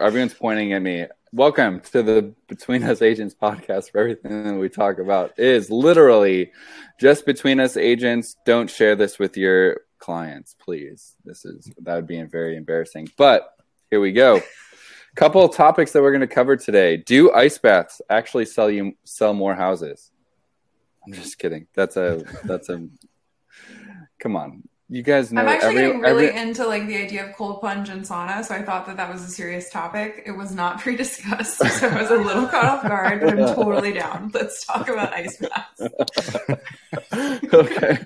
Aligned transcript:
everyone's 0.00 0.34
pointing 0.34 0.72
at 0.72 0.82
me. 0.82 1.06
Welcome 1.32 1.80
to 1.92 2.02
the 2.02 2.34
Between 2.48 2.82
Us 2.82 3.02
Agents 3.02 3.34
podcast. 3.34 3.90
For 3.90 3.98
everything 3.98 4.44
that 4.44 4.54
we 4.54 4.68
talk 4.68 4.98
about 4.98 5.38
is 5.38 5.70
literally 5.70 6.52
just 7.00 7.26
between 7.26 7.60
us 7.60 7.76
agents. 7.76 8.36
Don't 8.44 8.70
share 8.70 8.96
this 8.96 9.18
with 9.18 9.36
your 9.36 9.80
clients, 9.98 10.56
please. 10.58 11.14
This 11.24 11.44
is 11.44 11.70
that 11.82 11.94
would 11.94 12.06
be 12.06 12.22
very 12.22 12.56
embarrassing. 12.56 13.08
But 13.16 13.48
here 13.90 14.00
we 14.00 14.12
go. 14.12 14.40
Couple 15.16 15.44
of 15.44 15.54
topics 15.54 15.92
that 15.92 16.02
we're 16.02 16.10
going 16.10 16.22
to 16.22 16.26
cover 16.26 16.56
today. 16.56 16.96
Do 16.96 17.32
ice 17.32 17.58
baths 17.58 18.02
actually 18.10 18.46
sell 18.46 18.70
you 18.70 18.96
sell 19.04 19.32
more 19.32 19.54
houses? 19.54 20.10
I'm 21.06 21.12
just 21.12 21.38
kidding. 21.38 21.66
That's 21.74 21.96
a 21.96 22.24
that's 22.44 22.68
a 22.68 22.88
come 24.18 24.34
on 24.34 24.64
you 24.90 25.02
guys 25.02 25.32
know. 25.32 25.40
I'm 25.40 25.48
actually 25.48 25.68
every, 25.68 25.86
getting 25.86 26.00
really 26.02 26.26
every... 26.26 26.40
into 26.40 26.66
like 26.66 26.86
the 26.86 26.96
idea 26.96 27.26
of 27.26 27.34
cold 27.34 27.60
plunge 27.60 27.88
and 27.88 28.02
sauna, 28.02 28.44
so 28.44 28.54
I 28.54 28.62
thought 28.62 28.84
that 28.86 28.98
that 28.98 29.10
was 29.10 29.22
a 29.22 29.28
serious 29.28 29.70
topic. 29.70 30.22
It 30.26 30.32
was 30.32 30.54
not 30.54 30.78
pre-discussed, 30.80 31.56
so 31.56 31.88
I 31.88 32.02
was 32.02 32.10
a 32.10 32.16
little 32.16 32.46
caught 32.46 32.66
off 32.66 32.82
guard, 32.82 33.20
but 33.20 33.38
I'm 33.38 33.54
totally 33.54 33.92
down. 33.92 34.30
Let's 34.34 34.64
talk 34.66 34.88
about 34.88 35.14
ice 35.14 35.38
baths. 35.38 35.80
okay, 37.54 37.98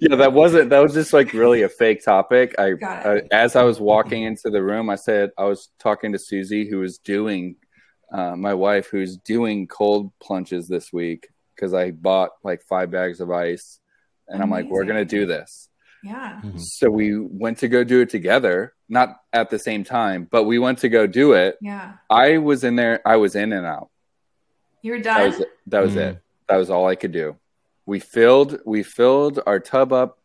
yeah, 0.00 0.16
that 0.16 0.32
wasn't. 0.32 0.70
That 0.70 0.80
was 0.80 0.94
just 0.94 1.12
like 1.12 1.34
really 1.34 1.62
a 1.62 1.68
fake 1.68 2.02
topic. 2.02 2.54
I, 2.58 2.72
I, 2.82 3.22
as 3.30 3.54
I 3.54 3.64
was 3.64 3.78
walking 3.78 4.22
into 4.22 4.48
the 4.48 4.62
room, 4.62 4.88
I 4.88 4.96
said 4.96 5.30
I 5.36 5.44
was 5.44 5.68
talking 5.78 6.12
to 6.12 6.18
Susie, 6.18 6.68
who 6.68 6.78
was 6.78 6.96
doing, 6.96 7.56
uh, 8.10 8.36
my 8.36 8.54
wife, 8.54 8.86
who's 8.86 9.18
doing 9.18 9.66
cold 9.66 10.12
plunges 10.18 10.66
this 10.66 10.94
week 10.94 11.28
because 11.54 11.74
I 11.74 11.90
bought 11.90 12.30
like 12.42 12.62
five 12.62 12.90
bags 12.90 13.20
of 13.20 13.30
ice, 13.30 13.80
and 14.28 14.42
Amazing. 14.42 14.42
I'm 14.42 14.50
like, 14.50 14.72
we're 14.72 14.86
gonna 14.86 15.04
do 15.04 15.26
this 15.26 15.68
yeah. 16.02 16.40
Mm-hmm. 16.42 16.58
So 16.58 16.90
we 16.90 17.18
went 17.18 17.58
to 17.58 17.68
go 17.68 17.84
do 17.84 18.00
it 18.00 18.10
together, 18.10 18.74
not 18.88 19.20
at 19.32 19.50
the 19.50 19.58
same 19.58 19.84
time, 19.84 20.26
but 20.30 20.44
we 20.44 20.58
went 20.58 20.78
to 20.78 20.88
go 20.88 21.06
do 21.06 21.32
it. 21.32 21.56
Yeah. 21.60 21.94
I 22.10 22.38
was 22.38 22.64
in 22.64 22.76
there. 22.76 23.00
I 23.06 23.16
was 23.16 23.36
in 23.36 23.52
and 23.52 23.64
out. 23.64 23.90
You 24.82 24.92
were 24.92 24.98
done. 24.98 25.20
That 25.20 25.26
was 25.26 25.40
it. 25.40 25.48
That 25.68 25.80
was, 25.80 25.90
mm-hmm. 25.90 26.00
it. 26.00 26.22
That 26.48 26.56
was 26.56 26.70
all 26.70 26.86
I 26.86 26.96
could 26.96 27.12
do. 27.12 27.36
We 27.86 28.00
filled 28.00 28.60
we 28.64 28.82
filled 28.82 29.40
our 29.46 29.58
tub 29.58 29.92
up 29.92 30.18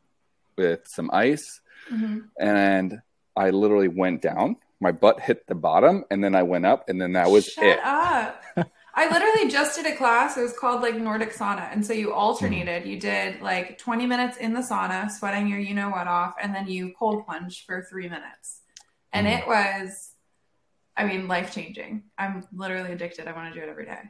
with 0.57 0.81
some 0.87 1.09
ice, 1.11 1.59
mm-hmm. 1.91 2.19
and 2.39 3.01
I 3.35 3.51
literally 3.51 3.87
went 3.87 4.21
down. 4.21 4.57
My 4.79 4.91
butt 4.91 5.19
hit 5.19 5.47
the 5.47 5.55
bottom, 5.55 6.05
and 6.11 6.23
then 6.23 6.35
I 6.35 6.43
went 6.43 6.65
up, 6.65 6.89
and 6.89 7.01
then 7.01 7.13
that 7.13 7.29
was 7.29 7.45
Shut 7.45 7.65
it. 7.65 7.79
Up. 7.83 8.43
I 8.97 9.07
literally 9.11 9.47
just 9.47 9.75
did 9.75 9.85
a 9.85 9.95
class. 9.95 10.37
It 10.37 10.41
was 10.41 10.57
called 10.57 10.81
like 10.81 10.95
Nordic 10.95 11.31
sauna. 11.31 11.71
And 11.71 11.85
so 11.85 11.93
you 11.93 12.13
alternated. 12.13 12.83
Mm. 12.83 12.87
You 12.87 12.99
did 12.99 13.41
like 13.43 13.77
20 13.77 14.07
minutes 14.07 14.37
in 14.37 14.53
the 14.53 14.61
sauna, 14.61 15.11
sweating 15.11 15.47
your 15.47 15.59
you 15.59 15.75
know 15.75 15.89
what 15.89 16.07
off, 16.07 16.33
and 16.41 16.53
then 16.53 16.67
you 16.67 16.93
cold 16.97 17.23
plunge 17.23 17.63
for 17.67 17.85
three 17.87 18.09
minutes. 18.09 18.61
And 19.13 19.27
mm. 19.27 19.37
it 19.37 19.47
was, 19.47 20.13
I 20.97 21.05
mean, 21.05 21.27
life 21.27 21.53
changing. 21.53 22.05
I'm 22.17 22.47
literally 22.51 22.91
addicted. 22.91 23.27
I 23.27 23.33
want 23.33 23.53
to 23.53 23.59
do 23.59 23.63
it 23.63 23.69
every 23.69 23.85
day. 23.85 24.01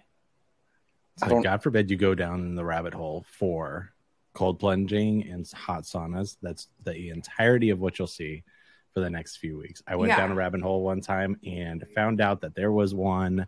So 1.18 1.42
God 1.42 1.62
forbid 1.62 1.92
you 1.92 1.98
go 1.98 2.16
down 2.16 2.56
the 2.56 2.64
rabbit 2.64 2.94
hole 2.94 3.26
for 3.28 3.92
cold 4.34 4.58
plunging 4.58 5.28
and 5.28 5.46
hot 5.52 5.84
saunas. 5.84 6.38
That's 6.42 6.70
the 6.86 7.10
entirety 7.10 7.72
of 7.72 7.80
what 7.80 8.00
you'll 8.00 8.08
see 8.08 8.46
for 8.94 9.02
the 9.02 9.10
next 9.10 9.38
few 9.38 9.58
weeks. 9.58 9.84
I 9.86 9.98
went 9.98 10.12
yeah. 10.12 10.18
down 10.18 10.32
a 10.32 10.36
rabbit 10.36 10.62
hole 10.62 10.82
one 10.82 11.02
time 11.02 11.38
and 11.46 11.84
found 11.94 12.22
out 12.22 12.40
that 12.42 12.56
there 12.56 12.72
was 12.72 12.96
one 12.96 13.48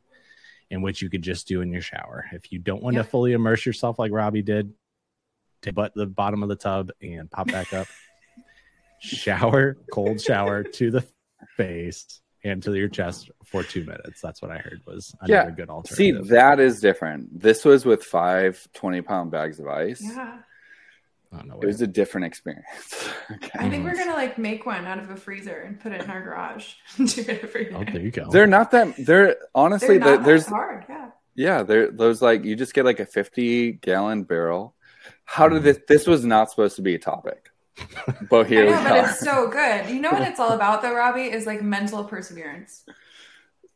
in 0.69 0.81
which 0.81 1.01
you 1.01 1.09
could 1.09 1.21
just 1.21 1.47
do 1.47 1.61
in 1.61 1.71
your 1.71 1.81
shower. 1.81 2.25
If 2.31 2.51
you 2.51 2.59
don't 2.59 2.83
want 2.83 2.95
to 2.97 3.03
fully 3.03 3.33
immerse 3.33 3.65
yourself 3.65 3.99
like 3.99 4.11
Robby 4.11 4.41
did, 4.41 4.73
to 5.63 5.73
butt 5.73 5.93
the 5.93 6.05
bottom 6.05 6.43
of 6.43 6.49
the 6.49 6.55
tub 6.55 6.91
and 7.01 7.29
pop 7.29 7.47
back 7.47 7.73
up. 7.73 7.87
shower, 9.01 9.77
cold 9.91 10.21
shower 10.21 10.63
to 10.63 10.91
the 10.91 11.05
face 11.55 12.21
and 12.43 12.61
to 12.63 12.73
your 12.73 12.87
chest 12.87 13.29
for 13.45 13.63
two 13.63 13.83
minutes. 13.83 14.21
That's 14.21 14.41
what 14.41 14.51
I 14.51 14.57
heard 14.57 14.81
was 14.85 15.13
another 15.21 15.49
yeah. 15.49 15.55
good 15.55 15.69
alternative. 15.69 16.25
See, 16.25 16.33
that 16.33 16.59
is 16.59 16.79
different. 16.79 17.41
This 17.41 17.65
was 17.65 17.85
with 17.85 18.03
five 18.03 18.65
20 18.73 19.01
pound 19.01 19.31
bags 19.31 19.59
of 19.59 19.67
ice. 19.67 20.01
Yeah. 20.01 20.39
No 21.31 21.59
it 21.61 21.65
was 21.65 21.81
a 21.81 21.87
different 21.87 22.25
experience. 22.25 22.65
okay. 23.31 23.51
I 23.59 23.69
think 23.69 23.83
we're 23.83 23.95
gonna 23.95 24.13
like 24.13 24.39
make 24.39 24.65
one 24.65 24.85
out 24.85 24.97
of 24.97 25.11
a 25.11 25.15
freezer 25.15 25.59
and 25.59 25.79
put 25.79 25.91
it 25.91 26.01
in 26.03 26.09
our 26.09 26.21
garage 26.21 26.73
and 26.97 27.13
do 27.13 27.21
it 27.21 27.43
every 27.43 27.65
day. 27.65 27.75
Oh, 27.75 27.83
there 27.83 28.01
you 28.01 28.11
go. 28.11 28.29
They're 28.31 28.47
not 28.47 28.71
that. 28.71 28.95
They're 28.97 29.37
honestly. 29.53 29.99
They're 29.99 30.15
not 30.15 30.25
there's 30.25 30.47
hard. 30.47 30.85
Yeah. 30.89 31.09
Yeah, 31.35 31.63
they're 31.63 31.91
those 31.91 32.21
like 32.21 32.43
you 32.43 32.55
just 32.55 32.73
get 32.73 32.83
like 32.83 32.99
a 32.99 33.05
fifty 33.05 33.73
gallon 33.73 34.23
barrel. 34.23 34.75
How 35.23 35.47
did 35.47 35.63
this? 35.63 35.79
This 35.87 36.07
was 36.07 36.25
not 36.25 36.49
supposed 36.49 36.75
to 36.77 36.81
be 36.81 36.95
a 36.95 36.99
topic, 36.99 37.51
but 38.29 38.47
here 38.47 38.67
I 38.67 38.71
know, 38.71 38.77
we 38.77 38.83
but 38.83 38.91
are. 38.91 39.09
it's 39.09 39.19
so 39.19 39.47
good. 39.47 39.89
You 39.89 40.01
know 40.01 40.11
what 40.11 40.23
it's 40.23 40.39
all 40.39 40.51
about, 40.51 40.81
though, 40.81 40.93
Robby? 40.93 41.31
Is 41.31 41.45
like 41.45 41.61
mental 41.61 42.03
perseverance. 42.03 42.83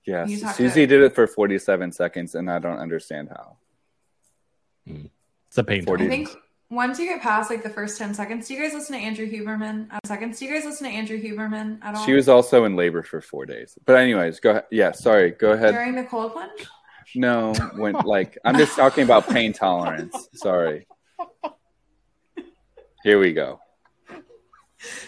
Yes, 0.06 0.58
Susie 0.58 0.82
to... 0.82 0.88
did 0.88 1.02
it 1.04 1.16
for 1.16 1.28
forty-seven 1.28 1.92
seconds, 1.92 2.34
and 2.36 2.50
I 2.50 2.60
don't 2.60 2.80
understand 2.80 3.30
how. 3.30 3.58
Hmm. 4.88 5.06
It's 5.48 5.58
a 5.60 5.64
pain. 5.64 5.86
40... 5.86 6.06
I 6.06 6.10
think 6.10 6.30
once 6.74 7.00
you 7.00 7.06
get 7.06 7.22
past 7.22 7.50
like 7.50 7.64
the 7.64 7.70
first 7.70 7.98
10 7.98 8.14
seconds, 8.14 8.48
do 8.48 8.54
you 8.54 8.62
guys 8.62 8.74
listen 8.74 8.96
to 8.98 9.02
Andrew 9.02 9.30
Huberman? 9.30 9.88
Uh, 9.92 10.00
seconds, 10.06 10.40
do 10.40 10.46
you 10.46 10.54
guys 10.54 10.66
listen 10.66 10.88
to 10.88 10.94
Andrew 10.94 11.22
Huberman 11.22 11.80
at 11.84 11.96
all? 11.96 12.06
She 12.06 12.14
was 12.14 12.28
also 12.28 12.66
in 12.66 12.76
labor 12.76 13.04
for 13.04 13.22
four 13.22 13.46
days. 13.46 13.78
But 13.86 13.98
anyways, 13.98 14.40
go 14.40 14.52
ahead. 14.52 14.66
Yeah, 14.72 14.92
sorry. 14.92 15.32
Go 15.32 15.52
ahead. 15.52 15.74
During 15.74 15.96
the 15.96 16.04
cold 16.04 16.34
plunge? 16.34 16.66
No, 17.16 17.54
when 17.76 17.94
like 17.94 18.38
I'm 18.44 18.58
just 18.58 18.76
talking 18.76 19.04
about 19.04 19.30
pain 19.30 19.54
tolerance. 19.54 20.30
Sorry. 20.34 20.88
Here 23.04 23.20
we 23.20 23.34
go. 23.34 23.60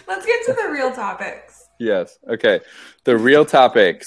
Let's 0.08 0.26
get 0.26 0.46
to 0.46 0.54
the 0.54 0.70
real 0.70 0.92
topics. 0.92 1.68
Yes. 1.80 2.18
Okay. 2.30 2.60
The 3.06 3.18
real 3.18 3.46
topics. 3.46 4.06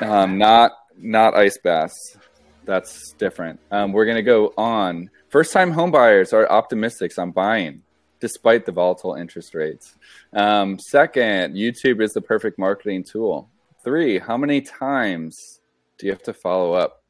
Um, 0.00 0.38
not 0.38 0.72
not 0.96 1.34
ice 1.34 1.58
baths. 1.62 2.16
That's 2.64 3.12
different. 3.14 3.58
Um, 3.70 3.92
we're 3.92 4.06
gonna 4.06 4.22
go 4.22 4.52
on 4.56 5.10
First 5.34 5.52
time 5.52 5.72
homebuyers 5.72 6.32
are 6.32 6.48
optimistic 6.48 7.18
on 7.18 7.32
buying 7.32 7.82
despite 8.20 8.66
the 8.66 8.70
volatile 8.70 9.16
interest 9.16 9.52
rates. 9.52 9.96
Um, 10.32 10.78
second, 10.78 11.56
YouTube 11.56 12.00
is 12.00 12.12
the 12.12 12.20
perfect 12.20 12.56
marketing 12.56 13.02
tool. 13.02 13.50
Three, 13.82 14.20
how 14.20 14.36
many 14.36 14.60
times 14.60 15.58
do 15.98 16.06
you 16.06 16.12
have 16.12 16.22
to 16.22 16.32
follow 16.32 16.74
up 16.74 17.02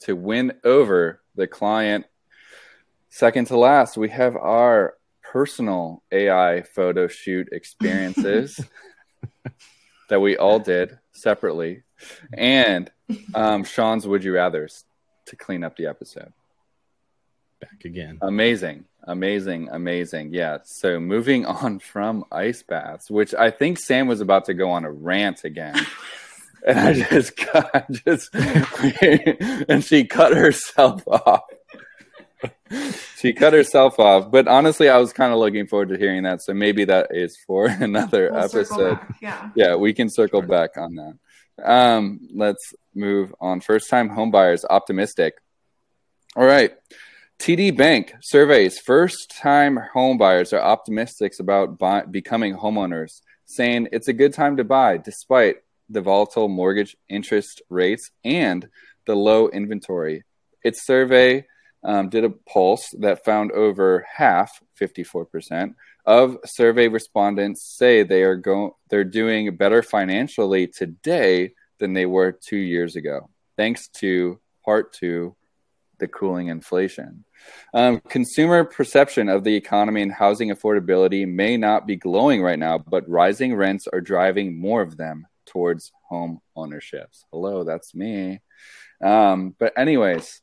to 0.00 0.14
win 0.14 0.52
over 0.64 1.22
the 1.34 1.46
client? 1.46 2.04
Second 3.08 3.46
to 3.46 3.56
last, 3.56 3.96
we 3.96 4.10
have 4.10 4.36
our 4.36 4.98
personal 5.22 6.02
AI 6.12 6.60
photo 6.60 7.08
shoot 7.08 7.48
experiences 7.52 8.60
that 10.10 10.20
we 10.20 10.36
all 10.36 10.58
did 10.58 10.98
separately, 11.12 11.84
and 12.34 12.90
um, 13.34 13.64
Sean's 13.64 14.06
Would 14.06 14.24
You 14.24 14.34
Rathers 14.34 14.84
to 15.24 15.36
clean 15.36 15.64
up 15.64 15.78
the 15.78 15.86
episode 15.86 16.34
back 17.62 17.84
again. 17.84 18.18
Amazing. 18.20 18.84
Amazing, 19.04 19.68
amazing. 19.70 20.32
Yeah. 20.32 20.58
So 20.64 21.00
moving 21.00 21.46
on 21.62 21.78
from 21.78 22.24
ice 22.30 22.62
baths, 22.62 23.10
which 23.10 23.34
I 23.34 23.50
think 23.50 23.78
Sam 23.78 24.06
was 24.06 24.20
about 24.20 24.44
to 24.46 24.54
go 24.54 24.70
on 24.70 24.84
a 24.84 24.92
rant 24.92 25.44
again. 25.44 25.80
and 26.66 26.78
I 26.78 26.92
just 26.92 27.36
got 27.36 27.90
just 27.90 28.34
and 29.68 29.84
she 29.84 30.04
cut 30.04 30.36
herself 30.36 31.06
off. 31.08 31.42
she 33.16 33.32
cut 33.32 33.52
herself 33.52 33.98
off. 33.98 34.30
But 34.30 34.48
honestly, 34.48 34.88
I 34.88 34.98
was 34.98 35.12
kind 35.12 35.32
of 35.32 35.38
looking 35.38 35.66
forward 35.66 35.88
to 35.88 35.98
hearing 35.98 36.22
that. 36.24 36.42
So 36.42 36.54
maybe 36.54 36.84
that 36.84 37.08
is 37.10 37.36
for 37.46 37.66
another 37.66 38.30
we'll 38.30 38.44
episode. 38.44 38.98
Yeah. 39.20 39.50
Yeah, 39.56 39.74
we 39.76 39.92
can 39.92 40.10
circle 40.10 40.42
back 40.42 40.76
on 40.76 40.94
that. 40.96 41.18
Um, 41.62 42.28
let's 42.34 42.74
move 42.94 43.34
on. 43.40 43.60
First 43.60 43.90
time 43.90 44.10
homebuyers 44.10 44.64
optimistic. 44.68 45.34
All 46.34 46.44
right. 46.44 46.72
TD 47.42 47.76
Bank 47.76 48.14
surveys 48.20 48.78
first 48.78 49.34
time 49.36 49.76
home 49.92 50.16
buyers 50.16 50.52
are 50.52 50.60
optimistic 50.60 51.32
about 51.40 51.76
buy- 51.76 52.04
becoming 52.04 52.56
homeowners, 52.56 53.20
saying 53.46 53.88
it's 53.90 54.06
a 54.06 54.12
good 54.12 54.32
time 54.32 54.56
to 54.58 54.62
buy 54.62 54.96
despite 54.96 55.56
the 55.90 56.00
volatile 56.00 56.46
mortgage 56.46 56.96
interest 57.08 57.60
rates 57.68 58.12
and 58.22 58.68
the 59.06 59.16
low 59.16 59.48
inventory. 59.48 60.22
Its 60.62 60.86
survey 60.86 61.44
um, 61.82 62.08
did 62.08 62.22
a 62.22 62.30
pulse 62.30 62.94
that 63.00 63.24
found 63.24 63.50
over 63.50 64.06
half, 64.08 64.60
54%, 64.80 65.74
of 66.06 66.36
survey 66.44 66.86
respondents 66.86 67.74
say 67.76 68.04
they 68.04 68.22
are 68.22 68.36
going 68.36 68.70
they're 68.88 69.02
doing 69.02 69.56
better 69.56 69.82
financially 69.82 70.68
today 70.68 71.54
than 71.80 71.92
they 71.92 72.06
were 72.06 72.30
2 72.30 72.56
years 72.56 72.94
ago, 72.94 73.30
thanks 73.56 73.88
to 73.88 74.38
part 74.64 74.92
2 74.92 75.34
the 76.02 76.08
cooling 76.08 76.48
inflation. 76.48 77.24
Um, 77.74 78.00
consumer 78.00 78.64
perception 78.64 79.28
of 79.28 79.44
the 79.44 79.54
economy 79.54 80.02
and 80.02 80.12
housing 80.12 80.50
affordability 80.50 81.26
may 81.26 81.56
not 81.56 81.86
be 81.86 81.96
glowing 81.96 82.42
right 82.42 82.58
now, 82.58 82.78
but 82.78 83.08
rising 83.08 83.54
rents 83.54 83.88
are 83.90 84.00
driving 84.00 84.58
more 84.58 84.82
of 84.82 84.96
them 84.96 85.26
towards 85.46 85.90
home 86.08 86.40
ownerships. 86.54 87.24
Hello, 87.32 87.64
that's 87.64 87.94
me. 87.94 88.40
Um, 89.02 89.54
but, 89.58 89.76
anyways, 89.78 90.40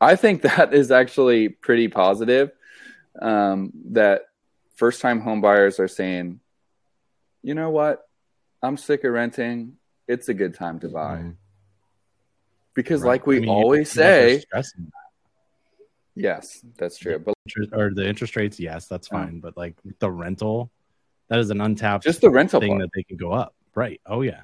I 0.00 0.16
think 0.16 0.42
that 0.42 0.74
is 0.74 0.90
actually 0.90 1.48
pretty 1.50 1.88
positive. 1.88 2.50
Um, 3.20 3.72
that 3.90 4.22
first 4.76 5.00
time 5.02 5.20
home 5.20 5.40
buyers 5.40 5.78
are 5.78 5.88
saying, 5.88 6.40
you 7.42 7.54
know 7.54 7.70
what? 7.70 8.06
I'm 8.62 8.76
sick 8.76 9.04
of 9.04 9.12
renting. 9.12 9.76
it's 10.08 10.28
a 10.28 10.34
good 10.34 10.54
time 10.54 10.80
to 10.80 10.88
buy. 10.88 11.16
Mm-hmm. 11.16 11.30
Because, 12.74 13.02
right. 13.02 13.08
like 13.08 13.26
we 13.26 13.36
I 13.36 13.40
mean, 13.40 13.48
always 13.50 13.90
say, 13.90 14.42
yes, 16.14 16.64
that's 16.76 16.98
true. 16.98 17.18
But 17.18 17.34
or 17.72 17.92
the 17.94 18.06
interest 18.06 18.36
rates, 18.36 18.58
yes, 18.60 18.86
that's 18.86 19.08
fine. 19.08 19.40
But 19.40 19.56
like 19.56 19.76
the 19.98 20.10
rental, 20.10 20.70
that 21.28 21.38
is 21.38 21.50
an 21.50 21.60
untapped 21.60 22.04
just 22.04 22.20
the 22.20 22.30
rental 22.30 22.60
thing 22.60 22.78
part. 22.78 22.82
that 22.82 22.90
they 22.94 23.02
can 23.02 23.16
go 23.16 23.32
up. 23.32 23.54
Right? 23.74 24.00
Oh 24.06 24.22
yeah, 24.22 24.42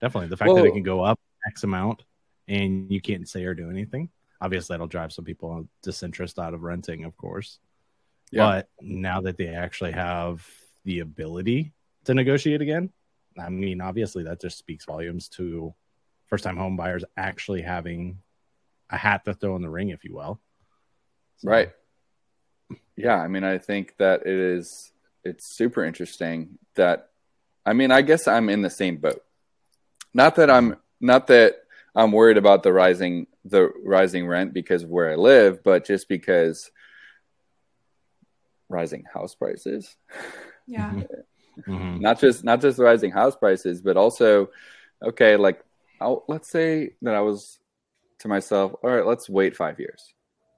definitely. 0.00 0.28
The 0.28 0.36
fact 0.36 0.48
well, 0.48 0.62
that 0.62 0.68
it 0.68 0.72
can 0.72 0.82
go 0.82 1.02
up 1.02 1.20
X 1.46 1.64
amount 1.64 2.04
and 2.48 2.90
you 2.90 3.00
can't 3.00 3.28
say 3.28 3.44
or 3.44 3.54
do 3.54 3.70
anything. 3.70 4.08
Obviously, 4.40 4.74
that'll 4.74 4.86
drive 4.86 5.12
some 5.12 5.24
people 5.24 5.68
disinterest 5.82 6.38
out 6.38 6.54
of 6.54 6.62
renting, 6.62 7.04
of 7.04 7.16
course. 7.16 7.58
Yeah. 8.30 8.46
But 8.46 8.68
now 8.80 9.22
that 9.22 9.36
they 9.36 9.48
actually 9.48 9.92
have 9.92 10.46
the 10.84 11.00
ability 11.00 11.72
to 12.04 12.14
negotiate 12.14 12.60
again, 12.60 12.90
I 13.38 13.48
mean, 13.48 13.80
obviously 13.80 14.24
that 14.24 14.40
just 14.40 14.58
speaks 14.58 14.84
volumes 14.84 15.28
to 15.30 15.74
first 16.26 16.44
time 16.44 16.56
home 16.56 16.76
buyers 16.76 17.04
actually 17.16 17.62
having 17.62 18.18
a 18.90 18.96
hat 18.96 19.24
to 19.24 19.34
throw 19.34 19.56
in 19.56 19.62
the 19.62 19.70
ring, 19.70 19.90
if 19.90 20.04
you 20.04 20.14
will. 20.14 20.40
So. 21.38 21.50
Right. 21.50 21.70
Yeah. 22.96 23.16
I 23.16 23.28
mean, 23.28 23.44
I 23.44 23.58
think 23.58 23.96
that 23.98 24.22
it 24.22 24.34
is, 24.34 24.92
it's 25.24 25.46
super 25.46 25.84
interesting 25.84 26.58
that, 26.74 27.10
I 27.64 27.72
mean, 27.72 27.90
I 27.90 28.02
guess 28.02 28.28
I'm 28.28 28.48
in 28.48 28.62
the 28.62 28.70
same 28.70 28.96
boat. 28.96 29.22
Not 30.14 30.36
that 30.36 30.50
I'm, 30.50 30.76
not 31.00 31.26
that 31.26 31.56
I'm 31.94 32.12
worried 32.12 32.36
about 32.36 32.62
the 32.62 32.72
rising, 32.72 33.26
the 33.44 33.70
rising 33.84 34.26
rent 34.26 34.52
because 34.52 34.82
of 34.82 34.90
where 34.90 35.10
I 35.10 35.16
live, 35.16 35.62
but 35.62 35.84
just 35.84 36.08
because 36.08 36.70
rising 38.68 39.04
house 39.12 39.34
prices. 39.34 39.96
Yeah. 40.66 40.92
mm-hmm. 41.66 42.00
Not 42.00 42.20
just 42.20 42.44
not 42.44 42.60
just 42.60 42.78
rising 42.78 43.10
house 43.10 43.36
prices, 43.36 43.80
but 43.80 43.96
also, 43.96 44.50
okay, 45.02 45.36
like 45.36 45.62
I'll, 46.00 46.24
let's 46.28 46.48
say 46.48 46.90
that 47.02 47.14
I 47.14 47.20
was 47.20 47.58
to 48.20 48.28
myself, 48.28 48.74
all 48.82 48.90
right, 48.90 49.06
let's 49.06 49.28
wait 49.28 49.56
five 49.56 49.78
years. 49.78 50.14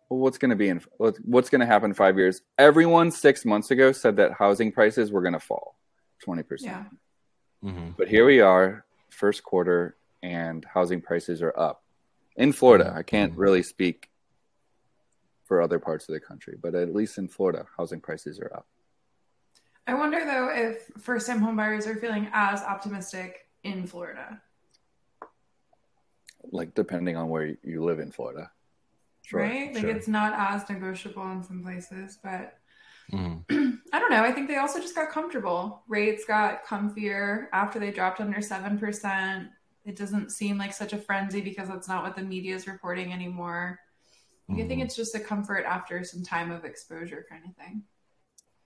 Well, 0.09 0.21
what's 0.21 0.39
going 0.39 0.51
to 0.51 0.57
be 0.57 0.69
in 0.69 0.81
what's 0.97 1.51
going 1.51 1.61
to 1.61 1.67
happen 1.67 1.91
in 1.91 1.95
five 1.95 2.17
years? 2.17 2.41
Everyone 2.57 3.11
six 3.11 3.45
months 3.45 3.71
ago 3.71 3.93
said 3.93 4.17
that 4.17 4.33
housing 4.33 4.73
prices 4.73 5.13
were 5.13 5.21
going 5.21 5.35
to 5.35 5.41
fall 5.41 5.77
twenty 6.23 6.43
percent. 6.43 6.87
Mm-hmm. 7.65 7.91
But 7.99 8.09
here 8.09 8.25
we 8.25 8.41
are, 8.41 8.87
first 9.11 9.43
quarter, 9.43 9.97
and 10.23 10.65
housing 10.65 11.01
prices 11.01 11.43
are 11.43 11.53
up 11.59 11.83
in 12.37 12.53
Florida. 12.53 12.85
Mm-hmm. 12.85 12.99
I 12.99 13.03
can't 13.03 13.37
really 13.37 13.63
speak 13.63 14.09
for 15.45 15.61
other 15.61 15.79
parts 15.79 16.09
of 16.09 16.13
the 16.13 16.21
country, 16.21 16.57
but 16.61 16.75
at 16.75 16.95
least 16.95 17.19
in 17.19 17.29
Florida, 17.29 17.67
housing 17.77 18.01
prices 18.01 18.39
are 18.39 18.53
up. 18.55 18.67
I 19.87 19.95
wonder 19.95 20.25
though 20.25 20.51
if 20.53 20.91
first 21.03 21.27
time 21.27 21.41
homebuyers 21.41 21.87
are 21.87 21.97
feeling 21.97 22.29
as 22.33 22.63
optimistic 22.63 23.49
in 23.65 23.87
Florida. 23.87 24.41
Like 26.51 26.75
depending 26.75 27.17
on 27.17 27.29
where 27.29 27.57
you 27.63 27.83
live 27.85 27.99
in 27.99 28.11
Florida. 28.11 28.51
Sure, 29.29 29.41
right? 29.41 29.75
Like 29.75 29.83
sure. 29.83 29.91
it's 29.91 30.09
not 30.09 30.33
as 30.35 30.67
negotiable 30.71 31.31
in 31.33 31.43
some 31.43 31.63
places, 31.63 32.19
but 32.25 32.55
mm. 33.13 33.45
I 33.93 33.99
don't 33.99 34.11
know. 34.11 34.23
I 34.23 34.33
think 34.33 34.49
they 34.49 34.57
also 34.57 34.81
just 34.81 34.95
got 34.95 35.11
comfortable. 35.11 35.83
Rates 35.87 36.25
got 36.25 36.65
comfier 36.65 37.49
after 37.53 37.79
they 37.79 37.91
dropped 37.91 38.23
under 38.23 38.39
7%. 38.39 39.49
It 39.85 39.97
doesn't 39.97 40.33
seem 40.33 40.57
like 40.57 40.73
such 40.73 40.95
a 40.95 40.99
frenzy 40.99 41.43
because 41.43 41.69
that's 41.69 41.89
not 41.89 42.05
what 42.05 42.17
the 42.17 42.23
media 42.23 42.55
is 42.55 42.67
reporting 42.67 43.13
anymore. 43.13 43.79
Mm. 44.51 44.55
I 44.55 44.57
think 44.57 44.71
mm-hmm. 44.71 44.81
it's 44.81 44.97
just 44.97 45.15
a 45.15 45.21
comfort 45.21 45.67
after 45.67 46.03
some 46.05 46.23
time 46.23 46.51
of 46.51 46.65
exposure 46.65 47.27
kind 47.29 47.43
of 47.47 47.55
thing. 47.55 47.83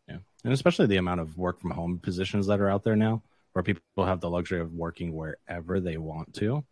Yeah. 0.06 0.18
And 0.44 0.52
especially 0.52 0.86
the 0.86 0.98
amount 0.98 1.22
of 1.22 1.36
work 1.36 1.58
from 1.60 1.72
home 1.72 1.98
positions 1.98 2.46
that 2.46 2.60
are 2.60 2.70
out 2.70 2.84
there 2.84 2.94
now, 2.94 3.20
where 3.52 3.64
people 3.64 3.82
have 4.04 4.20
the 4.20 4.30
luxury 4.30 4.60
of 4.60 4.72
working 4.74 5.12
wherever 5.12 5.80
they 5.80 5.96
want 5.96 6.34
to. 6.34 6.64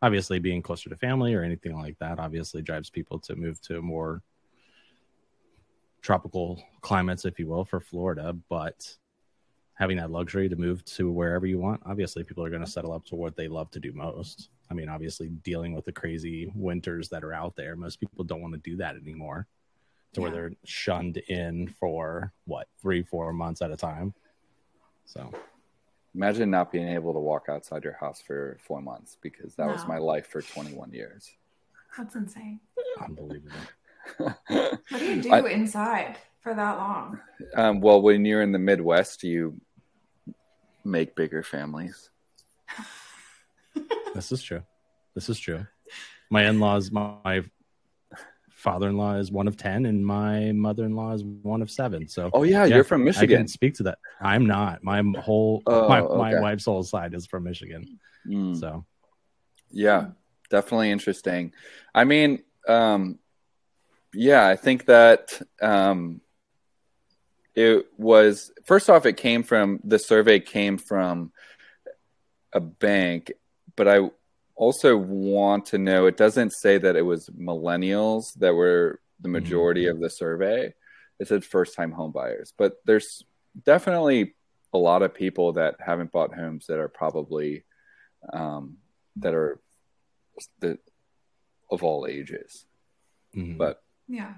Obviously, 0.00 0.38
being 0.38 0.62
closer 0.62 0.88
to 0.88 0.96
family 0.96 1.34
or 1.34 1.42
anything 1.42 1.76
like 1.76 1.98
that 1.98 2.18
obviously 2.18 2.62
drives 2.62 2.88
people 2.88 3.18
to 3.18 3.34
move 3.34 3.60
to 3.62 3.82
more 3.82 4.22
tropical 6.02 6.62
climates, 6.80 7.24
if 7.24 7.38
you 7.38 7.48
will, 7.48 7.64
for 7.64 7.80
Florida. 7.80 8.36
But 8.48 8.96
having 9.74 9.96
that 9.96 10.10
luxury 10.10 10.48
to 10.48 10.56
move 10.56 10.84
to 10.84 11.10
wherever 11.10 11.46
you 11.46 11.58
want, 11.58 11.82
obviously, 11.84 12.22
people 12.22 12.44
are 12.44 12.50
going 12.50 12.64
to 12.64 12.70
settle 12.70 12.92
up 12.92 13.04
to 13.06 13.16
what 13.16 13.36
they 13.36 13.48
love 13.48 13.70
to 13.72 13.80
do 13.80 13.92
most. 13.92 14.50
I 14.70 14.74
mean, 14.74 14.88
obviously, 14.88 15.28
dealing 15.28 15.74
with 15.74 15.84
the 15.84 15.92
crazy 15.92 16.52
winters 16.54 17.08
that 17.08 17.24
are 17.24 17.32
out 17.32 17.56
there, 17.56 17.74
most 17.74 17.98
people 17.98 18.24
don't 18.24 18.42
want 18.42 18.54
to 18.54 18.70
do 18.70 18.76
that 18.76 18.96
anymore 18.96 19.46
to 20.12 20.20
yeah. 20.20 20.22
where 20.22 20.30
they're 20.30 20.52
shunned 20.64 21.16
in 21.28 21.68
for 21.78 22.32
what 22.44 22.68
three, 22.80 23.02
four 23.02 23.32
months 23.32 23.62
at 23.62 23.70
a 23.70 23.76
time. 23.76 24.14
So 25.06 25.32
imagine 26.18 26.50
not 26.50 26.72
being 26.72 26.88
able 26.88 27.12
to 27.12 27.20
walk 27.20 27.46
outside 27.48 27.84
your 27.84 27.92
house 27.92 28.20
for 28.20 28.58
four 28.60 28.82
months 28.82 29.16
because 29.22 29.54
that 29.54 29.66
no. 29.66 29.72
was 29.72 29.86
my 29.86 29.98
life 29.98 30.26
for 30.26 30.42
21 30.42 30.90
years. 30.92 31.30
That's 31.96 32.16
insane. 32.16 32.58
Unbelievable. 33.00 33.54
what 34.16 34.36
do 34.90 35.04
you 35.04 35.22
do 35.22 35.32
I, 35.32 35.48
inside 35.48 36.18
for 36.40 36.54
that 36.54 36.76
long? 36.76 37.20
Um, 37.54 37.80
well, 37.80 38.02
when 38.02 38.24
you're 38.24 38.42
in 38.42 38.50
the 38.50 38.58
Midwest, 38.58 39.22
you 39.22 39.60
make 40.84 41.14
bigger 41.14 41.44
families. 41.44 42.10
this 44.12 44.32
is 44.32 44.42
true. 44.42 44.62
This 45.14 45.28
is 45.28 45.38
true. 45.38 45.68
My 46.30 46.46
in-laws, 46.48 46.90
my 46.90 47.44
father-in-law 48.58 49.14
is 49.14 49.30
one 49.30 49.48
of 49.48 49.56
10 49.56 49.86
and 49.86 50.04
my 50.04 50.52
mother-in-law 50.52 51.14
is 51.14 51.24
one 51.24 51.62
of 51.62 51.70
seven. 51.70 52.08
So 52.08 52.30
oh 52.32 52.42
yeah, 52.42 52.64
yeah 52.64 52.76
you're 52.76 52.84
from 52.84 53.04
michigan 53.04 53.36
i 53.36 53.38
can 53.40 53.48
speak 53.48 53.74
to 53.74 53.84
that. 53.84 53.98
I'm 54.20 54.46
not. 54.46 54.82
My 54.82 55.02
whole 55.18 55.62
oh, 55.66 55.88
my, 55.88 56.00
okay. 56.00 56.16
my 56.16 56.40
wife's 56.40 56.64
whole 56.64 56.82
side 56.82 57.14
is 57.14 57.26
from 57.26 57.44
michigan. 57.44 57.98
Mm. 58.26 58.58
so. 58.58 58.84
Yeah 59.70 60.08
definitely 60.50 60.90
interesting. 60.90 61.52
I 61.94 62.04
mean 62.04 62.42
um 62.66 63.18
yeah 64.14 64.46
i 64.46 64.56
think 64.56 64.86
that 64.86 65.40
um 65.60 66.20
it 67.54 67.86
was 67.96 68.52
first 68.64 68.90
off 68.90 69.06
it 69.06 69.16
came 69.16 69.42
from 69.42 69.80
the 69.84 69.98
survey 69.98 70.38
came 70.38 70.78
from 70.78 71.32
a 72.52 72.60
bank 72.60 73.32
but 73.76 73.88
i 73.88 74.00
also 74.58 74.96
want 74.96 75.66
to 75.66 75.78
know 75.78 76.06
it 76.06 76.16
doesn't 76.16 76.52
say 76.52 76.78
that 76.78 76.96
it 76.96 77.02
was 77.02 77.30
millennials 77.30 78.34
that 78.34 78.54
were 78.54 79.00
the 79.20 79.28
majority 79.28 79.84
mm-hmm. 79.84 79.96
of 79.96 80.00
the 80.00 80.10
survey. 80.10 80.74
It 81.18 81.28
said 81.28 81.44
first 81.44 81.74
time 81.74 81.92
home 81.92 82.12
buyers, 82.12 82.52
but 82.58 82.74
there's 82.84 83.22
definitely 83.64 84.34
a 84.72 84.78
lot 84.78 85.02
of 85.02 85.14
people 85.14 85.54
that 85.54 85.76
haven't 85.78 86.12
bought 86.12 86.34
homes 86.34 86.66
that 86.66 86.78
are 86.78 86.88
probably 86.88 87.64
um, 88.32 88.76
that 89.16 89.34
are 89.34 89.60
the, 90.60 90.78
of 91.70 91.82
all 91.82 92.06
ages. 92.08 92.66
Mm-hmm. 93.34 93.56
But 93.56 93.82
yeah. 94.08 94.34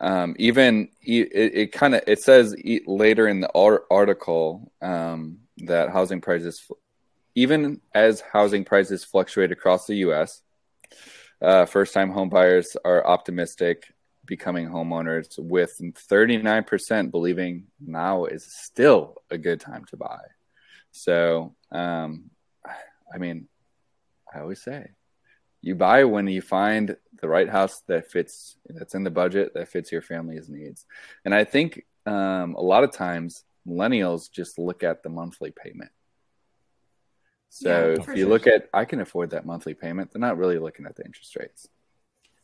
Um, 0.00 0.34
even 0.38 0.88
it, 1.02 1.28
it 1.32 1.72
kind 1.72 1.94
of 1.94 2.02
it 2.06 2.20
says 2.20 2.54
later 2.86 3.28
in 3.28 3.40
the 3.40 3.50
article 3.90 4.72
um, 4.80 5.38
that 5.58 5.90
housing 5.90 6.20
prices 6.20 6.64
even 7.34 7.80
as 7.94 8.20
housing 8.20 8.64
prices 8.64 9.04
fluctuate 9.04 9.52
across 9.52 9.86
the 9.86 9.96
U.S., 9.96 10.42
uh, 11.42 11.64
first 11.66 11.94
time 11.94 12.12
homebuyers 12.12 12.76
are 12.84 13.06
optimistic 13.06 13.92
becoming 14.26 14.68
homeowners, 14.68 15.38
with 15.38 15.76
39% 15.80 17.10
believing 17.10 17.64
now 17.84 18.26
is 18.26 18.44
still 18.44 19.16
a 19.30 19.36
good 19.36 19.60
time 19.60 19.84
to 19.86 19.96
buy. 19.96 20.20
So, 20.92 21.56
um, 21.72 22.30
I 23.12 23.18
mean, 23.18 23.48
I 24.32 24.40
always 24.40 24.62
say 24.62 24.90
you 25.62 25.74
buy 25.74 26.04
when 26.04 26.26
you 26.26 26.40
find 26.40 26.96
the 27.20 27.28
right 27.28 27.48
house 27.48 27.82
that 27.88 28.10
fits, 28.10 28.56
that's 28.66 28.94
in 28.94 29.04
the 29.04 29.10
budget, 29.10 29.52
that 29.54 29.68
fits 29.68 29.92
your 29.92 30.00
family's 30.00 30.48
needs. 30.48 30.86
And 31.24 31.34
I 31.34 31.44
think 31.44 31.84
um, 32.06 32.54
a 32.54 32.62
lot 32.62 32.84
of 32.84 32.92
times 32.92 33.44
millennials 33.66 34.30
just 34.30 34.58
look 34.58 34.82
at 34.82 35.02
the 35.02 35.10
monthly 35.10 35.50
payment 35.50 35.90
so 37.50 37.68
yeah, 37.68 38.00
if 38.00 38.06
you 38.08 38.22
sure. 38.22 38.28
look 38.28 38.46
at, 38.46 38.70
I 38.72 38.84
can 38.84 39.00
afford 39.00 39.30
that 39.30 39.44
monthly 39.44 39.74
payment. 39.74 40.12
They're 40.12 40.20
not 40.20 40.38
really 40.38 40.58
looking 40.58 40.86
at 40.86 40.94
the 40.94 41.04
interest 41.04 41.36
rates. 41.36 41.68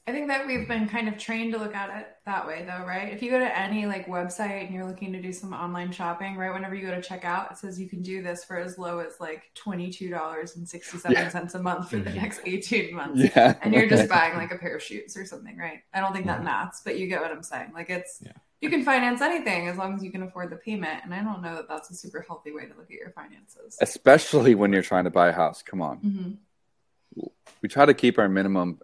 I 0.09 0.13
think 0.13 0.29
that 0.29 0.47
we've 0.47 0.69
been 0.69 0.89
kind 0.89 1.09
of 1.09 1.19
trained 1.19 1.53
to 1.55 1.59
look 1.59 1.75
at 1.75 1.97
it 1.99 2.07
that 2.27 2.47
way, 2.47 2.65
though, 2.65 2.85
right? 2.87 3.13
If 3.13 3.23
you 3.23 3.31
go 3.31 3.39
to 3.39 3.59
any 3.59 3.87
like 3.87 4.07
website 4.07 4.67
and 4.67 4.75
you're 4.75 4.87
looking 4.87 5.13
to 5.13 5.23
do 5.23 5.33
some 5.33 5.53
online 5.53 5.91
shopping, 5.91 6.37
right? 6.37 6.53
Whenever 6.53 6.75
you 6.77 6.87
go 6.87 6.95
to 6.95 7.03
check 7.03 7.25
out, 7.25 7.51
it 7.51 7.59
says 7.59 7.81
you 7.81 7.89
can 7.89 8.03
do 8.03 8.23
this 8.23 8.45
for 8.45 8.57
as 8.57 8.79
low 8.79 8.99
as 8.99 9.15
like 9.21 9.51
twenty 9.55 9.91
two 9.91 10.11
dollars 10.11 10.57
and 10.57 10.69
sixty 10.69 10.99
seven 10.99 11.17
yeah. 11.17 11.29
cents 11.29 11.55
a 11.55 11.63
month 11.63 11.91
for 11.91 11.97
the 11.97 12.11
mm-hmm. 12.11 12.19
next 12.19 12.41
eighteen 12.45 12.95
months. 12.95 13.21
Yeah, 13.35 13.57
and 13.63 13.75
you're 13.75 13.89
just 13.89 14.09
buying 14.09 14.37
like 14.37 14.53
a 14.53 14.59
pair 14.59 14.77
of 14.77 14.83
shoes 14.83 15.17
or 15.17 15.25
something, 15.25 15.57
right? 15.57 15.81
I 15.93 16.01
don't 16.01 16.13
think 16.13 16.27
that 16.27 16.45
maths, 16.45 16.83
but 16.85 16.99
you 16.99 17.09
get 17.09 17.21
what 17.21 17.33
I'm 17.33 17.43
saying. 17.43 17.73
Like 17.75 17.91
it's 17.91 18.21
yeah 18.25 18.33
you 18.61 18.71
can 18.71 18.83
finance 18.83 19.21
anything 19.21 19.69
as 19.69 19.77
long 19.77 19.95
as 19.95 20.03
you 20.03 20.11
can 20.11 20.23
afford 20.23 20.51
the 20.51 20.57
payment. 20.57 21.01
And 21.05 21.15
I 21.15 21.23
don't 21.23 21.43
know 21.43 21.57
that 21.57 21.69
that's 21.69 21.91
a 21.91 21.95
super 21.95 22.25
healthy 22.27 22.53
way 22.53 22.63
to 22.63 22.75
look 22.75 22.91
at 22.91 22.97
your 22.97 23.11
finances, 23.11 23.77
especially 23.81 24.55
when 24.55 24.73
you're 24.73 24.83
trying 24.83 25.05
to 25.05 25.11
buy 25.11 25.29
a 25.29 25.33
house. 25.33 25.63
Come 25.63 25.83
on, 25.83 25.99
mm-hmm. 25.99 27.27
we 27.63 27.69
try 27.69 27.85
to 27.87 27.95
keep 27.95 28.19
our 28.19 28.29
minimum, 28.29 28.81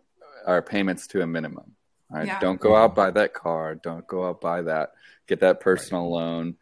our 0.47 0.63
payments 0.63 1.07
to 1.09 1.23
a 1.23 1.27
minimum. 1.27 1.75
Right? 2.11 2.27
Yeah. 2.27 2.41
Don't 2.41 2.61
go 2.61 2.77
out 2.77 2.95
buy 2.95 3.11
that 3.13 3.33
car. 3.33 3.75
Don't 3.75 4.07
go 4.07 4.29
out 4.29 4.41
buy 4.41 4.63
that. 4.63 4.93
Get 5.27 5.41
that 5.41 5.61
personal 5.61 6.03
right. 6.05 6.25
loan. 6.25 6.57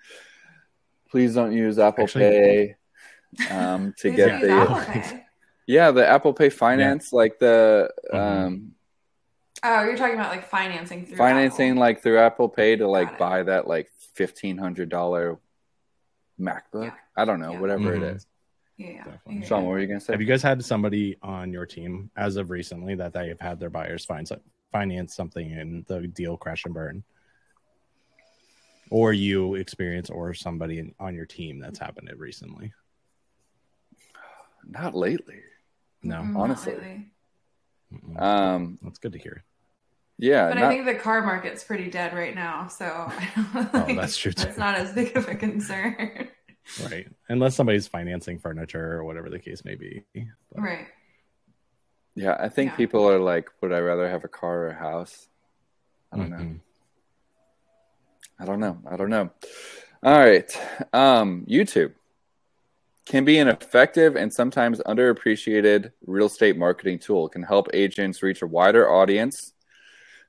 Please 1.10 1.34
don't 1.34 1.52
use 1.52 1.78
Apple 1.80 2.04
Actually, 2.04 2.76
Pay. 3.40 3.50
um, 3.50 3.92
to 3.98 4.10
get 4.12 4.40
the 4.40 5.22
yeah 5.66 5.90
the 5.90 6.06
Apple 6.06 6.32
Pay 6.32 6.50
finance, 6.50 7.10
yeah. 7.12 7.16
like 7.16 7.38
the 7.40 7.90
mm-hmm. 8.12 8.46
um, 8.46 8.72
oh, 9.62 9.84
you're 9.84 9.96
talking 9.96 10.14
about 10.14 10.30
like 10.30 10.48
financing 10.48 11.06
through 11.06 11.16
financing 11.16 11.70
Apple. 11.70 11.80
like 11.80 12.02
through 12.02 12.18
Apple 12.18 12.48
Pay 12.48 12.76
to 12.76 12.88
like 12.88 13.18
buy 13.18 13.42
that 13.42 13.66
like 13.66 13.90
fifteen 14.14 14.58
hundred 14.58 14.88
dollar 14.88 15.38
MacBook. 16.40 16.86
Yeah. 16.86 16.94
I 17.16 17.24
don't 17.24 17.40
know, 17.40 17.52
yeah. 17.52 17.60
whatever 17.60 17.92
mm-hmm. 17.92 18.04
it 18.04 18.16
is. 18.16 18.26
Yeah. 18.76 19.04
Sean, 19.44 19.64
what 19.64 19.72
were 19.72 19.78
you 19.78 19.86
gonna 19.86 20.00
say? 20.00 20.14
Have 20.14 20.22
you 20.22 20.26
guys 20.26 20.42
had 20.42 20.64
somebody 20.64 21.18
on 21.22 21.52
your 21.52 21.66
team 21.66 22.10
as 22.16 22.36
of 22.36 22.50
recently 22.50 22.94
that 22.94 23.12
they 23.12 23.28
have 23.28 23.40
had 23.40 23.60
their 23.60 23.68
buyers 23.68 24.04
find 24.04 24.26
finance 24.72 25.14
something 25.14 25.52
and 25.52 25.84
the 25.86 26.06
deal 26.06 26.36
crash 26.36 26.64
and 26.64 26.72
burn? 26.72 27.04
Or 28.90 29.12
you 29.12 29.54
experience 29.54 30.10
or 30.10 30.32
somebody 30.34 30.78
in, 30.78 30.94
on 30.98 31.14
your 31.14 31.26
team 31.26 31.60
that's 31.60 31.78
happened 31.78 32.08
it 32.08 32.18
recently? 32.18 32.72
Not 34.66 34.94
lately. 34.94 35.42
No, 36.02 36.16
mm-hmm. 36.16 36.36
honestly. 36.36 37.10
Um, 38.16 38.78
that's 38.82 38.98
good 38.98 39.12
to 39.12 39.18
hear. 39.18 39.44
Yeah, 40.20 40.48
but 40.48 40.58
not... 40.58 40.64
I 40.64 40.68
think 40.68 40.84
the 40.84 40.94
car 40.94 41.22
market's 41.22 41.64
pretty 41.64 41.88
dead 41.88 42.14
right 42.14 42.34
now, 42.34 42.68
so 42.68 42.84
oh, 43.72 43.86
that's 43.88 44.18
true. 44.18 44.32
Too. 44.32 44.44
That's 44.44 44.58
not 44.58 44.74
as 44.74 44.92
big 44.92 45.16
of 45.16 45.26
a 45.28 45.34
concern. 45.34 46.28
right, 46.90 47.08
unless 47.30 47.56
somebody's 47.56 47.88
financing 47.88 48.38
furniture 48.38 48.92
or 48.92 49.04
whatever 49.04 49.30
the 49.30 49.38
case 49.38 49.64
may 49.64 49.76
be. 49.76 50.04
But... 50.14 50.62
Right. 50.62 50.86
Yeah, 52.14 52.36
I 52.38 52.50
think 52.50 52.72
yeah. 52.72 52.76
people 52.76 53.08
are 53.08 53.18
like, 53.18 53.48
would 53.62 53.72
I 53.72 53.78
rather 53.78 54.10
have 54.10 54.24
a 54.24 54.28
car 54.28 54.64
or 54.64 54.68
a 54.68 54.74
house? 54.74 55.28
I 56.12 56.18
don't 56.18 56.30
mm-hmm. 56.30 56.52
know. 56.52 56.60
I 58.38 58.44
don't 58.44 58.60
know. 58.60 58.78
I 58.90 58.96
don't 58.96 59.10
know. 59.10 59.30
All 60.02 60.18
right. 60.18 60.60
Um, 60.92 61.46
YouTube 61.48 61.94
can 63.06 63.24
be 63.24 63.38
an 63.38 63.48
effective 63.48 64.16
and 64.16 64.32
sometimes 64.32 64.80
underappreciated 64.80 65.92
real 66.06 66.26
estate 66.26 66.58
marketing 66.58 66.98
tool. 66.98 67.26
It 67.26 67.32
can 67.32 67.42
help 67.42 67.68
agents 67.72 68.22
reach 68.22 68.42
a 68.42 68.46
wider 68.46 68.90
audience 68.90 69.54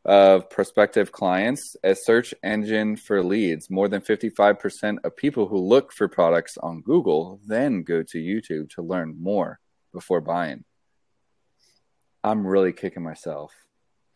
of 0.04 0.50
prospective 0.50 1.12
clients 1.12 1.76
as 1.84 2.04
search 2.04 2.34
engine 2.44 2.96
for 2.96 3.24
leads. 3.24 3.70
More 3.70 3.88
than 3.88 4.02
55% 4.02 4.98
of 5.04 5.16
people 5.16 5.48
who 5.48 5.58
look 5.58 5.94
for 5.94 6.08
products 6.08 6.58
on 6.58 6.82
Google 6.82 7.40
then 7.46 7.84
go 7.84 8.02
to 8.04 8.18
YouTube 8.18 8.72
to 8.72 8.82
learn 8.82 9.16
more 9.20 9.60
before 9.94 10.22
buying. 10.22 10.64
I'm 12.24 12.46
really 12.46 12.74
kicking 12.74 13.04
myself 13.04 13.54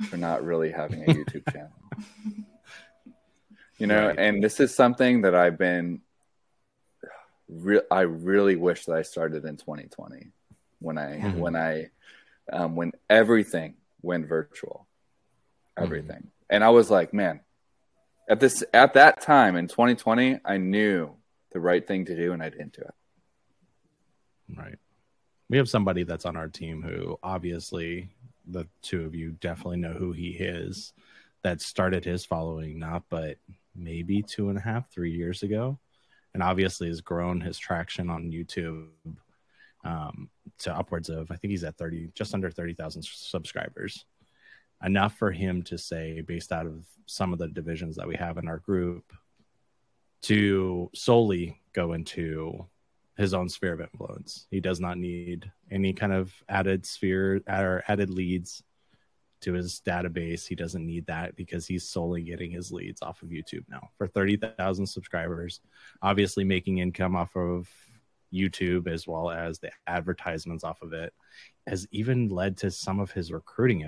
for 0.10 0.18
not 0.18 0.44
really 0.44 0.72
having 0.72 1.04
a 1.04 1.14
YouTube 1.14 1.50
channel. 1.52 1.72
You 3.78 3.88
know, 3.88 4.08
right. 4.08 4.18
and 4.18 4.44
this 4.44 4.60
is 4.60 4.74
something 4.74 5.22
that 5.22 5.36
I've 5.36 5.58
been 5.58 6.02
re- 7.50 7.82
I 7.92 8.02
really 8.02 8.56
wish 8.56 8.86
that 8.86 8.96
I 8.96 9.02
started 9.02 9.46
in 9.46 9.58
2020 9.58 10.32
when 10.80 10.98
I 10.98 11.18
mm-hmm. 11.18 11.40
when 11.40 11.56
I 11.56 11.90
um, 12.52 12.76
when 12.76 12.94
everything 13.10 13.76
went 14.02 14.28
virtual 14.28 14.85
everything. 15.78 16.18
Mm-hmm. 16.18 16.28
And 16.50 16.64
I 16.64 16.70
was 16.70 16.90
like, 16.90 17.14
man, 17.14 17.42
at 18.30 18.40
this 18.40 18.64
at 18.74 18.94
that 18.94 19.22
time 19.22 19.56
in 19.56 19.68
2020, 19.68 20.40
I 20.46 20.58
knew 20.58 21.16
the 21.52 21.60
right 21.60 21.86
thing 21.86 22.06
to 22.06 22.16
do 22.16 22.34
and 22.34 22.42
I 22.42 22.50
didn't 22.50 22.74
do 22.74 22.82
it. 22.82 22.94
Right. 24.58 24.78
We 25.50 25.58
have 25.58 25.70
somebody 25.70 26.04
that's 26.04 26.26
on 26.26 26.36
our 26.36 26.48
team 26.48 26.82
who 26.82 27.20
obviously 27.24 28.10
the 28.48 28.68
two 28.82 29.06
of 29.06 29.16
you 29.16 29.32
definitely 29.32 29.78
know 29.78 29.94
who 29.94 30.12
he 30.12 30.30
is 30.30 30.94
that 31.44 31.62
started 31.62 32.04
his 32.06 32.26
following 32.26 32.80
not 32.80 33.04
but 33.10 33.38
maybe 33.76 34.22
two 34.22 34.50
and 34.50 34.58
a 34.58 34.62
half, 34.62 34.90
three 34.90 35.12
years 35.12 35.44
ago. 35.44 35.78
And 36.34 36.44
obviously 36.44 36.88
has 36.88 37.00
grown 37.00 37.40
his 37.40 37.58
traction 37.58 38.10
on 38.10 38.32
YouTube 38.32 38.88
um, 39.86 40.30
to 40.60 40.76
upwards 40.76 41.10
of, 41.10 41.32
I 41.32 41.36
think 41.38 41.52
he's 41.52 41.64
at 41.64 41.78
30, 41.78 42.10
just 42.14 42.34
under 42.34 42.52
30,000 42.52 43.06
subscribers 43.06 44.06
enough 44.84 45.18
for 45.18 45.32
him 45.32 45.64
to 45.64 45.78
say, 45.78 46.22
based 46.22 46.52
out 46.52 46.66
of 46.66 46.86
some 47.06 47.34
of 47.34 47.40
the 47.40 47.48
divisions 47.48 47.96
that 47.96 48.08
we 48.08 48.16
have 48.16 48.38
in 48.38 48.48
our 48.48 48.60
group, 48.60 49.14
to 50.24 50.90
solely 50.94 51.62
go 51.74 51.94
into 51.94 52.66
his 53.18 53.34
own 53.34 53.48
sphere 53.48 53.74
of 53.74 53.82
influence. 53.82 54.48
He 54.50 54.60
does 54.60 54.80
not 54.80 54.98
need 54.98 55.52
any 55.72 55.94
kind 55.94 56.12
of 56.12 56.34
added 56.50 56.86
sphere 56.86 57.42
or 57.48 57.84
added 57.88 58.10
leads 58.10 58.64
to 59.42 59.54
his 59.54 59.82
database. 59.86 60.48
He 60.48 60.56
doesn't 60.56 60.86
need 60.86 61.06
that 61.06 61.36
because 61.36 61.68
he's 61.68 61.88
solely 61.88 62.24
getting 62.24 62.52
his 62.52 62.72
leads 62.72 63.02
off 63.02 63.22
of 63.22 63.30
YouTube 63.30 63.64
now 63.70 63.90
for 63.98 64.08
30,000 64.08 64.86
subscribers, 64.86 65.62
obviously 66.02 66.44
making 66.44 66.80
income 66.80 67.16
off 67.16 67.36
of 67.36 67.70
YouTube 68.34 68.88
as 68.88 69.08
well 69.08 69.30
as 69.30 69.60
the 69.60 69.72
advertisements 69.88 70.64
off 70.64 70.82
of 70.82 70.94
it 70.94 71.14
has 71.68 71.88
even 71.92 72.28
led 72.30 72.58
to 72.58 72.72
some 72.72 73.00
of 73.00 73.12
his 73.12 73.32
recruiting 73.32 73.84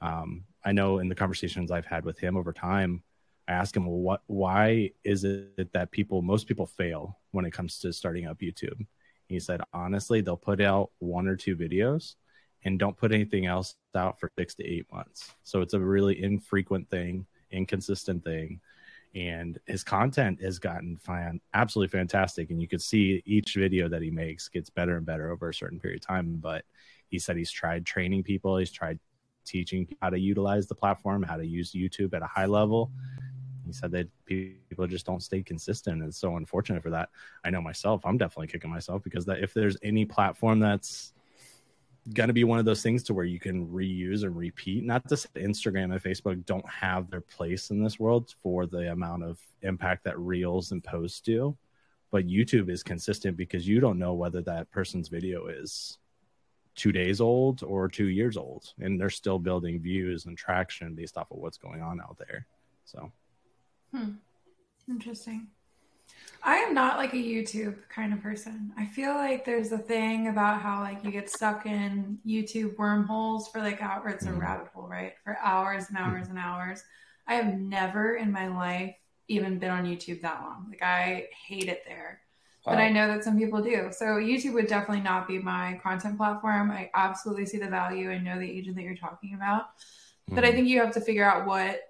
um, 0.00 0.44
I 0.64 0.72
know 0.72 0.98
in 0.98 1.08
the 1.08 1.14
conversations 1.14 1.70
I've 1.70 1.86
had 1.86 2.04
with 2.04 2.18
him 2.18 2.36
over 2.36 2.52
time, 2.52 3.02
I 3.48 3.52
ask 3.52 3.76
him, 3.76 3.86
well, 3.86 3.98
what, 3.98 4.22
why 4.26 4.90
is 5.04 5.24
it 5.24 5.72
that 5.72 5.90
people, 5.90 6.22
most 6.22 6.46
people 6.46 6.66
fail 6.66 7.18
when 7.32 7.44
it 7.44 7.52
comes 7.52 7.78
to 7.80 7.92
starting 7.92 8.26
up 8.26 8.38
YouTube? 8.40 8.86
He 9.26 9.40
said, 9.40 9.60
honestly, 9.72 10.20
they'll 10.20 10.36
put 10.36 10.60
out 10.60 10.90
one 10.98 11.26
or 11.26 11.36
two 11.36 11.56
videos 11.56 12.14
and 12.64 12.78
don't 12.78 12.96
put 12.96 13.12
anything 13.12 13.46
else 13.46 13.74
out 13.94 14.20
for 14.20 14.30
six 14.38 14.54
to 14.56 14.64
eight 14.64 14.86
months. 14.92 15.32
So 15.42 15.60
it's 15.60 15.74
a 15.74 15.80
really 15.80 16.22
infrequent 16.22 16.88
thing, 16.90 17.26
inconsistent 17.50 18.24
thing. 18.24 18.60
And 19.14 19.58
his 19.66 19.84
content 19.84 20.40
has 20.42 20.58
gotten 20.58 20.96
fan, 20.96 21.40
absolutely 21.52 21.96
fantastic. 21.98 22.50
And 22.50 22.60
you 22.60 22.68
could 22.68 22.80
see 22.80 23.22
each 23.26 23.54
video 23.54 23.88
that 23.88 24.02
he 24.02 24.10
makes 24.10 24.48
gets 24.48 24.70
better 24.70 24.96
and 24.96 25.04
better 25.04 25.30
over 25.30 25.48
a 25.48 25.54
certain 25.54 25.80
period 25.80 26.02
of 26.02 26.06
time. 26.06 26.36
But 26.40 26.64
he 27.12 27.18
said 27.18 27.36
he's 27.36 27.50
tried 27.52 27.84
training 27.84 28.24
people, 28.24 28.56
he's 28.56 28.72
tried 28.72 28.98
teaching 29.44 29.86
how 30.00 30.08
to 30.08 30.18
utilize 30.18 30.66
the 30.66 30.74
platform, 30.74 31.22
how 31.22 31.36
to 31.36 31.46
use 31.46 31.72
YouTube 31.72 32.14
at 32.14 32.22
a 32.22 32.26
high 32.26 32.46
level. 32.46 32.90
He 33.66 33.72
said 33.72 33.92
that 33.92 34.08
people 34.26 34.86
just 34.86 35.04
don't 35.04 35.22
stay 35.22 35.42
consistent. 35.42 36.02
It's 36.02 36.16
so 36.16 36.36
unfortunate 36.36 36.82
for 36.82 36.90
that. 36.90 37.10
I 37.44 37.50
know 37.50 37.60
myself, 37.60 38.00
I'm 38.04 38.16
definitely 38.16 38.46
kicking 38.48 38.70
myself 38.70 39.02
because 39.04 39.26
that 39.26 39.40
if 39.40 39.52
there's 39.52 39.76
any 39.82 40.06
platform 40.06 40.58
that's 40.58 41.12
going 42.14 42.28
to 42.28 42.34
be 42.34 42.44
one 42.44 42.58
of 42.58 42.64
those 42.64 42.82
things 42.82 43.02
to 43.04 43.14
where 43.14 43.26
you 43.26 43.38
can 43.38 43.68
reuse 43.68 44.24
and 44.24 44.34
repeat, 44.34 44.84
not 44.84 45.06
just 45.06 45.32
Instagram 45.34 45.92
and 45.92 46.02
Facebook 46.02 46.44
don't 46.46 46.68
have 46.68 47.10
their 47.10 47.20
place 47.20 47.70
in 47.70 47.84
this 47.84 48.00
world 48.00 48.34
for 48.42 48.66
the 48.66 48.90
amount 48.90 49.22
of 49.22 49.38
impact 49.60 50.04
that 50.04 50.18
reels 50.18 50.72
and 50.72 50.82
posts 50.82 51.20
do. 51.20 51.56
But 52.10 52.26
YouTube 52.26 52.70
is 52.70 52.82
consistent 52.82 53.36
because 53.36 53.68
you 53.68 53.80
don't 53.80 53.98
know 53.98 54.14
whether 54.14 54.40
that 54.42 54.70
person's 54.70 55.08
video 55.08 55.46
is 55.46 55.98
two 56.74 56.92
days 56.92 57.20
old 57.20 57.62
or 57.62 57.88
two 57.88 58.08
years 58.08 58.36
old, 58.36 58.72
and 58.80 59.00
they're 59.00 59.10
still 59.10 59.38
building 59.38 59.80
views 59.80 60.26
and 60.26 60.36
traction 60.36 60.94
based 60.94 61.16
off 61.16 61.30
of 61.30 61.38
what's 61.38 61.58
going 61.58 61.82
on 61.82 62.00
out 62.00 62.18
there. 62.18 62.46
So, 62.84 63.12
hmm. 63.94 64.12
interesting. 64.88 65.48
I 66.44 66.56
am 66.56 66.74
not 66.74 66.96
like 66.96 67.12
a 67.12 67.16
YouTube 67.16 67.76
kind 67.88 68.12
of 68.12 68.20
person. 68.20 68.72
I 68.76 68.84
feel 68.86 69.14
like 69.14 69.44
there's 69.44 69.70
a 69.70 69.78
thing 69.78 70.28
about 70.28 70.60
how 70.60 70.80
like 70.80 71.04
you 71.04 71.12
get 71.12 71.30
stuck 71.30 71.66
in 71.66 72.18
YouTube 72.26 72.76
wormholes 72.76 73.48
for 73.48 73.60
like 73.60 73.80
hours. 73.80 74.14
It's 74.14 74.24
a 74.24 74.28
mm-hmm. 74.28 74.40
rabbit 74.40 74.68
hole, 74.74 74.88
right? 74.88 75.14
For 75.22 75.38
hours 75.40 75.86
and 75.88 75.96
hours 75.96 76.28
and 76.28 76.38
hours. 76.38 76.82
I 77.28 77.34
have 77.34 77.54
never 77.54 78.16
in 78.16 78.32
my 78.32 78.48
life 78.48 78.96
even 79.28 79.58
been 79.58 79.70
on 79.70 79.86
YouTube 79.86 80.20
that 80.22 80.42
long. 80.42 80.66
Like 80.68 80.82
I 80.82 81.28
hate 81.46 81.68
it 81.68 81.84
there. 81.86 82.22
But 82.64 82.78
I 82.78 82.90
know 82.90 83.08
that 83.08 83.24
some 83.24 83.36
people 83.36 83.60
do. 83.60 83.88
So 83.90 84.04
YouTube 84.04 84.54
would 84.54 84.68
definitely 84.68 85.02
not 85.02 85.26
be 85.26 85.38
my 85.38 85.80
content 85.82 86.16
platform. 86.16 86.70
I 86.70 86.90
absolutely 86.94 87.44
see 87.46 87.58
the 87.58 87.66
value. 87.66 88.10
and 88.10 88.24
know 88.24 88.38
the 88.38 88.50
agent 88.50 88.76
that 88.76 88.82
you're 88.82 88.94
talking 88.94 89.34
about. 89.34 89.62
Mm-hmm. 89.62 90.36
But 90.36 90.44
I 90.44 90.48
mm-hmm. 90.48 90.56
think 90.56 90.68
you 90.68 90.80
have 90.80 90.94
to 90.94 91.00
figure 91.00 91.24
out 91.24 91.46
what 91.46 91.80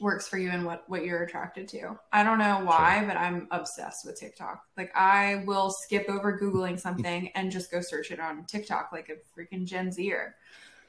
works 0.00 0.26
for 0.26 0.38
you 0.38 0.50
and 0.50 0.64
what 0.64 0.84
what 0.88 1.04
you're 1.04 1.22
attracted 1.22 1.68
to. 1.68 1.98
I 2.12 2.24
don't 2.24 2.38
know 2.38 2.62
why, 2.64 2.98
sure. 2.98 3.08
but 3.08 3.16
I'm 3.16 3.46
obsessed 3.50 4.04
with 4.04 4.18
TikTok. 4.18 4.62
Like 4.76 4.90
I 4.96 5.44
will 5.46 5.70
skip 5.70 6.08
over 6.08 6.38
googling 6.38 6.80
something 6.80 7.30
and 7.34 7.52
just 7.52 7.70
go 7.70 7.80
search 7.80 8.10
it 8.10 8.20
on 8.20 8.44
TikTok 8.44 8.90
like 8.92 9.10
a 9.10 9.38
freaking 9.38 9.64
Gen 9.66 9.92
Zer. 9.92 10.34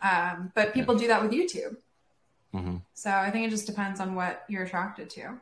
Um, 0.02 0.52
but 0.56 0.74
people 0.74 0.96
do 0.96 1.08
that 1.08 1.22
with 1.22 1.32
YouTube. 1.32 1.78
Mm-hmm. 2.54 2.78
So 2.94 3.12
I 3.12 3.32
think 3.32 3.48
it 3.48 3.50
just 3.50 3.68
depends 3.68 4.00
on 4.00 4.16
what 4.16 4.44
you're 4.48 4.64
attracted 4.64 5.10
to. 5.12 5.40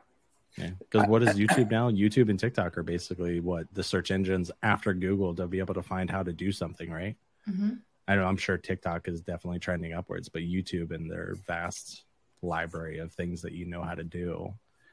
Yeah, 0.56 0.70
because 0.78 1.08
what 1.08 1.22
is 1.22 1.36
YouTube 1.36 1.70
now? 1.70 1.90
YouTube 1.90 2.30
and 2.30 2.38
TikTok 2.38 2.78
are 2.78 2.82
basically 2.82 3.40
what 3.40 3.66
the 3.72 3.82
search 3.82 4.10
engines 4.10 4.50
after 4.62 4.94
Google 4.94 5.34
to 5.34 5.46
be 5.46 5.58
able 5.58 5.74
to 5.74 5.82
find 5.82 6.08
how 6.08 6.22
to 6.22 6.32
do 6.32 6.52
something, 6.52 6.90
right? 6.90 7.16
Mm-hmm. 7.48 7.70
I 8.06 8.16
know 8.16 8.26
I'm 8.26 8.36
sure 8.36 8.58
TikTok 8.58 9.08
is 9.08 9.20
definitely 9.20 9.58
trending 9.58 9.94
upwards, 9.94 10.28
but 10.28 10.42
YouTube 10.42 10.92
and 10.92 11.10
their 11.10 11.36
vast 11.46 12.04
library 12.42 12.98
of 12.98 13.12
things 13.12 13.40
that 13.42 13.52
you 13.52 13.64
know 13.64 13.82
how 13.82 13.94
to 13.94 14.04
do 14.04 14.52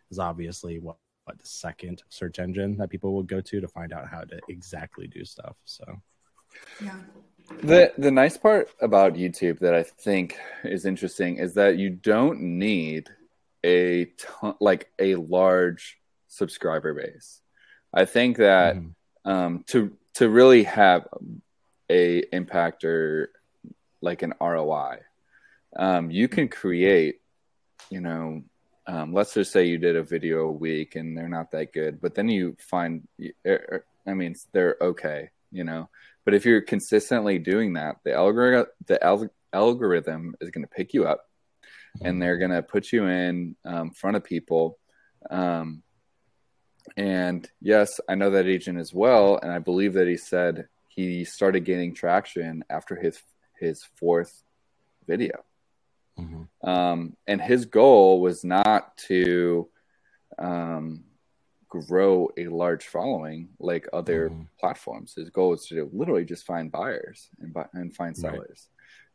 is 0.10 0.20
obviously 0.20 0.80
what, 0.80 0.98
what 1.26 1.38
the 1.38 1.48
second 1.48 2.04
search 2.10 2.40
engine 2.40 2.78
that 2.78 2.90
people 2.90 3.14
will 3.14 3.24
go 3.24 3.42
to 3.42 3.60
to 3.60 3.68
find 3.68 3.94
out 3.94 4.08
how 4.08 4.22
to 4.22 4.40
exactly 4.50 5.08
do 5.08 5.26
stuff. 5.26 5.56
So, 5.66 5.84
yeah. 6.84 6.96
The 7.64 7.92
the 7.98 8.12
nice 8.12 8.38
part 8.38 8.70
about 8.82 9.16
YouTube 9.16 9.60
that 9.60 9.74
I 9.74 9.84
think 9.84 10.38
is 10.64 10.86
interesting 10.86 11.38
is 11.38 11.54
that 11.56 11.78
you 11.78 11.90
don't 11.90 12.40
need 12.42 13.10
a 13.64 14.06
ton, 14.18 14.56
like 14.60 14.90
a 15.00 15.16
large 15.16 15.98
subscriber 16.28 16.94
base. 16.94 17.42
I 17.94 18.06
think 18.06 18.38
that 18.38 18.76
mm. 18.76 18.94
um, 19.26 19.64
to 19.68 19.98
to 20.16 20.30
really 20.30 20.64
have 20.64 21.08
a 21.90 22.24
impact 22.34 22.84
or 22.84 23.32
like 24.02 24.22
an 24.22 24.34
ROI, 24.42 25.00
um, 25.76 26.12
you 26.12 26.28
can 26.28 26.48
create, 26.48 27.22
you 27.90 28.02
know, 28.02 28.44
um, 28.88 29.14
let's 29.14 29.34
just 29.34 29.52
say 29.52 29.66
you 29.66 29.78
did 29.78 29.96
a 29.96 30.04
video 30.04 30.48
a 30.48 30.52
week 30.52 30.96
and 30.96 31.18
they're 31.18 31.30
not 31.30 31.52
that 31.52 31.72
good, 31.72 32.02
but 32.02 32.16
then 32.16 32.28
you 32.30 32.56
find, 32.60 33.08
er, 33.22 33.32
er, 33.46 33.86
I 34.08 34.14
mean, 34.14 34.36
they're 34.54 34.78
okay, 34.82 35.30
you 35.52 35.64
know. 35.64 35.90
But 36.26 36.34
if 36.34 36.46
you're 36.46 36.62
consistently 36.62 37.40
doing 37.40 37.74
that, 37.74 37.98
the 38.04 38.14
algorithm, 38.14 38.68
the 38.88 39.04
al- 39.04 39.30
algorithm 39.54 40.36
is 40.42 40.50
going 40.50 40.64
to 40.64 40.70
pick 40.70 40.94
you 40.94 41.06
up, 41.06 41.30
and 42.02 42.22
they're 42.22 42.38
going 42.38 42.52
to 42.52 42.64
put 42.64 42.92
you 42.92 43.06
in 43.08 43.56
um, 43.66 43.92
front 43.92 44.16
of 44.16 44.24
people. 44.24 44.78
Um, 45.30 45.84
and 46.98 47.50
yes, 47.62 48.00
I 48.08 48.16
know 48.16 48.32
that 48.32 48.48
agent 48.48 48.80
as 48.80 48.94
well, 48.94 49.40
and 49.42 49.52
I 49.52 49.60
believe 49.60 49.94
that 49.94 50.08
he 50.08 50.18
said 50.18 50.68
he 50.88 51.24
started 51.26 51.66
gaining 51.66 51.94
traction 51.94 52.64
after 52.70 52.96
his 52.96 53.22
his 53.60 53.84
fourth 53.96 54.44
video. 55.08 55.44
Mm-hmm. 56.20 56.70
Um, 56.70 57.16
and 57.28 57.42
his 57.42 57.66
goal 57.66 58.20
was 58.22 58.44
not 58.44 58.98
to 59.08 59.70
um, 60.40 61.04
grow 61.70 62.30
a 62.38 62.48
large 62.48 62.88
following 62.88 63.50
like 63.60 63.88
other 63.94 64.30
mm-hmm. 64.30 64.44
platforms. 64.60 65.14
His 65.16 65.30
goal 65.30 65.52
was 65.52 65.66
to 65.68 65.90
literally 65.94 66.26
just 66.26 66.46
find 66.46 66.72
buyers 66.72 67.30
and, 67.40 67.54
buy, 67.54 67.66
and 67.74 67.96
find 67.96 68.16
sellers. 68.16 68.68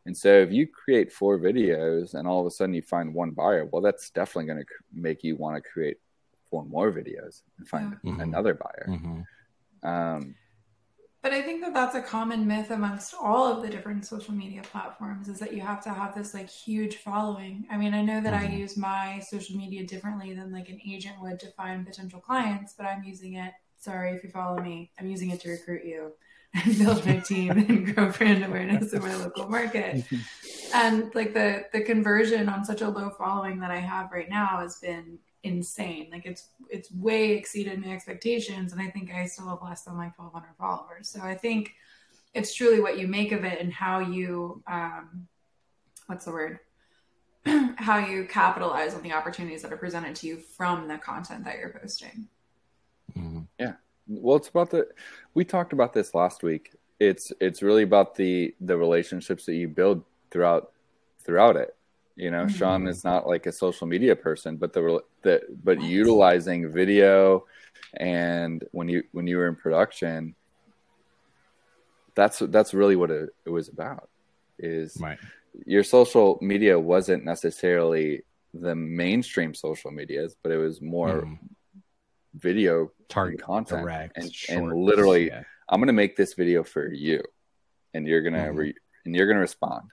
Right. 0.06 0.10
And 0.10 0.16
so 0.16 0.28
if 0.40 0.52
you 0.52 0.66
create 0.66 1.12
four 1.12 1.38
videos 1.38 2.14
and 2.14 2.26
all 2.28 2.40
of 2.40 2.46
a 2.46 2.50
sudden 2.50 2.75
you 2.75 2.82
find 2.82 3.12
one 3.12 3.32
buyer, 3.32 3.64
well, 3.66 3.82
that's 3.82 4.10
definitely 4.10 4.46
going 4.46 4.60
to 4.60 4.66
make 4.92 5.25
you 5.25 5.36
want 5.36 5.56
to 5.56 5.68
create 5.68 5.98
four 6.48 6.64
more 6.64 6.92
videos 6.92 7.42
and 7.58 7.68
find 7.68 7.96
mm-hmm. 8.04 8.20
another 8.20 8.54
buyer. 8.54 8.86
Mm-hmm. 8.88 9.88
Um, 9.88 10.34
but 11.22 11.32
I 11.32 11.42
think 11.42 11.60
that 11.62 11.75
that's 11.75 11.96
a 11.96 12.02
common 12.02 12.46
myth 12.46 12.70
amongst 12.70 13.12
all 13.20 13.52
of 13.52 13.60
the 13.60 13.68
different 13.68 14.06
social 14.06 14.32
media 14.32 14.62
platforms 14.62 15.28
is 15.28 15.40
that 15.40 15.52
you 15.52 15.60
have 15.60 15.82
to 15.82 15.90
have 15.90 16.14
this 16.14 16.34
like 16.34 16.48
huge 16.48 16.98
following. 16.98 17.66
I 17.68 17.76
mean, 17.76 17.94
I 17.94 18.02
know 18.02 18.20
that 18.20 18.32
mm-hmm. 18.32 18.52
I 18.52 18.56
use 18.56 18.76
my 18.76 19.20
social 19.28 19.56
media 19.56 19.84
differently 19.84 20.34
than 20.34 20.52
like 20.52 20.68
an 20.68 20.78
agent 20.86 21.16
would 21.20 21.40
to 21.40 21.50
find 21.52 21.84
potential 21.84 22.20
clients, 22.20 22.75
but 22.78 22.86
I'm 22.86 23.02
using 23.02 23.34
it. 23.34 23.52
Sorry 23.76 24.14
if 24.14 24.22
you 24.22 24.30
follow 24.30 24.62
me. 24.62 24.92
I'm 25.00 25.08
using 25.08 25.30
it 25.30 25.40
to 25.40 25.50
recruit 25.50 25.84
you 25.84 26.12
and 26.64 26.78
build 26.78 27.04
my 27.06 27.18
team 27.18 27.50
and 27.50 27.94
grow 27.94 28.10
brand 28.10 28.44
awareness 28.44 28.92
in 28.92 29.02
my 29.02 29.14
local 29.16 29.48
market. 29.48 30.04
and 30.75 31.14
like 31.14 31.34
the 31.34 31.64
the 31.72 31.80
conversion 31.80 32.48
on 32.48 32.64
such 32.64 32.82
a 32.82 32.88
low 32.88 33.10
following 33.10 33.60
that 33.60 33.70
I 33.70 33.78
have 33.78 34.10
right 34.12 34.28
now 34.28 34.58
has 34.58 34.78
been 34.78 35.18
insane. 35.42 36.08
Like 36.10 36.26
it's 36.26 36.48
it's 36.70 36.92
way 36.92 37.32
exceeded 37.32 37.84
my 37.84 37.92
expectations, 37.92 38.72
and 38.72 38.80
I 38.80 38.88
think 38.88 39.12
I 39.12 39.26
still 39.26 39.48
have 39.48 39.62
less 39.62 39.82
than 39.82 39.96
like 39.96 40.18
1,200 40.18 40.56
followers. 40.58 41.08
So 41.08 41.20
I 41.22 41.34
think 41.34 41.75
it's 42.34 42.54
truly 42.54 42.80
what 42.80 42.98
you 42.98 43.08
make 43.08 43.32
of 43.32 43.44
it 43.44 43.60
and 43.60 43.72
how 43.72 44.00
you 44.00 44.62
um, 44.66 45.26
what's 46.06 46.25
the 46.25 46.32
word 46.32 46.60
how 47.76 47.98
you 47.98 48.26
capitalize 48.26 48.94
on 48.94 49.02
the 49.02 49.12
opportunities 49.12 49.62
that 49.62 49.72
are 49.72 49.76
presented 49.76 50.16
to 50.16 50.26
you 50.26 50.38
from 50.38 50.88
the 50.88 50.98
content 50.98 51.44
that 51.44 51.58
you're 51.58 51.78
posting. 51.80 52.28
Mm-hmm. 53.16 53.40
Yeah, 53.58 53.75
well, 54.08 54.36
it's 54.36 54.48
about 54.48 54.70
the. 54.70 54.88
We 55.34 55.44
talked 55.44 55.72
about 55.72 55.92
this 55.92 56.14
last 56.14 56.42
week. 56.42 56.72
It's 56.98 57.32
it's 57.40 57.62
really 57.62 57.82
about 57.82 58.14
the 58.14 58.54
the 58.60 58.76
relationships 58.76 59.46
that 59.46 59.54
you 59.54 59.68
build 59.68 60.04
throughout 60.30 60.72
throughout 61.25 61.56
it 61.56 61.76
you 62.16 62.30
know, 62.30 62.46
mm-hmm. 62.46 62.56
Sean 62.56 62.88
is 62.88 63.04
not 63.04 63.28
like 63.28 63.44
a 63.44 63.52
social 63.52 63.86
media 63.86 64.16
person, 64.16 64.56
but 64.56 64.72
the 64.72 65.02
the 65.20 65.42
but 65.62 65.82
utilizing 65.82 66.72
video 66.72 67.44
and 67.98 68.64
when 68.72 68.88
you 68.88 69.04
when 69.12 69.26
you 69.26 69.36
were 69.36 69.48
in 69.48 69.54
production, 69.54 70.34
that's 72.14 72.38
that's 72.38 72.72
really 72.72 72.96
what 72.96 73.10
it, 73.10 73.28
it 73.44 73.50
was 73.50 73.68
about. 73.68 74.08
Is 74.58 74.96
right. 74.98 75.18
your 75.66 75.84
social 75.84 76.38
media 76.40 76.80
wasn't 76.80 77.23
necessarily 77.23 78.23
the 78.54 78.75
mainstream 78.75 79.52
social 79.52 79.90
medias, 79.90 80.34
but 80.42 80.50
it 80.50 80.56
was 80.56 80.80
more 80.80 81.23
mm. 81.23 81.38
Video 82.36 82.90
target 83.08 83.42
content 83.42 83.82
direct, 83.82 84.16
and, 84.16 84.30
and 84.49 84.72
literally, 84.72 85.28
yeah. 85.28 85.42
I'm 85.68 85.80
going 85.80 85.88
to 85.88 85.92
make 85.92 86.16
this 86.16 86.34
video 86.34 86.62
for 86.62 86.92
you, 86.92 87.22
and 87.94 88.06
you're 88.06 88.22
gonna 88.22 88.50
mm. 88.52 88.56
re- 88.56 88.75
and 89.04 89.14
you're 89.14 89.26
gonna 89.26 89.40
respond 89.40 89.90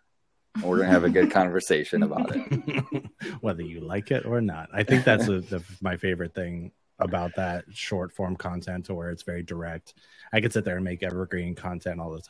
and 0.56 0.64
we're 0.64 0.78
gonna 0.78 0.92
have 0.92 1.04
a 1.04 1.10
good 1.10 1.32
conversation 1.32 2.04
about 2.04 2.36
it, 2.36 3.06
whether 3.42 3.62
you 3.62 3.82
like 3.82 4.12
it 4.12 4.26
or 4.26 4.42
not. 4.42 4.70
I 4.74 4.84
think 4.84 5.04
that's 5.04 5.28
a, 5.28 5.42
the, 5.42 5.64
my 5.82 5.98
favorite 5.98 6.34
thing 6.34 6.72
about 7.00 7.36
that 7.36 7.66
short 7.72 8.12
form 8.12 8.36
content, 8.36 8.86
to 8.86 8.94
where 8.94 9.10
it's 9.10 9.24
very 9.24 9.44
direct. 9.44 9.94
I 10.32 10.42
could 10.42 10.54
sit 10.54 10.66
there 10.66 10.76
and 10.76 10.86
make 10.86 11.04
evergreen 11.04 11.56
content 11.56 12.00
all 12.00 12.12
the 12.12 12.22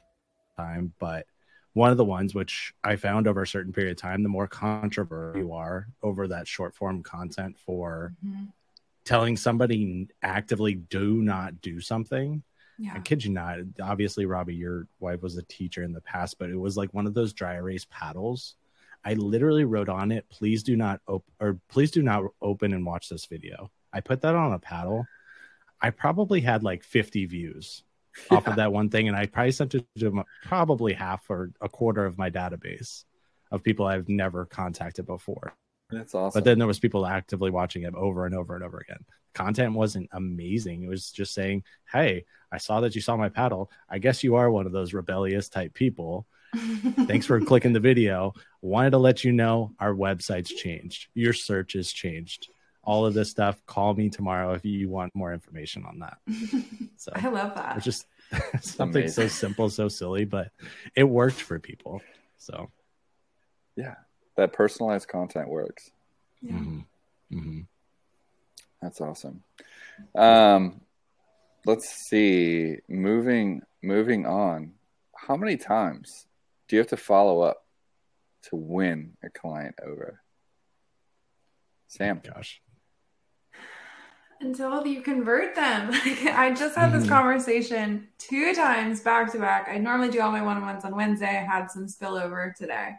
time, 0.58 0.94
but 1.00 1.26
one 1.74 1.92
of 1.92 1.98
the 1.98 2.06
ones 2.06 2.36
which 2.36 2.74
I 2.84 2.96
found 2.96 3.28
over 3.28 3.42
a 3.42 3.48
certain 3.48 3.74
period 3.74 3.92
of 3.92 3.98
time, 3.98 4.24
the 4.24 4.30
more 4.30 4.48
controversial 4.48 5.42
you 5.42 5.54
are 5.54 5.88
over 6.04 6.28
that 6.28 6.48
short 6.48 6.76
form 6.76 7.02
content 7.02 7.58
for 7.66 8.14
mm-hmm. 8.26 8.46
Telling 9.06 9.36
somebody 9.36 10.08
actively 10.22 10.76
do 10.76 11.22
not 11.22 11.62
do 11.62 11.82
something 11.82 12.44
yeah. 12.78 12.94
I 12.96 13.00
kid 13.00 13.24
you 13.24 13.32
not. 13.32 13.60
Obviously, 13.82 14.26
Robby, 14.26 14.56
your 14.56 14.88
wife 15.00 15.22
was 15.22 15.38
a 15.38 15.44
teacher 15.44 15.84
in 15.84 15.94
the 15.94 16.02
past, 16.02 16.40
but 16.40 16.50
it 16.50 16.58
was 16.58 16.78
like 16.78 16.94
one 16.94 17.06
of 17.06 17.14
those 17.14 17.34
dry 17.34 17.56
erase 17.56 17.86
paddles. 17.90 18.56
I 19.06 19.14
literally 19.14 19.66
wrote 19.66 19.90
on 19.90 20.12
it, 20.12 20.28
"Please 20.30 20.64
do 20.64 20.76
not 20.76 21.02
op- 21.08 21.26
or 21.40 21.60
please 21.70 21.92
do 21.92 22.02
not 22.02 22.24
open 22.42 22.74
and 22.74 22.86
watch 22.86 23.10
this 23.10 23.26
video." 23.26 23.72
I 23.92 24.00
put 24.00 24.22
that 24.22 24.36
on 24.36 24.54
a 24.54 24.60
paddle. 24.60 25.06
I 25.82 25.92
probably 25.92 26.42
had 26.42 26.64
like 26.64 26.84
50 26.84 27.26
views 27.26 27.84
yeah. 28.32 28.38
off 28.38 28.48
of 28.48 28.56
that 28.56 28.74
one 28.74 28.90
thing, 28.90 29.08
and 29.08 29.16
I 29.16 29.28
probably 29.28 29.52
sent 29.52 29.76
it 29.76 29.86
to 30.00 30.24
probably 30.44 30.94
half 30.94 31.30
or 31.30 31.52
a 31.62 31.70
quarter 31.70 32.06
of 32.06 32.18
my 32.18 32.30
database 32.30 33.04
of 33.52 33.64
people 33.64 33.86
I've 33.86 34.10
never 34.10 34.46
contacted 34.46 35.06
before. 35.06 35.54
That's 35.94 36.16
awesome. 36.16 36.38
But 36.38 36.46
then 36.46 36.58
there 36.58 36.68
was 36.68 36.80
people 36.80 37.06
actively 37.06 37.52
watching 37.52 37.84
it 37.84 37.96
over 37.96 38.26
and 38.26 38.36
over 38.36 38.56
and 38.56 38.64
over 38.64 38.78
again. 38.80 39.04
Content 39.34 39.74
wasn't 39.74 40.10
amazing. 40.12 40.84
It 40.84 40.90
was 40.90 41.12
just 41.12 41.34
saying, 41.34 41.64
"Hey, 41.92 42.26
I 42.52 42.58
saw 42.58 42.82
that 42.82 42.96
you 42.96 43.02
saw 43.02 43.18
my 43.18 43.30
paddle. 43.30 43.72
I 43.90 43.98
guess 44.00 44.24
you 44.24 44.36
are 44.36 44.52
one 44.52 44.66
of 44.66 44.72
those 44.72 44.94
rebellious 44.94 45.50
type 45.50 45.74
people. 45.74 46.28
Thanks 47.08 47.26
for 47.26 47.40
clicking 47.42 47.74
the 47.74 47.80
video. 47.80 48.34
Wanted 48.62 48.92
to 48.92 49.00
let 49.00 49.24
you 49.24 49.32
know 49.32 49.74
our 49.80 49.94
website's 49.94 50.54
changed. 50.54 51.08
Your 51.16 51.34
search 51.34 51.74
has 51.74 51.92
changed. 51.92 52.50
All 52.84 53.06
of 53.06 53.14
this 53.14 53.32
stuff. 53.32 53.60
Call 53.66 53.94
me 53.96 54.10
tomorrow 54.10 54.54
if 54.54 54.64
you 54.66 54.90
want 54.90 55.16
more 55.16 55.34
information 55.34 55.84
on 55.86 56.00
that." 56.00 56.18
So 56.98 57.12
I 57.16 57.30
love 57.30 57.56
that. 57.56 57.78
It's 57.78 57.86
just 57.86 58.06
something 58.62 59.04
Amazing. 59.04 59.30
so 59.30 59.34
simple, 59.34 59.70
so 59.70 59.88
silly, 59.88 60.26
but 60.26 60.52
it 60.96 61.04
worked 61.06 61.42
for 61.42 61.60
people. 61.60 62.02
So 62.38 62.70
yeah, 63.76 63.96
that 64.36 64.54
personalized 64.54 65.08
content 65.08 65.48
works. 65.48 65.92
Yeah. 66.42 66.54
Mm-hmm. 66.54 66.80
Mm-hmm. 67.38 67.60
That's 68.82 69.00
awesome. 69.00 69.44
Um, 70.16 70.82
let's 71.66 71.88
see. 72.10 72.78
Moving 72.88 73.62
moving 73.82 74.26
on. 74.26 74.74
How 75.16 75.38
many 75.38 75.58
times 75.58 76.28
do 76.68 76.76
you 76.76 76.80
have 76.80 76.90
to 76.90 76.98
follow 76.98 77.42
up 77.42 77.66
to 78.50 78.56
win 78.56 79.14
a 79.24 79.30
client 79.30 79.76
over? 79.86 80.22
Sam. 81.88 82.22
Gosh. 82.24 82.62
Until 84.42 84.86
you 84.86 85.02
convert 85.02 85.56
them. 85.56 85.92
I 85.94 86.54
just 86.54 86.76
had 86.76 86.92
this 86.92 87.04
mm-hmm. 87.04 87.14
conversation 87.14 88.10
two 88.18 88.54
times 88.54 89.00
back 89.00 89.32
to 89.32 89.40
back. 89.40 89.70
I 89.70 89.78
normally 89.78 90.10
do 90.10 90.20
all 90.20 90.32
my 90.34 90.42
one-on-ones 90.42 90.84
on 90.84 90.98
Wednesday. 90.98 91.38
I 91.38 91.46
had 91.46 91.72
some 91.72 91.88
spillover 91.88 92.54
today 92.54 92.96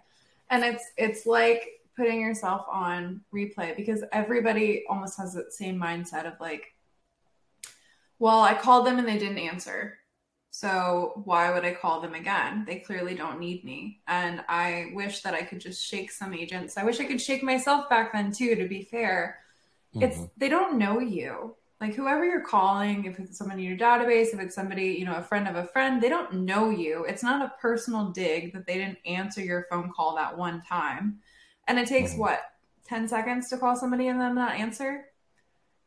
and 0.54 0.64
it's 0.64 0.84
it's 0.96 1.26
like 1.26 1.80
putting 1.96 2.20
yourself 2.20 2.64
on 2.70 3.20
replay 3.34 3.76
because 3.76 4.02
everybody 4.12 4.84
almost 4.88 5.18
has 5.18 5.34
that 5.34 5.52
same 5.52 5.78
mindset 5.78 6.26
of 6.26 6.34
like 6.40 6.72
well 8.18 8.40
i 8.40 8.54
called 8.54 8.86
them 8.86 8.98
and 8.98 9.08
they 9.08 9.18
didn't 9.18 9.38
answer. 9.38 9.98
So 10.50 11.20
why 11.24 11.52
would 11.52 11.64
i 11.64 11.74
call 11.74 12.00
them 12.00 12.14
again? 12.14 12.64
They 12.64 12.76
clearly 12.76 13.16
don't 13.16 13.40
need 13.40 13.64
me. 13.64 14.00
And 14.06 14.44
i 14.48 14.92
wish 14.94 15.22
that 15.22 15.34
i 15.34 15.42
could 15.42 15.60
just 15.60 15.84
shake 15.84 16.12
some 16.12 16.32
agents. 16.32 16.76
I 16.76 16.84
wish 16.84 17.00
i 17.00 17.04
could 17.04 17.20
shake 17.20 17.42
myself 17.42 17.90
back 17.90 18.12
then 18.12 18.30
too 18.32 18.54
to 18.54 18.68
be 18.68 18.82
fair. 18.82 19.40
Mm-hmm. 19.94 20.04
it's 20.04 20.18
they 20.36 20.48
don't 20.48 20.78
know 20.78 20.98
you 20.98 21.54
like 21.80 21.94
whoever 21.94 22.24
you're 22.24 22.40
calling 22.40 23.04
if 23.04 23.18
it's 23.18 23.36
someone 23.36 23.58
in 23.58 23.64
your 23.64 23.76
database 23.76 24.32
if 24.32 24.40
it's 24.40 24.54
somebody 24.54 24.96
you 24.98 25.04
know 25.04 25.16
a 25.16 25.22
friend 25.22 25.48
of 25.48 25.56
a 25.56 25.66
friend 25.66 26.00
they 26.00 26.08
don't 26.08 26.32
know 26.32 26.70
you. 26.70 27.04
It's 27.04 27.22
not 27.22 27.42
a 27.42 27.52
personal 27.60 28.10
dig 28.10 28.52
that 28.52 28.66
they 28.66 28.74
didn't 28.74 28.98
answer 29.06 29.40
your 29.40 29.66
phone 29.70 29.90
call 29.94 30.14
that 30.16 30.36
one 30.36 30.62
time. 30.62 31.18
And 31.66 31.78
it 31.78 31.88
takes 31.88 32.12
mm-hmm. 32.12 32.20
what 32.20 32.40
10 32.86 33.08
seconds 33.08 33.48
to 33.48 33.58
call 33.58 33.76
somebody 33.76 34.08
and 34.08 34.20
them 34.20 34.34
not 34.34 34.52
answer? 34.52 35.06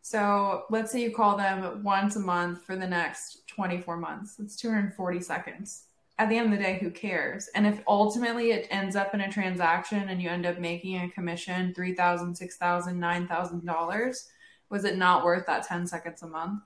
So 0.02 0.64
let's 0.70 0.92
say 0.92 1.02
you 1.02 1.12
call 1.12 1.38
them 1.38 1.84
once 1.84 2.16
a 2.16 2.20
month 2.20 2.64
for 2.64 2.76
the 2.76 2.88
next 2.88 3.48
24 3.48 3.98
months. 3.98 4.36
That's 4.36 4.56
240 4.56 5.20
seconds. 5.22 5.84
At 6.20 6.30
the 6.30 6.38
end 6.38 6.52
of 6.52 6.58
the 6.58 6.64
day 6.64 6.80
who 6.82 6.90
cares? 6.90 7.50
And 7.54 7.68
if 7.68 7.82
ultimately 7.88 8.52
it 8.52 8.68
ends 8.72 8.96
up 8.96 9.14
in 9.14 9.22
a 9.22 9.32
transaction 9.32 10.10
and 10.10 10.22
you 10.22 10.30
end 10.30 10.46
up 10.46 10.60
making 10.60 11.02
a 11.02 11.10
commission 11.10 11.74
$3000 11.78 11.98
$6000 11.98 13.28
$9000 13.28 14.24
was 14.70 14.86
it 14.86 14.98
not 14.98 15.24
worth 15.24 15.46
that 15.48 15.68
10 15.68 15.88
seconds 15.88 16.22
a 16.24 16.28
month? 16.28 16.62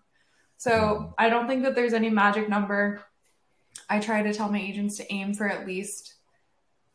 So 0.57 0.71
mm-hmm. 0.71 1.11
I 1.17 1.29
don't 1.29 1.47
think 1.47 1.63
that 1.63 1.75
there's 1.75 1.93
any 1.93 2.09
magic 2.09 2.49
number. 2.49 3.01
I 3.89 3.99
try 3.99 4.21
to 4.21 4.33
tell 4.33 4.51
my 4.51 4.59
agents 4.59 4.97
to 4.97 5.13
aim 5.13 5.33
for 5.33 5.47
at 5.47 5.65
least 5.65 6.15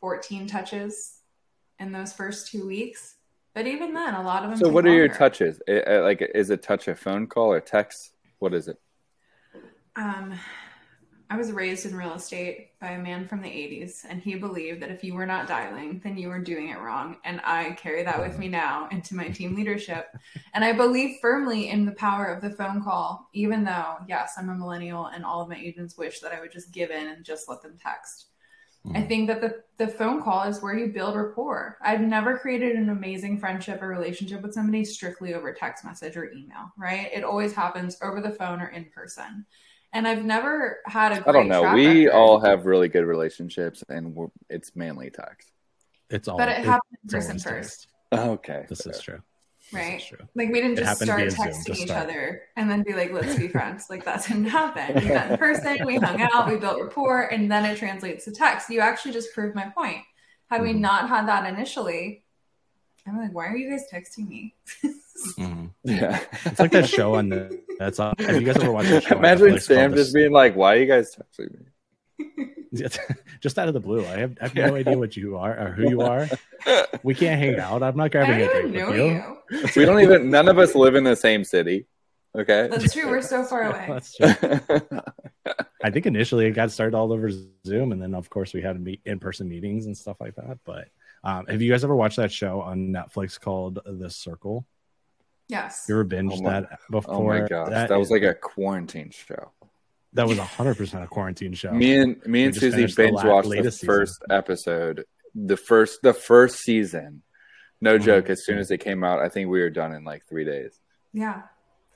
14 0.00 0.46
touches 0.46 1.18
in 1.78 1.92
those 1.92 2.12
first 2.12 2.50
two 2.50 2.66
weeks. 2.66 3.16
But 3.54 3.66
even 3.66 3.94
then, 3.94 4.14
a 4.14 4.22
lot 4.22 4.44
of 4.44 4.50
them. 4.50 4.58
So, 4.58 4.68
what 4.68 4.84
are 4.84 4.88
longer. 4.88 5.06
your 5.06 5.14
touches? 5.14 5.60
Like, 5.66 6.20
is 6.34 6.50
a 6.50 6.58
touch 6.58 6.88
a 6.88 6.94
phone 6.94 7.26
call 7.26 7.50
or 7.50 7.60
text? 7.60 8.12
What 8.38 8.52
is 8.52 8.68
it? 8.68 8.78
Um, 9.96 10.34
I 11.28 11.36
was 11.36 11.50
raised 11.50 11.86
in 11.86 11.96
real 11.96 12.14
estate 12.14 12.78
by 12.80 12.90
a 12.90 13.02
man 13.02 13.26
from 13.26 13.42
the 13.42 13.48
80s, 13.48 14.04
and 14.08 14.22
he 14.22 14.36
believed 14.36 14.80
that 14.80 14.92
if 14.92 15.02
you 15.02 15.14
were 15.14 15.26
not 15.26 15.48
dialing, 15.48 16.00
then 16.04 16.16
you 16.16 16.28
were 16.28 16.38
doing 16.38 16.68
it 16.68 16.78
wrong. 16.78 17.16
And 17.24 17.40
I 17.42 17.72
carry 17.72 18.04
that 18.04 18.20
with 18.20 18.38
me 18.38 18.46
now 18.46 18.88
into 18.92 19.16
my 19.16 19.28
team 19.28 19.56
leadership. 19.56 20.06
And 20.54 20.64
I 20.64 20.72
believe 20.72 21.18
firmly 21.20 21.68
in 21.68 21.84
the 21.84 21.92
power 21.92 22.26
of 22.26 22.42
the 22.42 22.50
phone 22.50 22.82
call, 22.82 23.28
even 23.32 23.64
though, 23.64 23.96
yes, 24.08 24.34
I'm 24.38 24.50
a 24.50 24.54
millennial, 24.54 25.06
and 25.06 25.24
all 25.24 25.40
of 25.40 25.48
my 25.48 25.56
agents 25.56 25.98
wish 25.98 26.20
that 26.20 26.32
I 26.32 26.40
would 26.40 26.52
just 26.52 26.70
give 26.70 26.90
in 26.90 27.08
and 27.08 27.24
just 27.24 27.48
let 27.48 27.60
them 27.60 27.76
text. 27.82 28.26
I 28.94 29.00
mm. 29.00 29.08
think 29.08 29.26
that 29.26 29.40
the, 29.40 29.62
the 29.78 29.88
phone 29.88 30.22
call 30.22 30.44
is 30.44 30.62
where 30.62 30.78
you 30.78 30.92
build 30.92 31.16
rapport. 31.16 31.76
I've 31.82 32.02
never 32.02 32.38
created 32.38 32.76
an 32.76 32.90
amazing 32.90 33.40
friendship 33.40 33.82
or 33.82 33.88
relationship 33.88 34.42
with 34.42 34.54
somebody 34.54 34.84
strictly 34.84 35.34
over 35.34 35.52
text 35.52 35.84
message 35.84 36.16
or 36.16 36.30
email, 36.30 36.72
right? 36.78 37.10
It 37.12 37.24
always 37.24 37.52
happens 37.52 37.96
over 38.00 38.20
the 38.20 38.30
phone 38.30 38.60
or 38.60 38.68
in 38.68 38.84
person 38.94 39.44
and 39.92 40.06
I've 40.06 40.24
never 40.24 40.80
had 40.86 41.12
a. 41.12 41.28
I 41.28 41.32
don't 41.32 41.48
know. 41.48 41.74
We 41.74 42.06
record. 42.06 42.12
all 42.12 42.40
have 42.40 42.66
really 42.66 42.88
good 42.88 43.04
relationships, 43.04 43.82
and 43.88 44.16
it's 44.48 44.74
mainly 44.76 45.10
text. 45.10 45.50
It's 46.10 46.28
all, 46.28 46.36
but 46.36 46.48
it, 46.48 46.60
it 46.60 46.64
happened 46.64 46.98
in 47.02 47.08
person 47.08 47.38
first. 47.38 47.88
Okay, 48.12 48.66
this 48.68 48.82
fair. 48.82 48.92
is 48.92 49.00
true. 49.00 49.22
Right, 49.72 50.00
is 50.00 50.06
true. 50.06 50.18
like 50.36 50.50
we 50.50 50.60
didn't 50.60 50.76
just 50.76 51.02
start 51.02 51.20
texting 51.22 51.76
each 51.76 51.88
start. 51.88 52.04
other 52.04 52.42
and 52.56 52.70
then 52.70 52.82
be 52.82 52.92
like, 52.92 53.12
"Let's 53.12 53.34
be 53.34 53.48
friends." 53.48 53.86
Like 53.90 54.04
that 54.04 54.24
didn't 54.26 54.46
happen. 54.46 55.02
We 55.02 55.08
met 55.08 55.32
in 55.32 55.38
person, 55.38 55.84
we 55.84 55.96
hung 55.96 56.20
out, 56.20 56.48
we 56.48 56.56
built 56.56 56.80
rapport, 56.80 57.22
and 57.22 57.50
then 57.50 57.64
it 57.64 57.76
translates 57.76 58.24
to 58.26 58.32
text. 58.32 58.70
You 58.70 58.80
actually 58.80 59.12
just 59.12 59.34
proved 59.34 59.56
my 59.56 59.68
point. 59.70 59.98
Had 60.48 60.60
mm-hmm. 60.60 60.66
we 60.66 60.72
not 60.74 61.08
had 61.08 61.26
that 61.26 61.52
initially, 61.52 62.22
I'm 63.06 63.18
like, 63.18 63.32
why 63.32 63.46
are 63.46 63.56
you 63.56 63.70
guys 63.70 63.84
texting 63.92 64.28
me? 64.28 64.54
mm-hmm. 65.38 65.66
Yeah, 65.84 66.20
it's 66.44 66.58
like 66.58 66.72
that 66.72 66.88
show 66.88 67.14
on 67.14 67.28
the. 67.28 67.60
That's 67.78 67.98
on. 68.00 68.14
Have 68.18 68.40
you 68.40 68.46
guys 68.46 68.56
ever 68.56 68.72
watched 68.72 68.90
that 68.90 69.04
show? 69.04 69.18
Imagine 69.18 69.58
Sam 69.60 69.94
just 69.94 70.14
being 70.14 70.32
like, 70.32 70.56
"Why 70.56 70.76
are 70.76 70.78
you 70.78 70.86
guys 70.86 71.16
texting 71.16 71.52
me?" 72.18 72.46
just 73.40 73.58
out 73.58 73.68
of 73.68 73.74
the 73.74 73.80
blue. 73.80 74.04
I 74.04 74.18
have, 74.18 74.36
I 74.40 74.48
have 74.48 74.54
no 74.54 74.74
idea 74.74 74.98
what 74.98 75.16
you 75.16 75.36
are 75.36 75.58
or 75.58 75.70
who 75.72 75.88
you 75.88 76.00
are. 76.02 76.28
We 77.02 77.14
can't 77.14 77.40
hang 77.40 77.58
out. 77.58 77.82
I'm 77.82 77.96
not 77.96 78.10
grabbing 78.10 78.40
a 78.40 78.50
drink 78.50 78.74
with 78.74 78.96
you. 78.96 79.04
you. 79.50 79.68
We 79.76 79.84
don't 79.84 80.00
even. 80.00 80.30
None 80.30 80.48
of 80.48 80.58
us 80.58 80.74
live 80.74 80.94
in 80.94 81.04
the 81.04 81.16
same 81.16 81.44
city. 81.44 81.86
Okay, 82.36 82.68
that's 82.70 82.92
true. 82.92 83.08
We're 83.08 83.22
so 83.22 83.44
far 83.44 83.62
away. 83.62 83.86
that's 83.88 84.16
true. 84.16 84.80
I 85.82 85.90
think 85.90 86.06
initially 86.06 86.46
it 86.46 86.50
got 86.50 86.70
started 86.70 86.96
all 86.96 87.12
over 87.12 87.30
Zoom, 87.66 87.92
and 87.92 88.02
then 88.02 88.14
of 88.14 88.28
course 88.28 88.52
we 88.52 88.60
had 88.60 88.80
meet 88.80 89.00
in-person 89.04 89.48
meetings 89.48 89.86
and 89.86 89.96
stuff 89.96 90.16
like 90.20 90.34
that. 90.34 90.58
But 90.64 90.88
um, 91.24 91.46
have 91.46 91.62
you 91.62 91.70
guys 91.70 91.84
ever 91.84 91.96
watched 91.96 92.16
that 92.16 92.32
show 92.32 92.60
on 92.60 92.88
Netflix 92.88 93.40
called 93.40 93.78
The 93.86 94.10
Circle? 94.10 94.66
Yes. 95.48 95.86
You 95.88 95.94
ever 95.94 96.04
binged 96.04 96.38
oh 96.38 96.42
my, 96.42 96.60
that 96.60 96.78
before? 96.90 97.14
Oh 97.14 97.40
my 97.40 97.46
gosh, 97.46 97.70
that, 97.70 97.88
that 97.88 97.98
was 97.98 98.10
like 98.10 98.22
a 98.22 98.34
quarantine 98.34 99.10
show. 99.10 99.52
That 100.12 100.26
was 100.26 100.38
hundred 100.38 100.76
percent 100.76 101.04
a 101.04 101.06
quarantine 101.06 101.52
show. 101.54 101.72
Me 101.72 101.96
and 101.96 102.24
me 102.26 102.44
and 102.44 102.54
Susie 102.54 102.86
binge 102.94 103.22
the 103.22 103.28
watched 103.28 103.50
the 103.50 103.70
first 103.84 104.14
season. 104.14 104.30
episode, 104.30 105.04
the 105.34 105.56
first 105.56 106.00
the 106.02 106.14
first 106.14 106.60
season. 106.60 107.22
No 107.80 107.96
mm-hmm. 107.96 108.04
joke. 108.04 108.30
As 108.30 108.44
soon 108.44 108.58
as 108.58 108.70
it 108.70 108.78
came 108.78 109.04
out, 109.04 109.20
I 109.20 109.28
think 109.28 109.50
we 109.50 109.60
were 109.60 109.70
done 109.70 109.92
in 109.92 110.04
like 110.04 110.22
three 110.28 110.44
days. 110.44 110.80
Yeah 111.12 111.42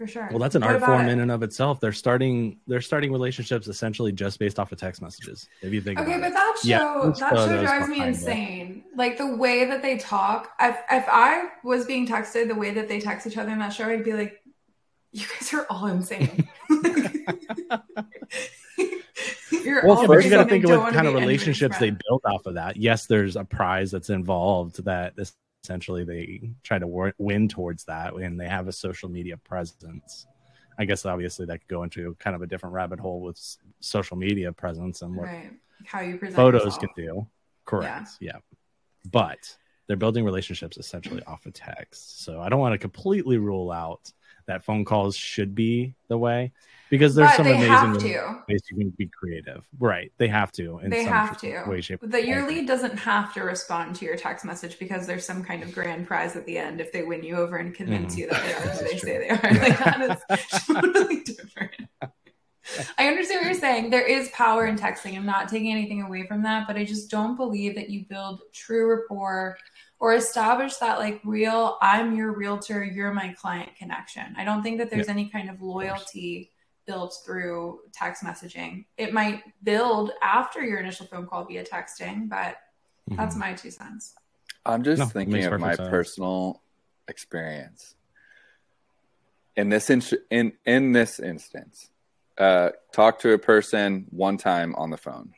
for 0.01 0.07
sure. 0.07 0.29
Well, 0.31 0.39
that's 0.39 0.55
an 0.55 0.63
what 0.63 0.71
art 0.71 0.83
form 0.83 1.09
it? 1.09 1.13
in 1.13 1.21
and 1.21 1.31
of 1.31 1.43
itself. 1.43 1.79
They're 1.79 1.93
starting 1.93 2.57
they're 2.67 2.81
starting 2.81 3.13
relationships 3.13 3.69
essentially 3.69 4.13
just 4.13 4.39
based 4.39 4.59
off 4.59 4.73
of 4.73 4.79
text 4.79 5.03
messages. 5.03 5.47
If 5.61 5.75
you 5.75 5.83
think 5.83 6.01
okay, 6.01 6.19
but 6.19 6.33
that 6.33 6.57
show 6.63 6.69
yeah, 6.69 7.13
that 7.19 7.35
show 7.35 7.61
drives 7.63 7.87
me 7.87 8.01
insane. 8.01 8.83
It. 8.91 8.97
Like 8.97 9.19
the 9.19 9.37
way 9.37 9.67
that 9.67 9.83
they 9.83 9.99
talk. 9.99 10.53
If 10.59 10.75
if 10.91 11.05
I 11.07 11.51
was 11.63 11.85
being 11.85 12.07
texted 12.07 12.49
the 12.49 12.55
way 12.55 12.71
that 12.71 12.89
they 12.89 12.99
text 12.99 13.27
each 13.27 13.37
other 13.37 13.51
in 13.51 13.59
that 13.59 13.75
show, 13.75 13.91
I'd 13.91 14.03
be 14.03 14.15
like, 14.15 14.41
"You 15.13 15.27
guys 15.39 15.53
are 15.53 15.67
all 15.69 15.87
insane." 15.87 16.49
You're 19.51 19.87
well, 19.87 20.07
first 20.07 20.25
you 20.25 20.31
got 20.31 20.45
to 20.45 20.49
think 20.49 20.65
of 20.65 20.71
what 20.81 20.95
kind 20.95 21.09
of 21.09 21.13
relationships 21.13 21.77
they 21.77 21.91
built 21.91 22.23
off 22.25 22.47
of 22.47 22.55
that. 22.55 22.79
Yes, 22.79 23.05
there's 23.05 23.37
a 23.37 23.45
prize 23.45 23.91
that's 23.91 24.09
involved 24.09 24.83
that 24.85 25.15
this 25.15 25.35
essentially 25.63 26.05
they 26.05 26.51
try 26.63 26.79
to 26.79 27.13
win 27.19 27.49
towards 27.49 27.85
that 27.85 28.15
and 28.15 28.41
they 28.41 28.49
have 28.49 28.69
a 28.69 28.73
social 28.73 29.09
media 29.09 29.37
presence 29.37 30.27
i 30.79 30.85
guess 30.85 31.05
obviously 31.05 31.47
that 31.47 31.59
could 31.59 31.69
go 31.69 31.83
into 31.83 32.17
kind 32.19 32.35
of 32.35 32.43
a 32.43 32.47
different 32.47 32.75
rabbit 32.75 32.99
hole 32.99 33.21
with 33.21 33.57
social 33.81 34.17
media 34.17 34.53
presence 34.53 35.03
and 35.03 35.15
what 35.15 35.27
right. 35.27 35.53
how 35.85 36.01
you 36.01 36.17
present 36.17 36.37
photos 36.37 36.65
yourself. 36.65 36.81
can 36.95 37.05
do 37.05 37.27
correct 37.67 38.11
yeah. 38.21 38.33
yeah 38.35 38.39
but 39.11 39.57
they're 39.87 39.97
building 39.97 40.25
relationships 40.25 40.77
essentially 40.77 41.23
off 41.25 41.45
of 41.47 41.53
text 41.53 42.25
so 42.25 42.41
i 42.41 42.49
don't 42.49 42.61
want 42.61 42.73
to 42.73 42.79
completely 42.79 43.39
rule 43.39 43.71
out 43.71 44.13
that 44.47 44.65
phone 44.65 44.85
calls 44.85 45.17
should 45.17 45.55
be 45.55 45.95
the 46.09 46.19
way 46.19 46.53
because 46.91 47.15
there's 47.15 47.31
but 47.31 47.37
some 47.37 47.47
amazing 47.47 48.43
ways 48.49 48.61
you 48.71 48.77
can 48.77 48.91
be 48.91 49.07
creative. 49.07 49.65
Right. 49.79 50.13
They 50.19 50.27
have 50.29 50.53
to. 50.53 50.81
they 50.85 51.05
have 51.05 51.41
to. 51.41 51.65
Way, 51.67 51.81
shape, 51.81 52.03
your 52.03 52.47
lead 52.47 52.67
doesn't 52.67 52.99
have 52.99 53.33
to 53.35 53.43
respond 53.43 53.95
to 53.97 54.05
your 54.05 54.17
text 54.17 54.45
message 54.45 54.79
because 54.79 55.07
there's 55.07 55.25
some 55.25 55.43
kind 55.45 55.63
of 55.63 55.73
grand 55.73 56.07
prize 56.07 56.37
at 56.37 56.45
the 56.47 56.59
end 56.59 56.81
if 56.81 56.93
they 56.93 57.05
win 57.05 57.23
you 57.23 57.37
over 57.37 57.57
and 57.57 57.73
convince 57.73 58.15
mm-hmm. 58.15 58.21
you 58.23 58.31
that 58.31 58.43
they 58.43 58.53
are 58.53 58.61
who 58.75 58.85
they 58.85 58.91
true. 58.91 58.99
say 58.99 59.19
they 59.19 59.29
are. 59.29 59.41
Like 59.61 59.79
that 59.79 60.21
is 60.31 60.67
totally 60.67 61.21
different. 61.23 61.89
I 62.99 63.09
understand 63.09 63.41
what 63.41 63.47
you're 63.47 63.55
saying. 63.55 63.91
There 63.91 64.07
is 64.07 64.29
power 64.31 64.67
in 64.67 64.77
texting. 64.77 65.17
I'm 65.17 65.27
not 65.27 65.49
taking 65.49 65.73
anything 65.73 66.03
away 66.03 66.27
from 66.27 66.43
that, 66.43 66.67
but 66.67 66.77
I 66.77 66.85
just 66.85 67.11
don't 67.11 67.37
believe 67.37 67.75
that 67.77 67.91
you 67.91 68.05
build 68.05 68.43
true 68.53 68.91
rapport 68.91 69.57
or 70.01 70.15
establish 70.15 70.77
that 70.77 70.99
like 70.99 71.21
real 71.25 71.77
I'm 71.81 72.17
your 72.17 72.33
realtor, 72.33 72.83
you're 72.83 73.13
my 73.13 73.35
client 73.35 73.77
connection. 73.77 74.35
I 74.37 74.45
don't 74.45 74.63
think 74.63 74.79
that 74.79 74.91
there's 74.91 75.07
yeah. 75.07 75.13
any 75.13 75.29
kind 75.29 75.51
of 75.51 75.61
loyalty 75.61 76.51
built 76.87 77.15
through 77.25 77.81
text 77.93 78.25
messaging. 78.25 78.87
It 78.97 79.13
might 79.13 79.43
build 79.63 80.13
after 80.23 80.65
your 80.65 80.81
initial 80.81 81.07
phone 81.07 81.27
call 81.27 81.45
via 81.45 81.65
texting, 81.65 82.29
but 82.29 82.57
mm-hmm. 83.09 83.17
that's 83.17 83.37
my 83.37 83.53
two 83.53 83.71
cents. 83.71 84.15
I'm 84.65 84.83
just 84.83 84.99
no, 84.99 85.07
thinking 85.07 85.45
of 85.45 85.61
my 85.61 85.75
sense. 85.75 85.89
personal 85.89 86.63
experience. 87.07 87.95
In 89.57 89.69
this 89.69 89.91
in, 89.91 90.03
in 90.31 90.53
in 90.65 90.93
this 90.93 91.21
instance, 91.21 91.91
uh, 92.39 92.71
talk 92.93 93.19
to 93.21 93.33
a 93.33 93.39
person 93.39 94.07
one 94.11 94.39
time 94.39 94.75
on 94.77 94.91
the 94.91 94.97
phone. 94.97 95.35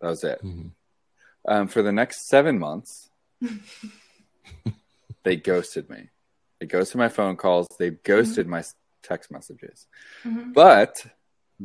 That 0.00 0.08
was 0.08 0.24
it. 0.24 0.42
Mm-hmm. 0.42 0.68
Um, 1.46 1.68
for 1.68 1.82
the 1.82 1.92
next 1.92 2.28
seven 2.28 2.58
months, 2.58 3.10
they 5.24 5.36
ghosted 5.36 5.88
me. 5.90 6.08
They 6.60 6.66
ghosted 6.66 6.96
my 6.96 7.08
phone 7.08 7.36
calls. 7.36 7.68
They 7.78 7.90
ghosted 7.90 8.44
mm-hmm. 8.44 8.50
my 8.52 8.64
text 9.02 9.30
messages. 9.30 9.86
Mm-hmm. 10.24 10.52
But 10.52 11.04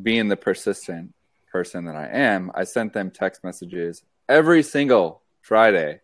being 0.01 0.27
the 0.27 0.37
persistent 0.37 1.13
person 1.51 1.85
that 1.85 1.95
I 1.95 2.07
am, 2.07 2.51
I 2.53 2.63
sent 2.63 2.93
them 2.93 3.11
text 3.11 3.43
messages 3.43 4.03
every 4.27 4.63
single 4.63 5.21
Friday. 5.41 6.01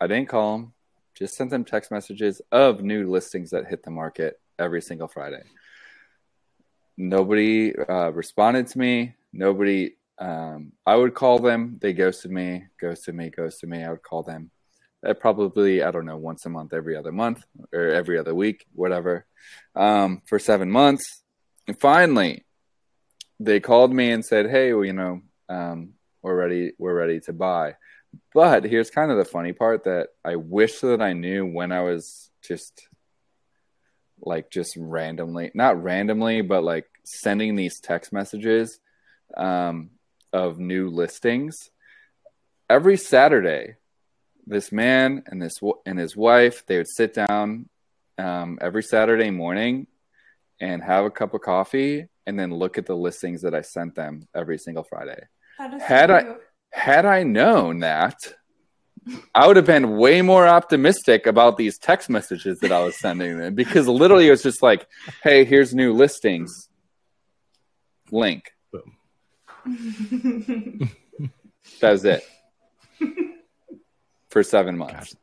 I 0.00 0.06
didn't 0.06 0.28
call 0.28 0.58
them, 0.58 0.72
just 1.14 1.36
sent 1.36 1.50
them 1.50 1.64
text 1.64 1.90
messages 1.90 2.42
of 2.50 2.82
new 2.82 3.10
listings 3.10 3.50
that 3.50 3.66
hit 3.66 3.82
the 3.82 3.90
market 3.90 4.40
every 4.58 4.82
single 4.82 5.08
Friday. 5.08 5.42
Nobody 6.96 7.74
uh, 7.76 8.10
responded 8.10 8.66
to 8.68 8.78
me. 8.78 9.14
Nobody, 9.32 9.96
um, 10.18 10.72
I 10.86 10.94
would 10.94 11.14
call 11.14 11.38
them. 11.38 11.78
They 11.80 11.92
ghosted 11.92 12.30
me, 12.30 12.66
ghosted 12.80 13.14
me, 13.14 13.30
ghosted 13.30 13.68
me. 13.68 13.82
I 13.82 13.90
would 13.90 14.02
call 14.02 14.22
them 14.22 14.50
probably 15.18 15.82
I 15.82 15.90
don't 15.90 16.06
know 16.06 16.16
once 16.16 16.46
a 16.46 16.48
month, 16.48 16.72
every 16.72 16.96
other 16.96 17.12
month, 17.12 17.44
or 17.72 17.88
every 17.88 18.18
other 18.18 18.34
week, 18.34 18.66
whatever, 18.74 19.26
um, 19.74 20.22
for 20.26 20.38
seven 20.38 20.70
months. 20.70 21.22
And 21.66 21.78
finally, 21.78 22.44
they 23.40 23.60
called 23.60 23.92
me 23.92 24.10
and 24.10 24.24
said, 24.24 24.50
"Hey, 24.50 24.72
well, 24.72 24.84
you 24.84 24.92
know, 24.92 25.22
um, 25.48 25.94
we're 26.22 26.36
ready. 26.36 26.72
We're 26.78 26.94
ready 26.94 27.20
to 27.20 27.32
buy." 27.32 27.76
But 28.34 28.64
here's 28.64 28.90
kind 28.90 29.10
of 29.10 29.16
the 29.16 29.24
funny 29.24 29.52
part 29.52 29.84
that 29.84 30.08
I 30.24 30.36
wish 30.36 30.80
that 30.80 31.00
I 31.00 31.14
knew 31.14 31.46
when 31.46 31.72
I 31.72 31.80
was 31.80 32.30
just 32.42 32.86
like 34.20 34.50
just 34.50 34.76
randomly, 34.76 35.50
not 35.54 35.82
randomly, 35.82 36.42
but 36.42 36.62
like 36.62 36.86
sending 37.04 37.56
these 37.56 37.80
text 37.80 38.12
messages 38.12 38.78
um, 39.36 39.90
of 40.32 40.58
new 40.58 40.88
listings 40.90 41.70
every 42.70 42.96
Saturday 42.96 43.76
this 44.46 44.72
man 44.72 45.22
and 45.26 45.40
this 45.40 45.60
and 45.86 45.98
his 45.98 46.16
wife 46.16 46.64
they 46.66 46.76
would 46.78 46.88
sit 46.88 47.14
down 47.14 47.68
um, 48.18 48.58
every 48.60 48.82
Saturday 48.82 49.30
morning 49.30 49.86
and 50.60 50.82
have 50.82 51.04
a 51.04 51.10
cup 51.10 51.34
of 51.34 51.40
coffee 51.40 52.06
and 52.26 52.38
then 52.38 52.52
look 52.54 52.78
at 52.78 52.86
the 52.86 52.96
listings 52.96 53.42
that 53.42 53.54
I 53.54 53.62
sent 53.62 53.94
them 53.94 54.28
every 54.34 54.58
single 54.58 54.84
Friday. 54.84 55.26
Had 55.80 56.10
I 56.10 56.34
had 56.70 57.04
I 57.04 57.22
known 57.22 57.80
that, 57.80 58.16
I 59.34 59.46
would 59.46 59.56
have 59.56 59.66
been 59.66 59.96
way 59.96 60.22
more 60.22 60.46
optimistic 60.46 61.26
about 61.26 61.56
these 61.56 61.78
text 61.78 62.08
messages 62.08 62.58
that 62.60 62.72
I 62.72 62.82
was 62.82 62.98
sending 62.98 63.38
them 63.38 63.54
because 63.54 63.88
literally 63.88 64.28
it 64.28 64.30
was 64.30 64.42
just 64.42 64.62
like, 64.62 64.86
"Hey, 65.22 65.44
here's 65.44 65.74
new 65.74 65.92
listings. 65.92 66.68
link. 68.10 68.52
that 71.80 71.90
was 71.92 72.04
it 72.04 72.24
for 74.32 74.42
seven 74.42 74.76
months. 74.76 75.14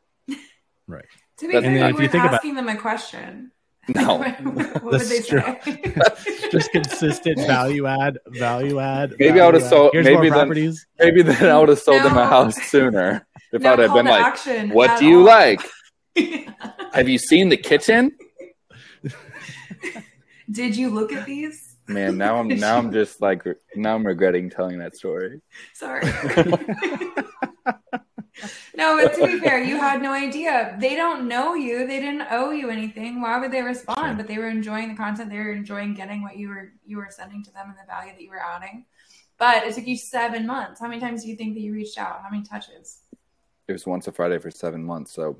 Right. 0.86 1.04
To 1.38 1.48
be 1.48 1.54
fair, 1.54 1.72
you 1.72 1.94
were 1.94 2.04
asking 2.04 2.20
about... 2.20 2.42
them 2.42 2.68
a 2.68 2.76
question. 2.76 3.52
No. 3.88 4.18
what 4.18 4.84
would 4.84 5.00
they 5.00 5.20
say? 5.22 5.58
just 6.52 6.70
consistent 6.70 7.38
value 7.38 7.86
add, 7.86 8.18
value 8.26 8.78
add. 8.78 9.12
Maybe 9.12 9.28
value 9.28 9.42
I 9.42 9.46
would 9.46 9.54
have 9.54 9.64
sold. 9.64 9.92
Here's 9.94 10.04
Maybe 10.04 10.28
then, 10.28 10.76
maybe 10.98 11.22
then 11.22 11.50
I 11.50 11.58
would 11.58 11.70
have 11.70 11.78
sold 11.78 12.02
no. 12.02 12.10
them 12.10 12.18
a 12.18 12.26
house 12.26 12.56
sooner 12.56 13.26
if 13.54 13.62
no, 13.62 13.72
I'd 13.72 13.78
have 13.78 13.94
been 13.94 14.04
like, 14.04 14.74
"What 14.74 14.98
do 14.98 15.06
you 15.06 15.20
all. 15.20 15.24
like? 15.24 15.66
have 16.92 17.08
you 17.08 17.16
seen 17.16 17.48
the 17.48 17.56
kitchen? 17.56 18.12
Did 20.50 20.76
you 20.76 20.90
look 20.90 21.10
at 21.10 21.24
these? 21.24 21.78
Man, 21.88 22.18
now 22.18 22.36
I'm 22.38 22.48
now 22.48 22.76
I'm 22.76 22.92
just 22.92 23.22
like 23.22 23.44
now 23.74 23.94
I'm 23.94 24.06
regretting 24.06 24.50
telling 24.50 24.78
that 24.80 24.94
story. 24.94 25.40
Sorry. 25.72 26.02
No, 28.76 29.00
but 29.02 29.14
to 29.16 29.26
be 29.26 29.38
fair, 29.40 29.62
you 29.62 29.76
had 29.80 30.02
no 30.02 30.12
idea. 30.12 30.76
They 30.80 30.94
don't 30.94 31.28
know 31.28 31.54
you. 31.54 31.86
They 31.86 32.00
didn't 32.00 32.26
owe 32.30 32.50
you 32.50 32.70
anything. 32.70 33.20
Why 33.20 33.38
would 33.38 33.52
they 33.52 33.62
respond? 33.62 33.98
Sure. 33.98 34.14
But 34.14 34.26
they 34.26 34.38
were 34.38 34.48
enjoying 34.48 34.88
the 34.88 34.94
content. 34.94 35.30
They 35.30 35.38
were 35.38 35.52
enjoying 35.52 35.94
getting 35.94 36.22
what 36.22 36.36
you 36.36 36.48
were 36.48 36.72
you 36.84 36.98
were 36.98 37.08
sending 37.10 37.42
to 37.44 37.52
them 37.52 37.68
and 37.68 37.76
the 37.76 37.86
value 37.86 38.12
that 38.12 38.22
you 38.22 38.30
were 38.30 38.42
adding. 38.42 38.86
But 39.38 39.64
it 39.64 39.74
took 39.74 39.86
you 39.86 39.96
seven 39.96 40.46
months. 40.46 40.80
How 40.80 40.88
many 40.88 41.00
times 41.00 41.22
do 41.22 41.30
you 41.30 41.36
think 41.36 41.54
that 41.54 41.60
you 41.60 41.72
reached 41.72 41.98
out? 41.98 42.20
How 42.22 42.30
many 42.30 42.42
touches? 42.42 43.02
It 43.66 43.72
was 43.72 43.86
once 43.86 44.06
a 44.06 44.12
Friday 44.12 44.38
for 44.38 44.50
seven 44.50 44.84
months. 44.84 45.12
So 45.12 45.36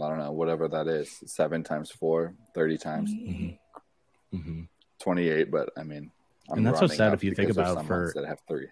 I 0.00 0.08
don't 0.08 0.18
know, 0.18 0.32
whatever 0.32 0.68
that 0.68 0.86
is. 0.86 1.22
Seven 1.26 1.64
times 1.64 1.90
four, 1.90 2.34
30 2.54 2.78
times. 2.78 3.12
Mm-hmm. 3.12 4.36
Mm-hmm. 4.36 4.62
28, 5.00 5.50
but 5.50 5.70
I 5.76 5.82
mean, 5.82 6.10
I'm 6.50 6.58
and 6.58 6.66
that's 6.66 6.80
so 6.80 6.86
sad 6.86 7.14
if 7.14 7.22
you 7.24 7.34
think 7.34 7.50
about 7.50 7.78
it. 7.78 7.86
for 7.86 8.12
that 8.14 8.26
have 8.26 8.40
three. 8.48 8.66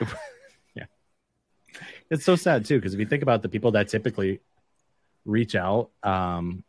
it's 2.10 2.24
so 2.24 2.36
sad 2.36 2.64
too 2.64 2.76
because 2.78 2.94
if 2.94 3.00
you 3.00 3.06
think 3.06 3.22
about 3.22 3.42
the 3.42 3.48
people 3.48 3.70
that 3.70 3.88
typically 3.88 4.40
reach 5.24 5.54
out 5.54 5.90
um 6.02 6.64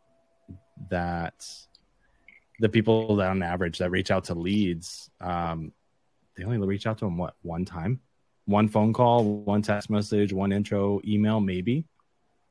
that 0.90 1.46
the 2.60 2.68
people 2.68 3.16
that 3.16 3.28
on 3.28 3.42
average 3.42 3.78
that 3.78 3.90
reach 3.90 4.10
out 4.10 4.24
to 4.24 4.34
leads 4.34 5.10
um 5.20 5.72
they 6.36 6.44
only 6.44 6.66
reach 6.66 6.86
out 6.86 6.98
to 6.98 7.04
them 7.04 7.18
what 7.18 7.34
one 7.42 7.64
time? 7.64 8.00
One 8.46 8.68
phone 8.68 8.92
call 8.92 9.24
one 9.24 9.62
text 9.62 9.90
message 9.90 10.32
one 10.32 10.52
intro 10.52 11.00
email 11.06 11.40
maybe. 11.40 11.84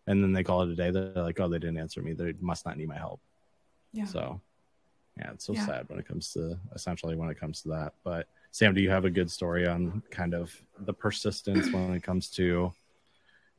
And 0.07 0.23
then 0.23 0.33
they 0.33 0.43
call 0.43 0.63
it 0.63 0.69
a 0.69 0.75
day 0.75 0.91
they're 0.91 1.11
like 1.15 1.39
oh 1.39 1.47
they 1.47 1.59
didn't 1.59 1.77
answer 1.77 2.01
me. 2.01 2.13
They 2.13 2.33
must 2.39 2.65
not 2.65 2.77
need 2.77 2.87
my 2.87 2.97
help. 2.97 3.21
Yeah. 3.93 4.05
So 4.05 4.41
yeah 5.17 5.31
it's 5.31 5.45
so 5.45 5.53
yeah. 5.53 5.65
sad 5.65 5.89
when 5.89 5.99
it 5.99 6.07
comes 6.07 6.31
to 6.33 6.57
essentially 6.73 7.15
when 7.15 7.29
it 7.29 7.39
comes 7.39 7.61
to 7.63 7.69
that. 7.69 7.93
But 8.03 8.27
sam 8.51 8.73
do 8.73 8.81
you 8.81 8.89
have 8.89 9.05
a 9.05 9.09
good 9.09 9.31
story 9.31 9.67
on 9.67 10.01
kind 10.11 10.33
of 10.33 10.53
the 10.81 10.93
persistence 10.93 11.71
when 11.71 11.93
it 11.93 12.03
comes 12.03 12.29
to 12.29 12.71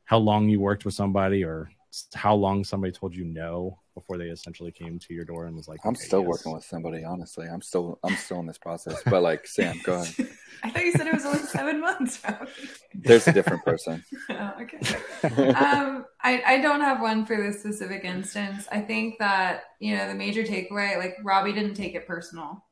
how 0.05 0.17
long 0.17 0.49
you 0.49 0.59
worked 0.59 0.85
with 0.85 0.93
somebody 0.93 1.43
or 1.43 1.69
how 2.13 2.33
long 2.33 2.63
somebody 2.63 2.91
told 2.91 3.15
you 3.15 3.23
no 3.23 3.79
before 3.93 4.17
they 4.17 4.29
essentially 4.29 4.71
came 4.71 4.97
to 4.97 5.13
your 5.13 5.23
door 5.23 5.45
and 5.45 5.55
was 5.55 5.67
like 5.67 5.79
i'm 5.83 5.91
okay, 5.91 6.03
still 6.03 6.21
yes. 6.21 6.27
working 6.27 6.51
with 6.53 6.63
somebody 6.63 7.03
honestly. 7.03 7.47
I'm 7.47 7.61
still 7.61 7.99
i'm 8.03 8.15
still 8.15 8.39
in 8.39 8.47
this 8.47 8.57
process. 8.57 9.01
But 9.05 9.21
like 9.21 9.45
sam 9.45 9.79
go 9.83 10.01
ahead. 10.01 10.29
I 10.63 10.69
thought 10.69 10.85
you 10.85 10.91
said 10.93 11.07
it 11.07 11.13
was 11.13 11.25
only 11.25 11.39
seven 11.39 11.81
months. 11.81 12.21
There's 12.93 13.27
a 13.27 13.33
different 13.33 13.63
person. 13.63 14.03
Oh, 14.29 14.53
okay. 14.61 15.49
Um 15.49 16.05
I, 16.21 16.41
I 16.45 16.61
don't 16.61 16.81
have 16.81 17.01
one 17.01 17.25
for 17.25 17.37
this 17.37 17.59
specific 17.59 18.05
instance. 18.05 18.67
I 18.71 18.81
think 18.81 19.19
that 19.19 19.63
you 19.79 19.95
know 19.95 20.07
the 20.07 20.15
major 20.15 20.43
takeaway 20.43 20.97
like 20.97 21.17
robby 21.23 21.53
didn't 21.53 21.75
take 21.75 21.93
it 21.93 22.07
personal 22.07 22.63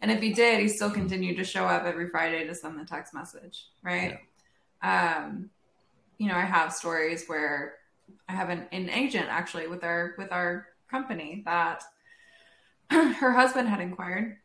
and 0.00 0.10
if 0.10 0.20
he 0.20 0.32
did 0.32 0.60
he 0.60 0.68
still 0.68 0.90
continued 0.90 1.36
to 1.36 1.44
show 1.44 1.64
up 1.64 1.84
every 1.84 2.08
friday 2.08 2.46
to 2.46 2.54
send 2.54 2.78
the 2.78 2.84
text 2.84 3.14
message 3.14 3.66
right 3.82 4.18
yeah. 4.82 5.24
um 5.24 5.50
you 6.20 6.28
know, 6.28 6.36
I 6.36 6.44
have 6.44 6.74
stories 6.74 7.24
where 7.26 7.76
I 8.28 8.34
have 8.34 8.50
an, 8.50 8.66
an 8.72 8.90
agent 8.90 9.26
actually 9.30 9.66
with 9.68 9.82
our 9.82 10.14
with 10.18 10.30
our 10.32 10.66
company 10.90 11.42
that 11.46 11.82
her 12.90 13.32
husband 13.32 13.68
had 13.68 13.80
inquired. 13.80 14.36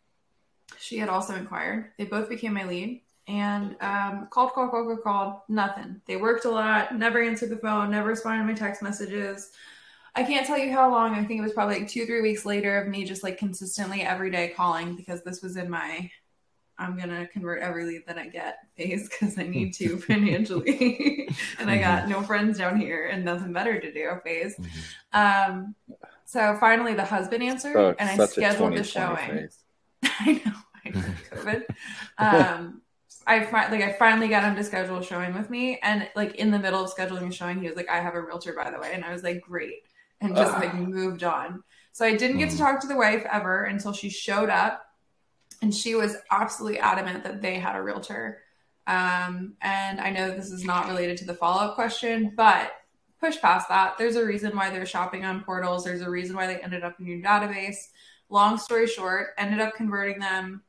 She 0.79 0.97
had 0.97 1.09
also 1.09 1.35
inquired. 1.35 1.91
They 1.97 2.05
both 2.05 2.29
became 2.29 2.53
my 2.53 2.63
lead 2.63 3.01
and 3.27 3.75
um, 3.81 4.27
called, 4.31 4.53
called, 4.53 4.71
called, 4.71 4.87
called, 4.87 5.03
called, 5.03 5.33
nothing. 5.49 5.99
They 6.05 6.15
worked 6.15 6.45
a 6.45 6.49
lot, 6.49 6.95
never 6.97 7.21
answered 7.21 7.49
the 7.49 7.57
phone, 7.57 7.91
never 7.91 8.07
responded 8.07 8.43
to 8.43 8.47
my 8.47 8.53
text 8.53 8.81
messages. 8.81 9.51
I 10.15 10.23
can't 10.23 10.47
tell 10.47 10.57
you 10.57 10.71
how 10.71 10.89
long. 10.89 11.13
I 11.13 11.23
think 11.25 11.39
it 11.39 11.43
was 11.43 11.53
probably 11.53 11.79
like 11.79 11.87
two, 11.89 12.05
three 12.05 12.21
weeks 12.21 12.45
later 12.45 12.81
of 12.81 12.87
me 12.87 13.03
just 13.05 13.23
like 13.23 13.37
consistently 13.37 14.01
every 14.01 14.31
day 14.31 14.53
calling 14.55 14.95
because 14.95 15.23
this 15.23 15.41
was 15.41 15.57
in 15.57 15.69
my 15.69 16.09
I'm 16.77 16.97
gonna 16.97 17.27
convert 17.27 17.61
every 17.61 17.85
lead 17.85 18.03
that 18.07 18.17
I 18.17 18.27
get 18.27 18.57
phase 18.75 19.09
because 19.09 19.37
I 19.37 19.43
need 19.43 19.73
to 19.75 19.97
financially, 20.07 21.29
and 21.59 21.69
I 21.69 21.77
got 21.77 22.09
no 22.09 22.21
friends 22.21 22.57
down 22.57 22.79
here 22.79 23.07
and 23.07 23.23
nothing 23.23 23.53
better 23.53 23.79
to 23.79 23.93
do 23.93 24.11
phase. 24.23 24.55
Mm-hmm. 24.57 25.51
Um, 25.53 25.75
so 26.25 26.57
finally, 26.59 26.93
the 26.93 27.05
husband 27.05 27.43
answered, 27.43 27.77
oh, 27.77 27.95
and 27.97 28.09
I 28.21 28.25
scheduled 28.25 28.75
the 28.75 28.83
showing. 28.83 29.49
I 30.03 30.41
know, 30.45 30.53
I 30.85 30.89
know, 30.89 31.13
COVID. 31.31 31.63
um, 32.17 32.81
I 33.25 33.45
fi- 33.45 33.71
like 33.71 33.81
I 33.81 33.93
finally 33.93 34.27
got 34.27 34.43
him 34.43 34.55
to 34.55 34.63
schedule 34.63 34.97
a 34.97 35.03
showing 35.03 35.33
with 35.33 35.49
me, 35.49 35.79
and 35.81 36.09
like 36.15 36.35
in 36.35 36.51
the 36.51 36.59
middle 36.59 36.83
of 36.83 36.93
scheduling 36.93 37.29
a 37.29 37.31
showing, 37.31 37.61
he 37.61 37.67
was 37.67 37.77
like, 37.77 37.89
"I 37.89 38.01
have 38.01 38.15
a 38.15 38.21
realtor, 38.21 38.53
by 38.53 38.69
the 38.69 38.79
way," 38.79 38.91
and 38.93 39.05
I 39.05 39.13
was 39.13 39.23
like, 39.23 39.41
"Great," 39.41 39.83
and 40.21 40.35
just 40.35 40.55
uh. 40.55 40.59
like 40.59 40.75
moved 40.75 41.23
on. 41.23 41.63
So 41.91 42.05
I 42.05 42.15
didn't 42.15 42.39
get 42.39 42.49
to 42.49 42.55
mm. 42.55 42.59
talk 42.59 42.81
to 42.81 42.87
the 42.87 42.97
wife 42.97 43.25
ever 43.31 43.63
until 43.63 43.93
she 43.93 44.09
showed 44.09 44.49
up 44.49 44.85
and 45.61 45.73
she 45.73 45.95
was 45.95 46.17
absolutely 46.31 46.79
adamant 46.79 47.23
that 47.23 47.41
they 47.41 47.55
had 47.55 47.75
a 47.75 47.81
realtor. 47.81 48.41
Um, 48.87 49.53
and 49.61 49.99
I 49.99 50.09
know 50.09 50.31
this 50.31 50.51
is 50.51 50.63
not 50.63 50.87
related 50.87 51.17
to 51.17 51.25
the 51.25 51.33
follow 51.33 51.61
up 51.63 51.75
question, 51.75 52.33
but 52.35 52.71
push 53.19 53.39
past 53.39 53.69
that. 53.69 53.97
There's 53.97 54.15
a 54.15 54.25
reason 54.25 54.55
why 54.55 54.69
they're 54.69 54.85
shopping 54.85 55.25
on 55.25 55.43
portals. 55.43 55.83
There's 55.83 56.01
a 56.01 56.09
reason 56.09 56.35
why 56.35 56.47
they 56.47 56.59
ended 56.59 56.83
up 56.83 56.99
in 56.99 57.05
your 57.07 57.19
database. 57.19 57.77
Long 58.29 58.57
story 58.57 58.87
short, 58.87 59.29
ended 59.37 59.61
up 59.61 59.73
converting 59.75 60.19
them. 60.19 60.61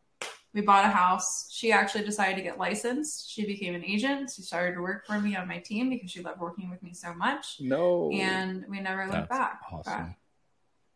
We 0.56 0.62
bought 0.62 0.86
a 0.86 0.88
house. 0.88 1.52
She 1.52 1.70
actually 1.70 2.04
decided 2.04 2.36
to 2.36 2.42
get 2.42 2.58
licensed. 2.58 3.30
She 3.30 3.44
became 3.44 3.74
an 3.74 3.84
agent. 3.84 4.32
She 4.34 4.40
started 4.40 4.74
to 4.76 4.80
work 4.80 5.04
for 5.06 5.20
me 5.20 5.36
on 5.36 5.46
my 5.46 5.58
team 5.58 5.90
because 5.90 6.10
she 6.10 6.22
loved 6.22 6.40
working 6.40 6.70
with 6.70 6.82
me 6.82 6.94
so 6.94 7.12
much. 7.12 7.58
No. 7.60 8.10
And 8.10 8.64
we 8.66 8.80
never 8.80 9.02
looked 9.02 9.12
That's 9.12 9.28
back. 9.28 9.60
Awesome. 9.70 10.16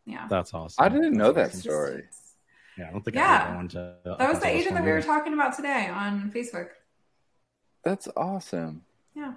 But, 0.07 0.11
yeah. 0.11 0.25
That's 0.27 0.51
awesome. 0.55 0.83
I 0.83 0.89
didn't 0.89 1.13
know 1.13 1.31
that 1.33 1.53
story. 1.53 2.05
Yeah, 2.75 2.87
I 2.87 2.91
don't 2.91 3.05
think 3.05 3.17
yeah. 3.17 3.55
I 3.55 3.67
to. 3.67 3.97
That 4.17 4.29
was 4.29 4.39
the 4.39 4.47
agent 4.47 4.73
that 4.73 4.83
we 4.83 4.89
were 4.89 5.03
talking 5.03 5.35
about 5.35 5.55
today 5.55 5.89
on 5.93 6.31
Facebook. 6.35 6.69
That's 7.83 8.07
awesome. 8.17 8.81
Yeah. 9.13 9.33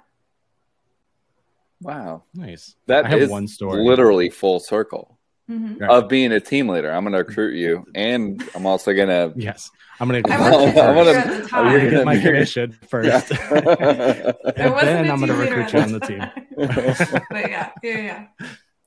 Wow. 1.83 2.23
Nice. 2.33 2.77
That 2.87 3.05
I 3.05 3.09
have 3.11 3.29
one 3.29 3.47
story. 3.47 3.85
Literally 3.85 4.31
full 4.31 4.59
circle. 4.59 5.14
Mm-hmm. 5.51 5.85
Of 5.85 6.09
being 6.09 6.33
a 6.33 6.41
team 6.41 6.69
leader, 6.69 6.91
I'm 6.91 7.05
going 7.05 7.13
to 7.13 7.19
recruit 7.19 7.55
you, 7.55 7.85
and 7.95 8.43
I'm 8.55 8.65
also 8.65 8.95
going 8.95 9.09
to. 9.09 9.33
Yes, 9.37 9.71
I'm 10.01 10.09
going 10.09 10.23
to. 10.23 10.33
I'm 10.33 10.95
going 10.95 11.81
to 11.81 11.91
get 11.91 12.05
my 12.07 12.19
commission 12.19 12.73
first, 12.89 13.31
yeah. 13.31 13.43
and 14.57 14.89
then 14.89 15.11
I'm 15.11 15.19
going 15.19 15.29
to 15.29 15.35
recruit 15.35 15.73
you 15.75 15.79
on 15.81 15.93
the 15.93 16.01
team. 16.01 16.25
but 17.31 17.51
yeah, 17.51 17.71
yeah, 17.83 17.99
yeah. 17.99 18.27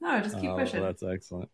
No, 0.02 0.20
just 0.22 0.40
keep 0.40 0.50
oh, 0.50 0.58
pushing. 0.58 0.82
That's 0.82 1.04
excellent. 1.04 1.50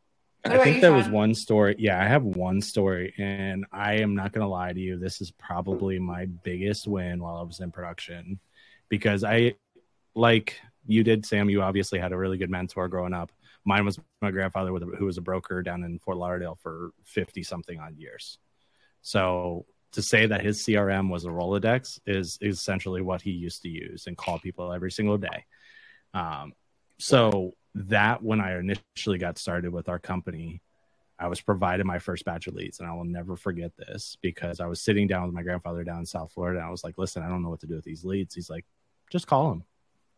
I 0.46 0.58
think 0.58 0.82
there 0.82 0.94
was 0.94 1.10
one 1.10 1.36
story. 1.36 1.76
Yeah, 1.78 2.02
I 2.02 2.06
have 2.06 2.24
one 2.24 2.62
story, 2.62 3.14
and 3.18 3.66
I 3.74 3.96
am 3.96 4.16
not 4.16 4.32
going 4.32 4.46
to 4.46 4.50
lie 4.50 4.72
to 4.72 4.80
you. 4.80 4.98
This 4.98 5.20
is 5.20 5.32
probably 5.32 6.00
my 6.00 6.28
biggest 6.28 6.88
win 6.88 7.22
while 7.22 7.36
I 7.36 7.44
was 7.44 7.60
in 7.60 7.72
production 7.72 8.40
because 8.88 9.26
I, 9.26 9.56
like 10.16 10.60
you 10.86 11.04
did, 11.04 11.26
Sam, 11.26 11.50
you 11.50 11.62
obviously 11.62 12.00
had 12.00 12.12
a 12.12 12.18
really 12.18 12.38
good 12.38 12.50
mentor 12.50 12.88
growing 12.88 13.14
up. 13.14 13.32
Mine 13.66 13.86
was 13.86 14.00
my 14.22 14.32
grandfather, 14.32 14.72
who 14.72 15.06
was 15.06 15.18
a 15.18 15.22
broker 15.22 15.62
down 15.62 15.84
in 15.84 16.00
Fort 16.00 16.18
Lauderdale 16.18 16.58
for 16.62 16.92
50 17.06 17.44
something 17.44 17.80
odd 17.80 17.98
years. 17.98 18.38
So 19.02 19.66
to 19.94 20.02
say 20.02 20.26
that 20.26 20.42
his 20.42 20.64
CRM 20.64 21.10
was 21.10 21.26
a 21.26 21.30
Rolodex 21.30 22.00
is, 22.06 22.38
is 22.42 22.58
essentially 22.58 23.02
what 23.02 23.22
he 23.22 23.32
used 23.32 23.62
to 23.62 23.70
use 23.70 24.08
and 24.08 24.18
call 24.18 24.40
people 24.40 24.74
every 24.74 24.92
single 24.92 25.18
day. 25.18 25.46
Um, 26.14 26.54
so 26.98 27.54
that 27.76 28.22
when 28.22 28.42
I 28.42 28.58
initially 28.58 29.18
got 29.18 29.38
started 29.38 29.72
with 29.72 29.90
our 29.90 30.00
company, 30.00 30.62
I 31.20 31.28
was 31.28 31.42
provided 31.42 31.86
my 31.86 32.00
first 32.00 32.26
batch 32.26 32.48
of 32.48 32.56
leads, 32.56 32.80
and 32.80 32.90
I 32.90 32.94
will 32.94 33.06
never 33.06 33.36
forget 33.36 33.72
this 33.78 34.18
because 34.22 34.60
I 34.60 34.66
was 34.66 34.82
sitting 34.82 35.08
down 35.08 35.26
with 35.26 35.34
my 35.34 35.44
grandfather 35.44 35.84
down 35.84 36.00
in 36.00 36.06
South 36.06 36.32
Florida, 36.32 36.60
and 36.60 36.68
I 36.68 36.72
was 36.72 36.84
like, 36.84 36.98
"Listen, 36.98 37.24
I 37.24 37.30
don't 37.30 37.44
know 37.44 37.50
what 37.50 37.62
to 37.62 37.68
do 37.68 37.76
with 37.76 37.86
these 37.86 38.04
leads." 38.04 38.36
He's 38.36 38.50
like, 38.50 38.66
"Just 39.10 39.28
call 39.28 39.50
them, 39.50 39.64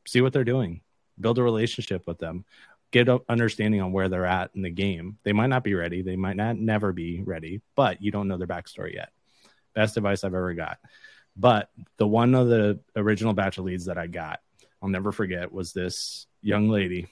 see 0.07 0.21
what 0.21 0.33
they're 0.33 0.43
doing, 0.43 0.81
build 1.19 1.37
a 1.37 1.43
relationship 1.43 2.07
with 2.07 2.17
them, 2.17 2.45
get 2.95 3.09
an 3.09 3.19
understanding 3.27 3.81
on 3.81 3.91
where 3.91 4.07
they're 4.07 4.25
at 4.25 4.51
in 4.55 4.61
the 4.61 4.69
game. 4.69 5.17
They 5.23 5.33
might 5.33 5.47
not 5.47 5.65
be 5.65 5.75
ready, 5.75 6.01
they 6.01 6.15
might 6.15 6.37
not 6.37 6.57
never 6.57 6.93
be 6.93 7.21
ready, 7.23 7.61
but 7.75 8.01
you 8.01 8.09
don't 8.09 8.29
know 8.29 8.37
their 8.37 8.47
backstory 8.47 8.93
yet." 8.93 9.09
Best 9.73 9.97
advice 9.97 10.23
I've 10.23 10.33
ever 10.33 10.53
got. 10.53 10.79
But 11.35 11.69
the 11.97 12.07
one 12.07 12.33
of 12.33 12.47
the 12.47 12.79
original 12.95 13.33
batch 13.33 13.57
of 13.57 13.65
leads 13.65 13.85
that 13.85 13.97
I 13.97 14.07
got, 14.07 14.39
I'll 14.81 14.87
never 14.87 15.11
forget, 15.11 15.51
was 15.51 15.73
this 15.73 16.27
young 16.41 16.69
lady 16.69 17.09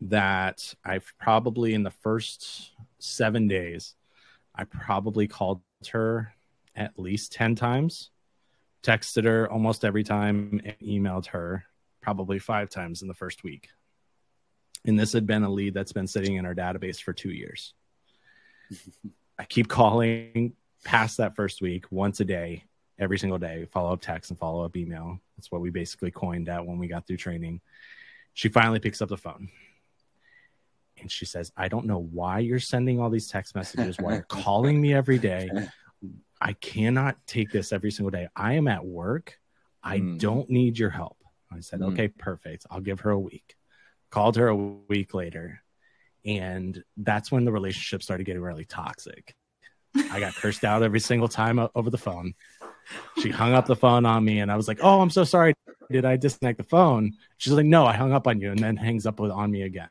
that 0.00 0.74
I've 0.82 1.12
probably 1.18 1.74
in 1.74 1.82
the 1.82 1.90
first 1.90 2.72
seven 2.98 3.46
days, 3.46 3.94
I 4.54 4.64
probably 4.64 5.28
called 5.28 5.60
her 5.92 6.32
at 6.74 6.98
least 6.98 7.32
10 7.32 7.56
times, 7.56 8.10
texted 8.82 9.24
her 9.24 9.50
almost 9.50 9.84
every 9.84 10.02
time, 10.02 10.62
and 10.64 10.78
emailed 10.78 11.26
her 11.26 11.64
probably 12.00 12.38
five 12.38 12.70
times 12.70 13.02
in 13.02 13.08
the 13.08 13.14
first 13.14 13.44
week. 13.44 13.68
And 14.84 14.98
this 14.98 15.12
had 15.12 15.26
been 15.26 15.42
a 15.42 15.50
lead 15.50 15.74
that's 15.74 15.92
been 15.92 16.06
sitting 16.06 16.36
in 16.36 16.44
our 16.44 16.54
database 16.54 17.00
for 17.00 17.12
two 17.12 17.30
years. 17.30 17.74
I 19.38 19.44
keep 19.44 19.68
calling 19.68 20.54
past 20.84 21.16
that 21.16 21.34
first 21.34 21.60
week 21.60 21.90
once 21.90 22.20
a 22.20 22.24
day, 22.24 22.64
every 22.98 23.18
single 23.18 23.38
day, 23.38 23.66
follow 23.72 23.92
up 23.92 24.00
text 24.00 24.30
and 24.30 24.38
follow 24.38 24.64
up 24.64 24.76
email. 24.76 25.18
That's 25.36 25.50
what 25.50 25.60
we 25.60 25.70
basically 25.70 26.10
coined 26.10 26.48
at 26.48 26.64
when 26.64 26.78
we 26.78 26.86
got 26.86 27.06
through 27.06 27.16
training. 27.16 27.60
She 28.34 28.48
finally 28.48 28.78
picks 28.78 29.00
up 29.02 29.08
the 29.08 29.16
phone 29.16 29.48
and 31.00 31.10
she 31.10 31.24
says, 31.24 31.52
I 31.56 31.68
don't 31.68 31.86
know 31.86 31.98
why 31.98 32.40
you're 32.40 32.60
sending 32.60 33.00
all 33.00 33.10
these 33.10 33.28
text 33.28 33.54
messages, 33.54 33.96
why 33.98 34.14
you're 34.14 34.22
calling 34.22 34.80
me 34.80 34.94
every 34.94 35.18
day. 35.18 35.50
I 36.40 36.52
cannot 36.54 37.16
take 37.26 37.50
this 37.50 37.72
every 37.72 37.90
single 37.90 38.10
day. 38.10 38.28
I 38.36 38.54
am 38.54 38.68
at 38.68 38.84
work. 38.84 39.38
I 39.82 39.98
mm. 39.98 40.18
don't 40.18 40.48
need 40.50 40.78
your 40.78 40.90
help. 40.90 41.16
I 41.52 41.60
said, 41.60 41.80
mm. 41.80 41.92
okay, 41.92 42.08
perfect. 42.08 42.66
I'll 42.70 42.80
give 42.80 43.00
her 43.00 43.10
a 43.10 43.18
week. 43.18 43.56
Called 44.14 44.36
her 44.36 44.46
a 44.46 44.54
week 44.54 45.12
later. 45.12 45.60
And 46.24 46.80
that's 46.96 47.32
when 47.32 47.44
the 47.44 47.50
relationship 47.50 48.00
started 48.00 48.22
getting 48.22 48.42
really 48.42 48.64
toxic. 48.64 49.34
I 50.08 50.20
got 50.20 50.36
cursed 50.36 50.62
out 50.62 50.84
every 50.84 51.00
single 51.00 51.26
time 51.26 51.58
over 51.74 51.90
the 51.90 51.98
phone. 51.98 52.34
She 53.20 53.30
hung 53.30 53.54
up 53.54 53.66
the 53.66 53.74
phone 53.74 54.06
on 54.06 54.24
me, 54.24 54.38
and 54.38 54.52
I 54.52 54.56
was 54.56 54.68
like, 54.68 54.78
"Oh, 54.80 55.00
I'm 55.00 55.10
so 55.10 55.24
sorry. 55.24 55.54
Did 55.90 56.04
I 56.04 56.16
disconnect 56.16 56.58
the 56.58 56.64
phone?" 56.64 57.14
She's 57.38 57.54
like, 57.54 57.66
"No, 57.66 57.86
I 57.86 57.94
hung 57.94 58.12
up 58.12 58.28
on 58.28 58.40
you," 58.40 58.52
and 58.52 58.58
then 58.60 58.76
hangs 58.76 59.04
up 59.04 59.20
on 59.20 59.50
me 59.50 59.62
again. 59.62 59.88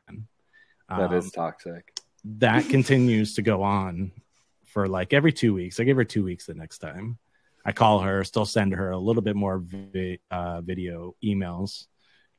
That 0.88 1.10
um, 1.10 1.12
is 1.12 1.30
toxic. 1.30 1.92
That 2.24 2.66
continues 2.70 3.34
to 3.34 3.42
go 3.42 3.62
on 3.62 4.10
for 4.64 4.88
like 4.88 5.12
every 5.12 5.34
two 5.34 5.52
weeks. 5.52 5.80
I 5.80 5.84
give 5.84 5.98
her 5.98 6.04
two 6.04 6.24
weeks 6.24 6.46
the 6.46 6.54
next 6.54 6.78
time. 6.78 7.18
I 7.62 7.72
call 7.72 7.98
her, 8.00 8.24
still 8.24 8.46
send 8.46 8.72
her 8.72 8.90
a 8.90 8.98
little 8.98 9.22
bit 9.22 9.36
more 9.36 9.58
vi- 9.58 10.20
uh, 10.30 10.62
video 10.62 11.14
emails 11.22 11.88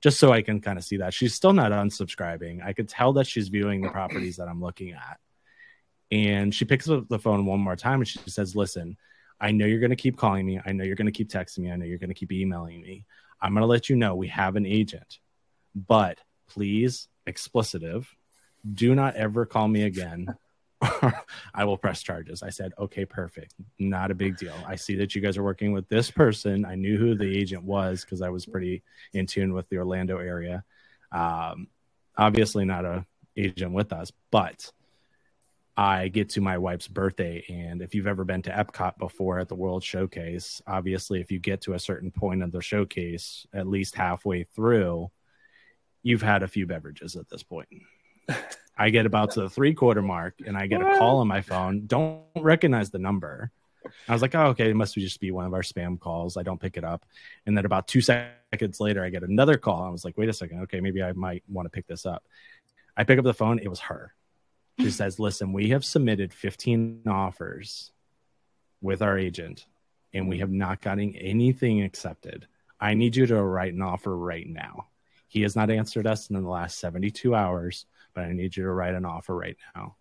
just 0.06 0.20
so 0.20 0.32
I 0.32 0.44
can 0.44 0.62
kind 0.62 0.78
of 0.78 0.86
see 0.86 0.98
that. 0.98 1.16
She's 1.16 1.34
still 1.34 1.52
not 1.52 1.72
unsubscribing. 1.72 2.64
I 2.64 2.74
could 2.74 2.88
tell 2.88 3.14
that 3.14 3.26
she's 3.26 3.48
viewing 3.48 3.82
the 3.82 3.90
properties 3.90 4.36
that 4.36 4.48
I'm 4.48 4.62
looking 4.62 4.92
at. 4.92 5.18
And 6.12 6.54
she 6.54 6.64
picks 6.64 6.88
up 6.88 7.10
the 7.10 7.18
phone 7.18 7.48
one 7.48 7.60
more 7.60 7.76
time 7.76 8.02
and 8.02 8.08
she 8.08 8.20
says, 8.28 8.56
Listen, 8.56 8.98
I 9.42 9.50
know 9.50 9.66
you're 9.66 9.80
going 9.80 9.90
to 9.90 9.96
keep 9.96 10.16
calling 10.16 10.46
me. 10.46 10.62
I 10.64 10.74
know 10.74 10.84
you're 10.84 10.96
going 10.96 11.08
to 11.08 11.12
keep 11.12 11.30
texting 11.30 11.58
me. 11.58 11.72
I 11.72 11.76
know 11.76 11.86
you're 11.86 11.98
going 11.98 12.12
to 12.12 12.14
keep 12.14 12.32
emailing 12.32 12.82
me. 12.82 13.04
I'm 13.42 13.54
going 13.54 13.64
to 13.64 13.66
let 13.66 13.90
you 13.90 13.96
know 13.96 14.14
we 14.14 14.28
have 14.28 14.56
an 14.56 14.68
agent, 14.68 15.18
but 15.74 16.20
please, 16.48 17.08
explicitive, 17.26 18.06
do 18.72 18.94
not 18.94 19.16
ever 19.16 19.48
call 19.48 19.68
me 19.68 19.86
again. 19.86 20.36
I 21.54 21.66
will 21.66 21.78
press 21.78 22.02
charges. 22.02 22.44
I 22.44 22.50
said, 22.50 22.74
okay, 22.78 23.06
perfect. 23.06 23.54
Not 23.80 24.12
a 24.12 24.16
big 24.16 24.38
deal. 24.38 24.56
I 24.68 24.76
see 24.76 24.96
that 24.96 25.16
you 25.16 25.22
guys 25.22 25.38
are 25.38 25.44
working 25.44 25.72
with 25.72 25.88
this 25.90 26.12
person. 26.12 26.66
I 26.66 26.76
knew 26.76 26.98
who 26.98 27.16
the 27.16 27.38
agent 27.38 27.64
was 27.64 28.02
because 28.02 28.22
I 28.22 28.30
was 28.30 28.46
pretty 28.46 28.84
in 29.14 29.26
tune 29.26 29.54
with 29.54 29.68
the 29.70 29.78
Orlando 29.78 30.18
area. 30.18 30.64
Um, 31.12 31.68
obviously, 32.18 32.66
not 32.66 32.86
a 32.86 33.06
agent 33.38 33.74
with 33.74 33.92
us, 33.94 34.12
but 34.32 34.72
I 35.78 36.08
get 36.08 36.30
to 36.30 36.42
my 36.42 36.58
wife's 36.58 36.88
birthday. 36.88 37.44
And 37.50 37.82
if 37.82 37.94
you've 37.94 38.08
ever 38.08 38.24
been 38.24 38.42
to 38.44 38.52
Epcot 38.52 38.98
before 38.98 39.40
at 39.40 39.50
the 39.50 39.56
World 39.56 39.84
Showcase, 39.84 40.62
obviously, 40.66 41.20
if 41.20 41.32
you 41.32 41.40
get 41.40 41.62
to 41.62 41.74
a 41.74 41.80
certain 41.80 42.12
point 42.12 42.44
of 42.44 42.52
the 42.52 42.62
showcase, 42.62 43.46
at 43.54 43.68
least 43.68 43.96
halfway 43.96 44.44
through, 44.44 45.12
you've 46.02 46.22
had 46.22 46.44
a 46.44 46.48
few 46.48 46.66
beverages 46.66 47.16
at 47.16 47.30
this 47.30 47.44
point. 47.44 47.68
I 48.78 48.90
get 48.90 49.06
about 49.06 49.32
to 49.32 49.42
the 49.42 49.50
three 49.50 49.74
quarter 49.74 50.02
mark 50.02 50.36
and 50.46 50.58
I 50.58 50.68
get 50.68 50.82
a 50.82 50.98
call 50.98 51.20
on 51.20 51.28
my 51.28 51.42
phone. 51.42 51.88
Don't 51.88 52.22
recognize 52.36 52.90
the 52.90 53.00
number. 53.00 53.52
I 54.08 54.14
was 54.14 54.22
like, 54.22 54.36
oh, 54.36 54.48
okay, 54.48 54.70
it 54.70 54.76
must 54.76 54.96
just 54.96 55.20
be 55.20 55.32
one 55.32 55.46
of 55.46 55.54
our 55.54 55.62
spam 55.62 56.00
calls. 56.00 56.38
I 56.38 56.44
don't 56.44 56.60
pick 56.60 56.76
it 56.76 56.84
up. 56.84 57.06
And 57.46 57.56
then 57.56 57.66
about 57.66 57.88
two 57.88 58.02
seconds 58.02 58.80
later, 58.80 59.04
I 59.04 59.10
get 59.10 59.24
another 59.24 59.58
call. 59.58 59.84
I 59.84 59.90
was 59.90 60.04
like, 60.04 60.18
wait 60.18 60.30
a 60.30 60.34
second. 60.34 60.62
Okay, 60.64 60.82
maybe 60.82 61.04
I 61.04 61.14
might 61.14 61.44
want 61.48 61.68
to 61.68 61.70
pick 61.70 61.88
this 61.88 62.06
up. 62.06 62.24
I 62.98 63.04
pick 63.04 63.20
up 63.20 63.26
the 63.26 63.34
phone. 63.34 63.60
It 63.60 63.70
was 63.70 63.80
her. 63.82 64.14
She 64.80 64.92
says, 64.92 65.20
listen, 65.20 65.54
we 65.54 65.70
have 65.70 65.86
submitted 65.86 66.34
15 66.34 67.04
offers 67.08 67.92
with 68.82 69.02
our 69.02 69.18
agent 69.18 69.66
and 70.14 70.28
we 70.28 70.40
have 70.40 70.52
not 70.52 70.82
gotten 70.82 71.16
anything 71.16 71.84
accepted. 71.84 72.48
I 72.80 72.94
need 72.94 73.16
you 73.16 73.26
to 73.28 73.42
write 73.42 73.74
an 73.74 73.82
offer 73.82 74.16
right 74.16 74.48
now. 74.48 74.88
He 75.28 75.42
has 75.42 75.56
not 75.56 75.70
answered 75.70 76.08
us 76.08 76.30
in 76.30 76.42
the 76.42 76.50
last 76.50 76.80
72 76.80 77.36
hours 77.36 77.86
but 78.16 78.24
I 78.24 78.34
need 78.34 78.56
you 78.56 78.64
to 78.64 78.72
write 78.72 78.96
an 78.96 79.06
offer 79.06 79.36
right 79.36 79.58
now. 79.76 79.98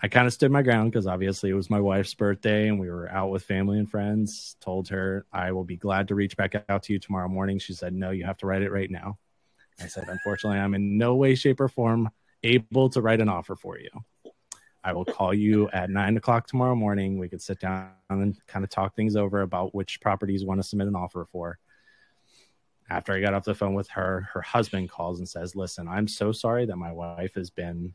I 0.00 0.08
kind 0.08 0.26
of 0.26 0.32
stood 0.34 0.50
my 0.50 0.60
ground 0.60 0.92
because 0.92 1.06
obviously 1.06 1.48
it 1.48 1.54
was 1.54 1.70
my 1.70 1.80
wife's 1.80 2.12
birthday 2.12 2.68
and 2.68 2.78
we 2.78 2.90
were 2.90 3.10
out 3.10 3.30
with 3.30 3.44
family 3.44 3.78
and 3.78 3.90
friends. 3.90 4.56
Told 4.60 4.88
her 4.88 5.24
I 5.32 5.52
will 5.52 5.64
be 5.64 5.78
glad 5.78 6.08
to 6.08 6.14
reach 6.14 6.36
back 6.36 6.54
out 6.68 6.82
to 6.84 6.92
you 6.92 6.98
tomorrow 6.98 7.28
morning. 7.28 7.58
She 7.58 7.72
said, 7.72 7.94
No, 7.94 8.10
you 8.10 8.24
have 8.24 8.36
to 8.38 8.46
write 8.46 8.60
it 8.60 8.70
right 8.70 8.90
now. 8.90 9.18
I 9.80 9.86
said, 9.86 10.04
Unfortunately, 10.08 10.58
I'm 10.58 10.74
in 10.74 10.98
no 10.98 11.14
way, 11.14 11.34
shape, 11.34 11.60
or 11.60 11.68
form 11.68 12.10
able 12.42 12.90
to 12.90 13.00
write 13.00 13.22
an 13.22 13.30
offer 13.30 13.56
for 13.56 13.78
you. 13.78 13.88
I 14.84 14.92
will 14.92 15.06
call 15.06 15.32
you 15.32 15.68
at 15.70 15.88
nine 15.88 16.16
o'clock 16.16 16.46
tomorrow 16.46 16.76
morning. 16.76 17.18
We 17.18 17.28
could 17.28 17.42
sit 17.42 17.58
down 17.58 17.90
and 18.10 18.36
kind 18.46 18.64
of 18.64 18.70
talk 18.70 18.94
things 18.94 19.16
over 19.16 19.40
about 19.40 19.74
which 19.74 20.00
properties 20.00 20.42
you 20.42 20.46
want 20.46 20.60
to 20.60 20.68
submit 20.68 20.88
an 20.88 20.94
offer 20.94 21.26
for 21.32 21.58
after 22.88 23.12
I 23.12 23.20
got 23.20 23.34
off 23.34 23.44
the 23.44 23.54
phone 23.54 23.74
with 23.74 23.88
her, 23.90 24.28
her 24.32 24.42
husband 24.42 24.90
calls 24.90 25.18
and 25.18 25.28
says, 25.28 25.56
Listen, 25.56 25.88
I'm 25.88 26.08
so 26.08 26.32
sorry 26.32 26.66
that 26.66 26.76
my 26.76 26.92
wife 26.92 27.34
has 27.34 27.50
been 27.50 27.94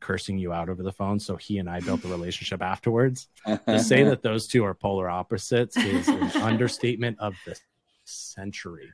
cursing 0.00 0.38
you 0.38 0.52
out 0.52 0.68
over 0.68 0.82
the 0.82 0.92
phone. 0.92 1.18
So 1.18 1.36
he 1.36 1.58
and 1.58 1.68
I 1.68 1.80
built 1.80 2.02
the 2.02 2.08
relationship 2.08 2.62
afterwards. 2.62 3.28
to 3.46 3.82
say 3.82 4.02
that 4.04 4.22
those 4.22 4.46
two 4.46 4.64
are 4.64 4.74
polar 4.74 5.08
opposites 5.08 5.76
is 5.76 6.08
an 6.08 6.42
understatement 6.42 7.18
of 7.20 7.34
the 7.46 7.58
century. 8.04 8.90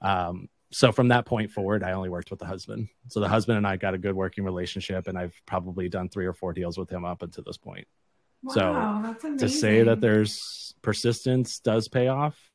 Um, 0.00 0.48
so 0.70 0.92
from 0.92 1.08
that 1.08 1.26
point 1.26 1.50
forward, 1.50 1.82
I 1.82 1.92
only 1.92 2.08
worked 2.08 2.30
with 2.30 2.38
the 2.38 2.46
husband. 2.46 2.88
So 3.08 3.20
the 3.20 3.28
husband 3.28 3.58
and 3.58 3.66
I 3.66 3.76
got 3.76 3.94
a 3.94 3.98
good 3.98 4.14
working 4.14 4.44
relationship, 4.44 5.06
and 5.06 5.18
I've 5.18 5.34
probably 5.44 5.88
done 5.88 6.08
three 6.08 6.26
or 6.26 6.32
four 6.32 6.52
deals 6.52 6.78
with 6.78 6.88
him 6.88 7.04
up 7.04 7.22
until 7.22 7.44
this 7.44 7.58
point. 7.58 7.86
Wow, 8.42 9.16
so 9.20 9.36
to 9.36 9.48
say 9.48 9.82
that 9.82 10.00
there's 10.00 10.74
persistence 10.82 11.58
does 11.58 11.88
pay 11.88 12.08
off 12.08 12.51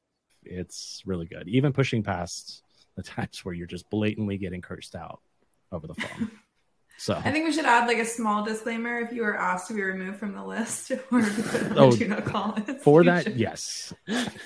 it's 0.49 1.01
really 1.05 1.25
good. 1.25 1.47
Even 1.47 1.73
pushing 1.73 2.03
past 2.03 2.63
the 2.95 3.03
times 3.03 3.43
where 3.43 3.53
you're 3.53 3.67
just 3.67 3.89
blatantly 3.89 4.37
getting 4.37 4.61
cursed 4.61 4.95
out 4.95 5.21
over 5.71 5.87
the 5.87 5.95
phone. 5.95 6.31
So 6.99 7.13
I 7.13 7.31
think 7.31 7.45
we 7.45 7.51
should 7.51 7.65
add 7.65 7.87
like 7.87 7.99
a 7.99 8.05
small 8.05 8.43
disclaimer 8.43 8.99
if 9.01 9.11
you 9.11 9.21
were 9.21 9.37
asked 9.37 9.67
to 9.67 9.75
be 9.75 9.83
removed 9.83 10.17
from 10.17 10.33
the 10.33 10.43
list 10.43 10.89
or 10.91 10.99
oh, 11.75 11.95
do 11.95 12.07
not 12.07 12.25
call 12.25 12.55
it. 12.55 12.81
For 12.81 13.03
that, 13.03 13.35
yes. 13.35 13.93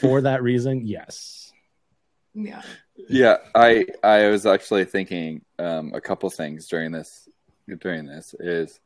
For 0.01 0.19
that 0.19 0.43
reason, 0.43 0.85
yes. 0.85 1.53
Yeah. 2.33 2.61
Yeah, 3.07 3.37
I 3.55 3.85
I 4.03 4.27
was 4.27 4.45
actually 4.45 4.83
thinking 4.85 5.43
um, 5.59 5.93
a 5.93 6.01
couple 6.01 6.29
things 6.29 6.67
during 6.67 6.91
this 6.91 7.29
during 7.79 8.05
this 8.05 8.35
is 8.39 8.81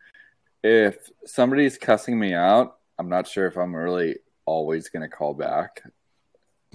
if 0.64 1.10
somebody's 1.26 1.78
cussing 1.78 2.20
me 2.20 2.34
out, 2.34 2.78
I'm 2.98 3.10
not 3.10 3.28
sure 3.28 3.48
if 3.48 3.58
I'm 3.58 3.76
really 3.76 4.18
always 4.46 4.90
going 4.90 5.04
to 5.04 5.10
call 5.10 5.34
back. 5.34 5.84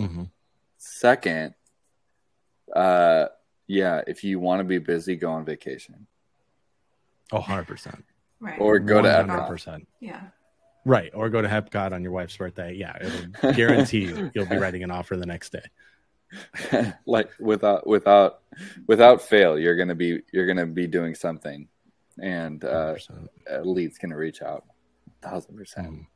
Mm-hmm. 0.01 0.23
Second, 0.79 1.55
uh, 2.75 3.27
yeah, 3.67 4.03
if 4.07 4.25
you 4.25 4.41
want 4.41 4.61
to 4.61 4.65
be 4.65 4.79
busy, 4.79 5.17
go 5.17 5.31
on 5.31 5.45
vacation. 5.45 6.07
Oh, 7.33 7.41
100%. 7.41 8.03
Right. 8.41 8.61
Or 8.61 8.79
go 8.79 9.03
100%. 9.03 9.27
to 9.27 9.71
Epcot. 9.71 9.87
Yeah. 10.01 10.23
Right. 10.85 11.11
Or 11.15 11.29
go 11.29 11.43
to 11.43 11.49
Epcot 11.49 11.93
on 11.93 12.03
your 12.03 12.13
wife's 12.13 12.37
birthday. 12.37 12.75
Yeah. 12.75 12.97
It'll 13.01 13.53
guarantee 13.53 14.31
you'll 14.35 14.47
be 14.47 14.57
writing 14.57 14.83
an 14.83 14.91
offer 14.91 15.17
the 15.17 15.27
next 15.27 15.53
day. 15.53 16.93
like 17.07 17.31
without 17.41 17.87
without 17.87 18.41
without 18.87 19.21
fail, 19.21 19.59
you're 19.59 19.77
gonna 19.77 19.97
be 19.97 20.21
you're 20.33 20.47
gonna 20.47 20.67
be 20.67 20.87
doing 20.87 21.15
something 21.15 21.67
and 22.23 22.65
uh, 22.65 22.95
a 23.49 23.63
lead's 23.63 23.99
gonna 23.99 24.17
reach 24.17 24.41
out. 24.41 24.65
Thousand 25.23 25.57
percent. 25.57 26.07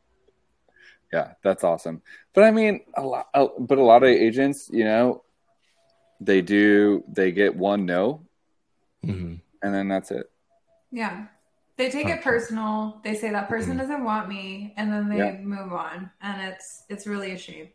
Yeah, 1.15 1.35
that's 1.45 1.62
awesome. 1.62 2.03
But 2.35 2.43
I 2.43 2.51
mean, 2.51 2.81
a 2.97 3.03
lot, 3.03 3.29
but 3.33 3.79
a 3.79 3.83
lot 3.83 4.03
of 4.03 4.09
agents, 4.09 4.69
you 4.73 4.83
know, 4.83 5.23
they 6.21 6.43
do 6.43 7.05
they 7.07 7.31
get 7.31 7.55
one 7.55 7.87
no, 7.87 8.27
mm-hmm. 9.07 9.37
and 9.62 9.75
then 9.75 9.87
that's 9.87 10.11
it. 10.11 10.27
Yeah, 10.91 11.27
they 11.77 11.89
take 11.89 12.07
okay. 12.07 12.15
it 12.15 12.23
personal. 12.23 13.01
They 13.05 13.15
say 13.15 13.31
that 13.31 13.49
person 13.49 13.71
mm-hmm. 13.71 13.79
doesn't 13.79 14.03
want 14.03 14.29
me, 14.29 14.75
and 14.77 14.93
then 14.93 15.09
they 15.09 15.19
yeah. 15.19 15.39
move 15.41 15.73
on, 15.73 16.11
and 16.21 16.53
it's 16.53 16.83
it's 16.89 17.07
really 17.07 17.31
a 17.31 17.39
shame. 17.39 17.69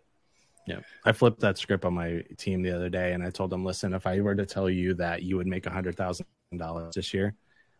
Yeah, 0.67 0.81
I 1.05 1.13
flipped 1.13 1.39
that 1.39 1.57
script 1.57 1.85
on 1.85 1.93
my 1.93 2.21
team 2.37 2.61
the 2.61 2.75
other 2.75 2.89
day, 2.89 3.13
and 3.13 3.23
I 3.23 3.29
told 3.29 3.51
them, 3.51 3.63
listen, 3.63 3.93
if 3.93 4.05
I 4.05 4.19
were 4.19 4.35
to 4.35 4.45
tell 4.45 4.69
you 4.69 4.95
that 4.95 5.23
you 5.23 5.37
would 5.37 5.47
make 5.47 5.65
a 5.65 5.71
hundred 5.71 5.95
thousand 5.95 6.25
dollars 6.57 6.93
this 6.93 7.13
year, 7.13 7.35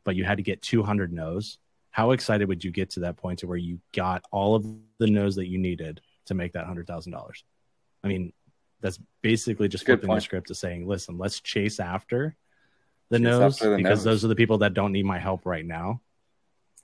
but 0.06 0.16
you 0.16 0.24
had 0.24 0.38
to 0.38 0.44
get 0.44 0.62
two 0.62 0.84
hundred 0.84 1.12
no's, 1.12 1.58
how 2.00 2.12
excited 2.12 2.48
would 2.48 2.64
you 2.64 2.72
get 2.72 2.92
to 2.92 3.02
that 3.02 3.18
point 3.18 3.40
to 3.40 3.48
where 3.48 3.58
you 3.58 3.78
got 3.94 4.24
all 4.32 4.56
of 4.56 4.66
the 5.00 5.08
no's 5.08 5.36
that 5.36 5.50
you 5.50 5.58
needed 5.58 6.00
to 6.28 6.34
make 6.34 6.54
that 6.54 6.66
hundred 6.66 6.88
thousand 6.88 7.12
dollars? 7.12 7.44
I 8.06 8.08
mean, 8.08 8.32
that's 8.80 8.98
basically 9.22 9.68
just 9.68 9.84
Good 9.86 9.96
flipping 9.96 10.08
point. 10.08 10.22
the 10.22 10.24
script 10.24 10.48
to 10.48 10.56
saying, 10.56 10.88
listen, 10.88 11.18
let's 11.18 11.42
chase 11.42 11.82
after 11.82 12.38
the 13.10 13.18
chase 13.18 13.24
no's 13.24 13.56
after 13.56 13.72
the 13.72 13.76
because 13.76 14.02
those 14.06 14.24
are 14.24 14.30
the 14.30 14.36
people 14.36 14.60
that 14.60 14.74
don't 14.74 14.94
need 14.94 15.04
my 15.04 15.20
help 15.20 15.46
right 15.46 15.66
now. 15.66 16.00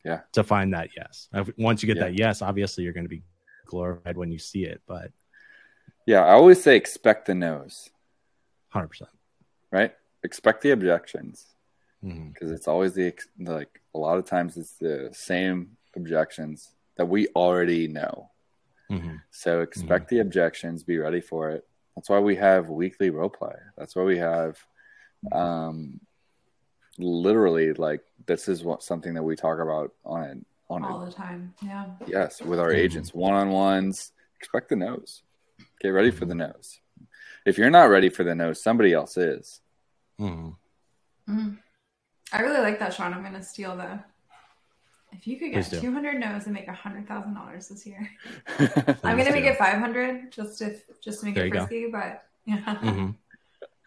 Yeah. 0.04 0.20
To 0.34 0.44
find 0.44 0.74
that 0.74 0.90
yes. 0.98 1.30
Once 1.58 1.82
you 1.82 1.88
get 1.88 1.96
yeah. 1.96 2.04
that 2.04 2.20
yes, 2.20 2.42
obviously 2.42 2.84
you're 2.84 2.92
going 2.92 3.06
to 3.06 3.10
be 3.10 3.24
glorified 3.66 4.18
when 4.18 4.34
you 4.34 4.38
see 4.38 4.66
it, 4.66 4.82
but 4.86 5.12
yeah, 6.06 6.26
I 6.26 6.34
always 6.34 6.62
say 6.62 6.76
expect 6.76 7.28
the. 7.28 7.72
Hundred 8.68 8.88
percent. 8.90 9.12
Right. 9.72 9.94
Expect 10.24 10.62
the 10.62 10.72
objections 10.72 11.46
because 12.02 12.50
mm-hmm. 12.50 12.54
it's 12.54 12.68
always 12.68 12.96
the 12.96 13.14
like 13.40 13.82
a 13.96 13.98
lot 13.98 14.18
of 14.18 14.26
times 14.26 14.58
it's 14.58 14.74
the 14.78 15.10
same 15.14 15.78
objections 15.96 16.72
that 16.98 17.06
we 17.06 17.28
already 17.30 17.88
know. 17.88 18.30
Mm-hmm. 18.92 19.16
So 19.32 19.62
expect 19.62 20.10
the 20.10 20.20
objections, 20.20 20.84
be 20.84 20.98
ready 20.98 21.22
for 21.22 21.50
it. 21.52 21.66
That's 21.96 22.10
why 22.10 22.20
we 22.20 22.36
have 22.36 22.70
weekly 22.70 23.10
role 23.10 23.30
play. 23.30 23.56
That's 23.78 23.96
why 23.96 24.04
we 24.04 24.18
have 24.18 24.58
um 25.32 26.00
literally 26.98 27.74
like 27.74 28.02
this 28.28 28.48
is 28.48 28.64
what 28.64 28.84
something 28.84 29.14
that 29.16 29.24
we 29.24 29.36
talk 29.36 29.60
about 29.60 29.92
on 30.06 30.24
it 30.24 30.38
on 30.70 30.84
all 30.84 31.06
the 31.06 31.12
time. 31.12 31.54
Yeah. 31.62 31.86
Yes, 32.08 32.42
with 32.42 32.60
our 32.60 32.72
Mhm. 32.72 32.78
agents, 32.78 33.14
one 33.14 33.34
on 33.34 33.50
ones. 33.50 34.12
Expect 34.40 34.70
the 34.70 34.76
nose. 34.76 35.24
Get 35.80 35.90
ready 35.90 36.12
for 36.12 36.26
the 36.26 36.36
nose. 36.36 36.80
If 37.46 37.58
you're 37.58 37.70
not 37.70 37.90
ready 37.90 38.10
for 38.10 38.24
the 38.24 38.36
nose, 38.36 38.62
somebody 38.62 38.94
else 38.94 39.18
is. 39.18 39.62
Mhm. 40.20 40.56
Mm. 41.30 41.58
I 42.34 42.42
really 42.42 42.60
like 42.62 42.80
that, 42.80 42.94
Sean. 42.94 43.14
I'm 43.14 43.22
going 43.22 43.34
to 43.34 43.44
steal 43.44 43.76
the. 43.78 44.00
If 45.12 45.26
you 45.28 45.38
could 45.38 45.52
get 45.52 45.70
200 45.72 46.20
no's 46.20 46.46
and 46.46 46.54
make 46.54 46.68
$100,000 46.68 47.70
this 47.70 47.86
year, 47.88 48.10
I'm 48.60 48.98
I'm 49.04 49.16
going 49.18 49.28
to 49.28 49.32
make 49.32 49.46
it 49.46 49.58
500 49.58 50.32
just 50.32 50.58
to 50.60 50.76
just 51.02 51.20
to 51.22 51.26
make 51.28 51.36
There 51.36 51.46
it 51.46 51.48
you 51.48 51.54
go. 51.54 51.60
frisky. 51.66 51.90
But 51.92 52.26
yeah, 52.46 52.76
Mhm. 52.82 53.16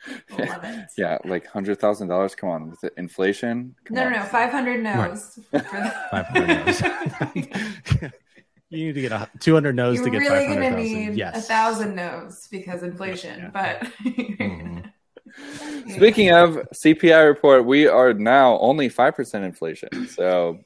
Love 0.39 0.65
it. 0.65 0.87
Yeah, 0.97 1.19
like 1.25 1.45
hundred 1.47 1.81
thousand 1.81 2.07
dollars. 2.09 2.35
Come 2.37 2.49
on, 2.51 2.71
with 2.71 2.81
the 2.81 2.93
inflation. 2.97 3.75
Come 3.85 3.97
No, 3.97 4.05
on. 4.07 4.13
no, 4.13 4.19
no, 4.21 4.25
500 4.25 4.83
no's. 4.83 5.39
For 5.51 5.59
the... 5.59 5.95
500 6.11 6.47
no's. 6.67 8.13
you 8.71 8.87
need 8.87 8.95
to 8.95 9.01
get 9.01 9.13
a 9.13 9.29
200 9.41 9.75
no's 9.75 9.97
You're 9.97 10.05
to 10.05 10.11
get 10.13 10.19
really 10.21 10.47
500,000. 10.47 10.63
going 10.73 10.77
to 10.77 11.11
need 11.11 11.19
yes. 11.19 11.37
a 11.37 11.41
thousand 11.43 11.95
no's 11.97 12.47
because 12.51 12.83
inflation. 12.85 13.41
Yeah. 13.41 13.51
But 13.53 13.83
Mhm. 14.05 14.93
Speaking 15.97 16.31
of 16.31 16.59
CPI 16.85 17.27
report, 17.27 17.65
we 17.65 17.87
are 17.87 18.13
now 18.15 18.59
only 18.59 18.89
five 18.89 19.15
percent 19.15 19.45
inflation. 19.45 20.09
So 20.09 20.59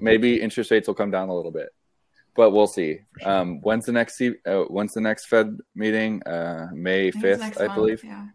maybe 0.00 0.40
interest 0.40 0.70
rates 0.70 0.88
will 0.88 0.94
come 0.94 1.10
down 1.10 1.28
a 1.28 1.34
little 1.34 1.50
bit, 1.52 1.68
but 2.34 2.50
we'll 2.50 2.66
see. 2.66 3.00
sure. 3.20 3.30
Um, 3.30 3.60
when's 3.62 3.86
the 3.86 3.92
next 3.92 4.16
C- 4.16 4.34
uh, 4.46 4.62
when's 4.64 4.92
the 4.94 5.00
next 5.00 5.26
Fed 5.26 5.56
meeting? 5.74 6.22
Uh, 6.24 6.68
May 6.72 7.08
I 7.08 7.10
think 7.10 7.14
it's 7.14 7.22
fifth, 7.22 7.40
next 7.40 7.60
I 7.60 7.64
month, 7.66 7.74
believe. 7.76 8.04
Yeah. 8.04 8.26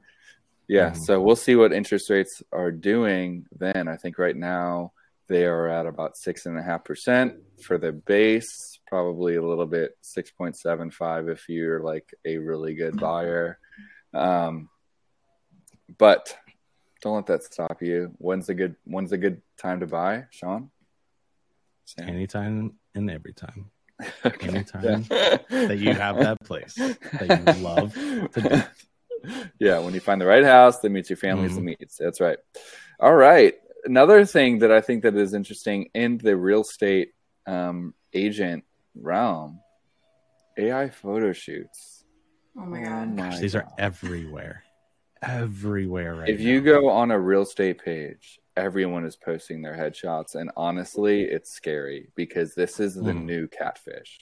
Yeah, 0.67 0.91
Mhm. 0.91 0.97
so 0.97 1.21
we'll 1.21 1.35
see 1.35 1.55
what 1.55 1.73
interest 1.73 2.09
rates 2.09 2.41
are 2.53 2.71
doing 2.71 3.45
then. 3.59 3.89
I 3.89 3.97
think 3.97 4.17
right 4.17 4.35
now 4.37 4.93
they 5.27 5.45
are 5.45 5.67
at 5.67 5.85
about 5.85 6.15
six 6.15 6.45
and 6.45 6.57
a 6.57 6.61
half 6.61 6.85
percent 6.85 7.33
for 7.61 7.77
the 7.77 7.91
base, 7.91 8.79
probably 8.87 9.35
a 9.35 9.41
little 9.41 9.65
bit 9.65 9.97
six 10.01 10.31
point 10.31 10.55
seven 10.55 10.89
five 10.89 11.27
if 11.27 11.49
you're 11.49 11.81
like 11.81 12.09
a 12.25 12.37
really 12.37 12.73
good 12.73 12.97
buyer. 12.97 13.59
Um, 14.13 14.69
but 15.97 16.35
don't 17.01 17.15
let 17.15 17.25
that 17.27 17.43
stop 17.43 17.81
you. 17.81 18.11
When's 18.17 18.49
a 18.49 18.53
good 18.53 18.75
when's 18.85 19.11
a 19.11 19.17
good 19.17 19.41
time 19.57 19.79
to 19.79 19.87
buy, 19.87 20.25
Sean? 20.31 20.69
Sam? 21.85 22.09
Anytime 22.09 22.73
and 22.95 23.09
every 23.09 23.33
time 23.33 23.71
Okay. 24.25 24.47
anytime 24.47 25.05
Yeah. 25.09 25.37
that 25.49 25.77
you 25.79 25.93
have 25.95 26.17
that 26.19 26.39
place 26.43 26.75
that 26.75 27.37
you 27.37 27.45
love 27.61 27.93
to 27.93 28.41
do. 28.41 28.61
yeah, 29.59 29.79
when 29.79 29.93
you 29.93 29.99
find 29.99 30.19
the 30.21 30.25
right 30.25 30.43
house 30.43 30.79
that 30.79 30.89
meets 30.89 31.09
your 31.09 31.17
family's 31.17 31.57
Mhm. 31.57 31.75
needs. 31.79 31.97
That's 31.97 32.21
right. 32.21 32.37
All 32.99 33.15
right. 33.15 33.55
Another 33.83 34.25
thing 34.25 34.59
that 34.59 34.71
I 34.71 34.79
think 34.81 35.03
that 35.03 35.15
is 35.15 35.33
interesting 35.33 35.89
in 35.95 36.17
the 36.19 36.35
real 36.37 36.61
estate 36.61 37.13
um, 37.47 37.95
agent 38.13 38.63
realm, 38.95 39.59
AI 40.57 40.89
photo 40.89 41.33
shoots. 41.33 42.03
Oh 42.57 42.65
my 42.65 42.81
God. 42.81 43.17
Gosh, 43.17 43.39
these 43.39 43.55
are 43.55 43.67
everywhere. 43.79 44.63
Everywhere 45.21 46.15
right 46.15 46.29
If 46.29 46.39
now. 46.39 46.45
you 46.45 46.61
go 46.61 46.89
on 46.89 47.11
a 47.11 47.19
real 47.19 47.43
estate 47.43 47.83
page, 47.83 48.39
everyone 48.57 49.05
is 49.05 49.15
posting 49.15 49.61
their 49.61 49.75
headshots, 49.75 50.35
and 50.35 50.51
honestly, 50.57 51.23
it's 51.23 51.51
scary 51.51 52.09
because 52.15 52.55
this 52.55 52.79
is 52.79 52.95
the 52.95 53.11
Mhm. 53.11 53.25
new 53.25 53.47
catfish. 53.47 54.19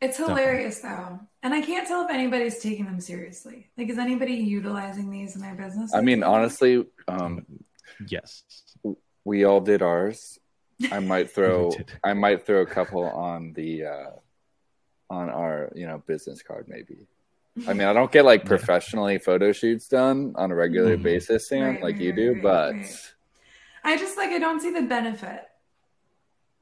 It's 0.00 0.16
hilarious 0.16 0.80
though. 0.80 1.18
And 1.42 1.52
I 1.52 1.60
can't 1.60 1.86
tell 1.86 2.04
if 2.04 2.10
anybody's 2.10 2.60
taking 2.60 2.84
them 2.86 3.00
seriously. 3.00 3.70
Like, 3.76 3.88
is 3.90 3.98
anybody 3.98 4.34
utilizing 4.34 5.10
these 5.10 5.34
in 5.34 5.42
their 5.42 5.54
business? 5.56 5.92
I 5.92 6.00
mean, 6.00 6.22
honestly, 6.22 6.86
um, 7.08 7.44
yes. 8.06 8.44
we 9.24 9.44
all 9.44 9.60
did 9.60 9.82
ours. 9.82 10.38
I 10.90 11.00
might 11.00 11.30
throw 11.34 11.72
I 12.04 12.14
might 12.14 12.46
throw 12.46 12.62
a 12.62 12.66
couple 12.66 13.02
on 13.04 13.52
the 13.54 13.84
uh 13.86 14.10
on 15.10 15.28
our, 15.28 15.72
you 15.74 15.86
know, 15.86 15.98
business 16.06 16.40
card 16.42 16.66
maybe. 16.68 17.08
I 17.66 17.72
mean, 17.74 17.86
I 17.88 17.92
don't 17.92 18.10
get 18.10 18.24
like 18.24 18.42
Yeah. 18.42 18.48
professionally 18.48 19.18
photo 19.18 19.52
shoots 19.52 19.88
done 19.88 20.32
on 20.36 20.50
a 20.50 20.54
regular 20.54 20.96
Mhm. 20.96 21.02
basis, 21.02 21.48
Sam, 21.48 21.74
Right, 21.74 21.82
like 21.82 21.94
right, 21.96 22.00
you 22.00 22.12
do, 22.12 22.32
right, 22.32 22.40
but 22.42 22.76
right. 22.76 23.14
I 23.84 23.96
just 23.96 24.16
like, 24.16 24.30
I 24.30 24.38
don't 24.38 24.60
see 24.60 24.70
the 24.72 24.82
benefit 24.82 25.42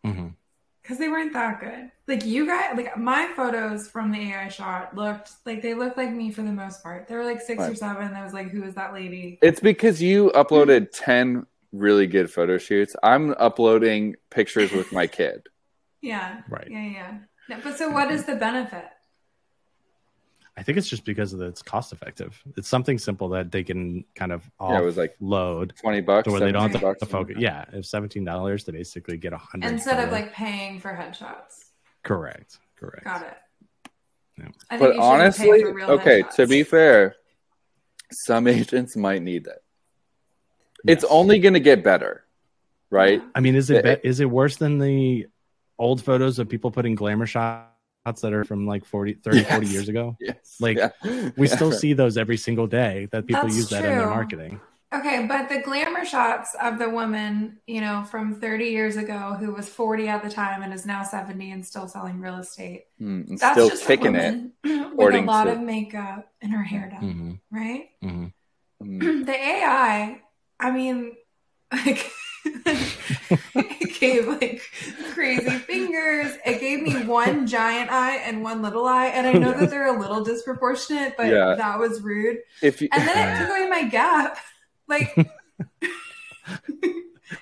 Mhm. 0.05 0.35
because 0.83 0.99
they 0.99 1.09
weren't 1.09 1.33
that 1.35 1.61
good. 1.61 1.91
Like, 2.07 2.25
you 2.25 2.47
guys, 2.47 2.77
like, 2.77 2.97
my 2.97 3.27
photos 3.37 3.89
from 3.89 4.11
the 4.11 4.19
AI 4.33 4.49
shot 4.49 4.97
looked 4.97 5.33
like 5.45 5.61
they 5.63 5.75
looked 5.75 5.97
like 5.99 6.11
me 6.11 6.31
for 6.33 6.43
the 6.43 6.53
most 6.53 6.83
part. 6.83 7.07
There 7.07 7.19
were 7.19 7.25
like 7.25 7.41
six 7.41 7.63
or 7.63 7.75
seven. 7.75 8.15
I 8.15 8.25
was 8.25 8.33
like, 8.33 8.49
who 8.51 8.65
is 8.65 8.75
that 8.75 8.93
lady? 8.95 9.39
it's 9.43 9.61
because 9.61 10.03
you 10.03 10.31
uploaded 10.35 10.89
10 10.93 11.47
really 11.73 12.07
good 12.07 12.33
photo 12.33 12.57
shoots. 12.57 12.97
I'm 13.03 13.35
uploading 13.39 14.17
pictures 14.31 14.73
with 14.73 14.91
my 14.93 15.07
kid. 15.07 15.49
Yeah. 16.01 16.43
Right. 16.49 16.69
Yeah. 16.71 16.85
Yeah. 16.85 17.19
No, 17.49 17.57
but 17.63 17.77
so, 17.77 17.91
what 17.91 18.11
is 18.13 18.25
the 18.25 18.37
benefit? 18.37 18.85
I 20.59 20.63
think 20.65 20.77
it's 20.77 20.89
just 20.89 21.05
because 21.05 21.33
of 21.33 21.39
the, 21.39 21.47
it's 21.47 21.63
cost 21.63 21.93
effective. 21.93 22.43
It's 22.57 22.67
something 22.69 22.99
simple 22.99 23.29
that 23.31 23.53
they 23.53 23.63
can 23.63 24.05
kind 24.17 24.33
of 24.33 24.43
Yeah, 24.61 24.81
it 24.81 24.85
was 24.85 24.97
like 24.97 25.15
load 25.21 25.73
20 25.81 26.01
bucks, 26.01 26.25
to 26.25 26.33
where 26.33 26.41
they 26.41 26.51
don't 26.51 26.73
have 26.73 26.81
to, 26.81 26.95
to 26.99 27.07
focus. 27.07 27.37
Yeah, 27.39 27.65
it's 27.73 27.89
seventeen 27.89 28.25
dollars 28.25 28.65
to 28.65 28.73
basically 28.73 29.17
get 29.19 29.33
a 29.33 29.39
hundred 29.39 29.71
Instead 29.71 30.03
of 30.05 30.11
like 30.11 30.33
paying 30.33 30.81
for 30.81 30.91
headshots. 30.93 31.67
correct, 32.03 32.59
correct. 32.77 33.05
Got 33.05 33.23
it. 33.23 33.37
Yeah. 34.39 34.79
But 34.79 34.99
honestly, 34.99 35.51
pay 35.51 35.63
for 35.63 35.73
real 35.75 35.91
okay, 35.93 36.23
headshots. 36.23 36.35
to 36.37 36.47
be 36.49 36.63
fair, 36.65 37.15
some 38.13 38.47
agents 38.59 38.97
might 38.97 39.23
need 39.23 39.45
that. 39.45 39.63
It's 40.87 41.05
only 41.05 41.39
going 41.39 41.55
to 41.55 41.61
get 41.61 41.85
better, 41.85 42.25
right? 42.91 43.23
I 43.35 43.41
mean, 43.41 43.55
is 43.55 43.71
it 43.71 43.85
It- 43.85 44.03
be- 44.03 44.09
is 44.09 44.19
it 44.21 44.29
worse 44.31 44.57
than 44.57 44.79
the 44.79 45.27
old 45.79 46.03
photos 46.03 46.39
of 46.41 46.49
people 46.49 46.71
putting 46.73 46.97
glamour 46.97 47.27
shots 47.27 47.67
that 48.17 48.33
are 48.33 48.45
from 48.45 48.67
like 48.67 48.85
40, 48.85 49.15
30, 49.25 49.45
40 49.45 49.67
years 49.67 49.89
ago? 49.89 50.17
Yes. 50.21 50.57
Like, 50.61 50.77
Yeah. 50.79 50.91
We 51.37 51.47
Yeah. 51.49 51.57
still 51.57 51.73
see 51.73 51.93
those 51.93 52.17
every 52.17 52.37
single 52.37 52.67
day 52.67 53.09
that 53.13 53.27
people 53.27 53.43
That's 53.45 53.57
use 53.57 53.71
that 53.71 53.85
in 53.85 53.97
their 53.99 54.09
marketing. 54.09 54.61
Okay, 54.93 55.27
but 55.27 55.51
the 55.51 55.61
glamour 55.61 56.07
shots 56.07 56.57
of 56.63 56.79
the 56.79 56.89
woman, 56.89 57.59
you 57.67 57.83
know, 57.83 58.05
from 58.11 58.41
30 58.41 58.67
years 58.67 58.97
ago 58.97 59.37
who 59.39 59.53
was 59.53 59.69
40 59.69 60.09
at 60.09 60.23
the 60.23 60.31
time 60.31 60.63
and 60.63 60.73
is 60.73 60.87
now 60.87 61.03
70 61.03 61.51
and 61.51 61.65
still 61.65 61.87
selling 61.87 62.21
real 62.21 62.37
estate. 62.37 62.85
Mm, 63.01 63.29
and 63.29 63.39
That's 63.39 63.53
still 63.53 63.69
just 63.69 63.87
kicking 63.87 64.17
a 64.17 64.19
it. 64.19 64.35
woman 64.65 64.97
with 64.97 65.15
a 65.15 65.21
lot 65.27 65.45
to- 65.45 65.53
of 65.53 65.61
makeup 65.61 66.33
and 66.41 66.53
her 66.53 66.63
hair 66.63 66.89
done, 66.91 67.41
hmm 67.51 67.57
right? 67.57 67.91
hmm 68.03 68.27
Mm. 68.83 69.27
the 69.27 69.33
AI, 69.33 70.23
I 70.61 70.71
mean, 70.71 71.17
like, 71.73 72.11
it 72.45 74.01
gave 74.01 74.27
like 74.29 74.63
crazy 75.13 75.51
fingers. 75.51 76.37
It 76.45 76.61
gave 76.61 76.83
me 76.83 77.05
one 77.05 77.47
giant 77.49 77.91
eye 77.91 78.17
and 78.17 78.43
one 78.43 78.63
little 78.63 78.87
eye, 78.87 79.07
and 79.09 79.27
I 79.27 79.33
know 79.33 79.53
that 79.53 79.71
they're 79.71 79.95
a 79.95 79.99
little 80.01 80.23
disproportionate, 80.25 81.17
but 81.17 81.27
Yeah. 81.27 81.55
that 81.57 81.79
was 81.79 82.01
rude. 82.01 82.39
If 82.63 82.81
you, 82.81 82.89
And 82.93 83.07
then 83.07 83.37
it 83.37 83.39
took 83.41 83.51
away 83.51 83.69
my 83.69 83.85
gap. 83.89 84.39
Like 84.89 85.15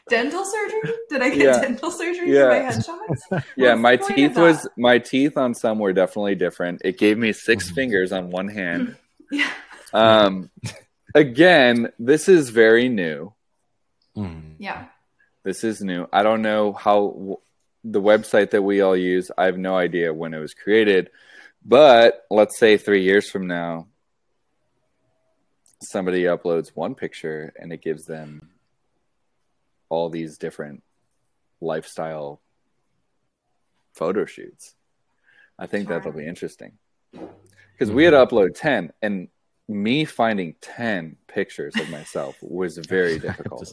dental 0.09 0.45
surgery? 0.45 0.93
Did 1.11 1.23
I 1.23 1.29
get 1.29 1.39
Yeah. 1.39 1.61
dental 1.61 1.91
surgery 1.91 2.33
Yeah. 2.35 2.43
for 2.43 2.49
my 2.49 2.59
headshots? 2.73 3.45
yeah, 3.57 3.71
What's 3.75 3.81
my 3.83 3.97
the 3.97 3.99
point 4.03 4.11
of 4.11 4.17
teeth 4.17 4.37
was 4.37 4.69
my 4.77 4.99
teeth 4.99 5.37
on 5.37 5.55
some 5.55 5.79
were 5.79 5.93
definitely 5.93 6.35
different. 6.35 6.83
It 6.85 6.99
gave 6.99 7.19
me 7.19 7.33
6 7.33 7.71
Mhm. 7.71 7.75
fingers 7.75 8.13
on 8.13 8.31
one 8.31 8.49
hand. 8.49 8.97
Yeah. 9.31 9.49
Um, 9.93 10.51
again, 11.15 11.93
this 11.99 12.29
is 12.29 12.51
very 12.51 12.89
new. 12.89 13.33
Hmm 14.17 14.53
Yeah. 14.59 14.87
This 15.45 15.63
is 15.63 15.81
new. 15.81 16.09
I 16.13 16.23
don't 16.25 16.43
know 16.43 16.73
how 16.73 17.39
the 17.85 18.01
website 18.01 18.51
that 18.51 18.63
we 18.63 18.81
all 18.81 18.97
use. 18.97 19.31
I 19.39 19.45
have 19.45 19.59
no 19.59 19.77
idea 19.77 20.13
when 20.13 20.35
it 20.35 20.41
was 20.41 20.55
created, 20.55 21.11
but 21.65 22.25
let's 22.31 22.59
say 22.59 22.77
three 22.77 23.03
years 23.05 23.31
from 23.31 23.47
now, 23.47 23.87
somebody 25.83 26.23
uploads 26.25 26.71
one 26.75 26.95
picture 26.97 27.53
and 27.57 27.73
it 27.73 27.81
gives 27.83 28.07
them 28.07 28.51
all 29.89 30.09
these 30.11 30.37
different 30.37 30.83
lifestyle 31.61 32.41
photo 33.95 34.25
shoots. 34.25 34.75
I 35.59 35.67
think 35.67 35.87
Sure. 35.87 35.99
that'll 35.99 36.13
be 36.13 36.27
interesting 36.27 36.73
because 37.13 37.91
we 37.93 38.05
had 38.05 38.11
to 38.11 38.17
upload 38.27 38.55
10 38.57 38.93
and 39.01 39.29
me 39.69 40.05
finding 40.05 40.55
10 40.61 41.17
pictures 41.29 41.75
of 41.77 41.89
myself 41.89 42.37
was 42.43 42.79
very 42.79 43.19
difficult. 43.27 43.73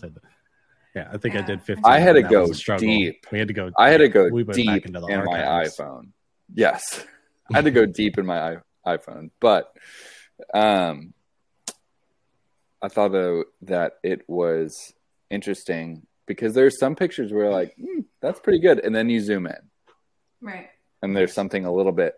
Just 0.94 1.02
said 1.02 1.02
that. 1.02 1.10
Yeah, 1.10 1.10
I 1.12 1.18
think 1.18 1.36
I 1.36 1.42
did 1.42 1.64
15. 1.64 1.86
I 1.86 2.00
had 2.00 2.14
to 2.14 2.22
go 2.22 2.44
a 2.44 2.54
struggle. 2.54 2.88
deep. 2.88 3.26
We 3.32 3.40
had 3.40 3.48
to 3.48 3.54
go. 3.54 3.72
I 3.78 3.90
had 3.90 3.98
to 3.98 4.10
go 4.10 4.30
we 4.30 4.44
went 4.44 4.56
deep 4.56 4.68
back 4.68 4.86
into 4.86 5.00
the 5.00 5.08
in 5.08 5.26
my 5.26 5.40
iPhone. 5.40 6.10
Yes, 6.54 7.06
I 7.52 7.58
had 7.58 7.66
to 7.66 7.72
go 7.72 7.86
deep 7.86 8.18
in 8.18 8.26
my 8.26 8.58
iPhone, 8.86 9.32
but 9.40 9.76
um, 10.54 11.14
I 12.82 12.90
thought 12.90 13.12
though 13.12 13.46
that 13.64 13.94
it 14.04 14.22
was 14.28 14.94
interesting 15.30 16.06
because 16.26 16.54
there's 16.54 16.80
some 16.80 16.96
pictures 16.96 17.32
where 17.32 17.50
like 17.50 17.76
mm, 17.78 18.06
that's 18.22 18.40
pretty 18.40 18.60
good, 18.60 18.80
and 18.80 18.96
then 18.96 19.10
you 19.10 19.20
zoom 19.20 19.48
in, 19.48 19.70
right, 20.42 20.70
and 21.02 21.16
there's 21.16 21.34
something 21.34 21.66
a 21.66 21.74
little 21.74 21.92
bit, 21.92 22.16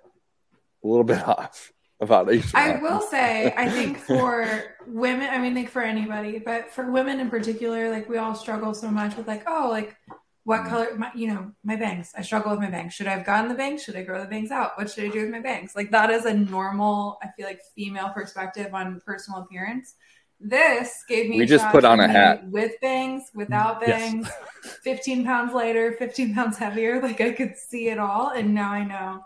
a 0.84 0.88
little 0.88 1.04
bit 1.04 1.22
off 1.28 1.72
about 2.02 2.32
each. 2.34 2.54
I 2.54 2.78
will 2.82 3.02
say, 3.02 3.54
I 3.56 3.70
think 3.70 3.98
for 3.98 4.76
women, 4.86 5.30
I 5.30 5.38
mean, 5.38 5.56
like 5.56 5.70
for 5.70 5.82
anybody, 5.82 6.40
but 6.40 6.72
for 6.72 6.92
women 6.92 7.20
in 7.20 7.30
particular, 7.30 7.90
like 7.90 8.10
we 8.10 8.18
all 8.18 8.36
struggle 8.36 8.74
so 8.74 8.90
much 8.90 9.16
with 9.16 9.28
like, 9.28 9.44
oh, 9.48 9.68
like 9.70 9.96
what 10.44 10.62
mm. 10.62 10.70
color, 10.70 10.96
my, 10.98 11.12
you 11.16 11.28
know, 11.28 11.52
my 11.64 11.76
bangs. 11.76 12.12
I 12.18 12.22
struggle 12.22 12.52
with 12.52 12.60
my 12.60 12.70
bangs. 12.70 12.94
Should 12.94 13.08
I 13.08 13.12
have 13.12 13.26
gotten 13.26 13.50
the 13.50 13.56
bangs? 13.56 13.84
Should 13.84 13.96
I 13.96 14.04
grow 14.04 14.22
the 14.22 14.28
bangs 14.28 14.52
out? 14.52 14.78
What 14.78 14.90
should 14.92 15.06
I 15.06 15.10
do 15.10 15.22
with 15.22 15.32
my 15.32 15.40
bangs? 15.40 15.74
Like 15.76 15.92
that 15.92 16.10
is 16.10 16.26
a 16.26 16.34
normal, 16.34 17.18
I 17.24 17.30
feel 17.36 17.46
like, 17.46 17.62
female 17.76 18.10
perspective 18.10 18.74
on 18.74 19.02
personal 19.06 19.42
appearance. 19.42 19.96
This 20.38 21.06
gave 21.08 21.30
me. 21.30 21.38
We 21.40 21.46
just 21.46 21.68
put 21.70 21.86
on 21.86 22.02
a 22.02 22.10
hat 22.10 22.46
with 22.50 22.74
bangs, 22.82 23.32
without 23.34 23.80
bangs. 23.80 24.28
Yes. 24.28 24.78
Fifteen 24.84 25.24
pounds 25.24 25.54
lighter, 25.54 25.94
fifteen 25.94 26.36
pounds 26.36 26.58
heavier. 26.58 27.02
Like 27.02 27.22
I 27.22 27.32
could 27.32 27.56
see 27.56 27.88
it 27.88 27.98
all, 27.98 28.32
and 28.32 28.54
now 28.54 28.72
I 28.72 28.84
know. 28.84 29.26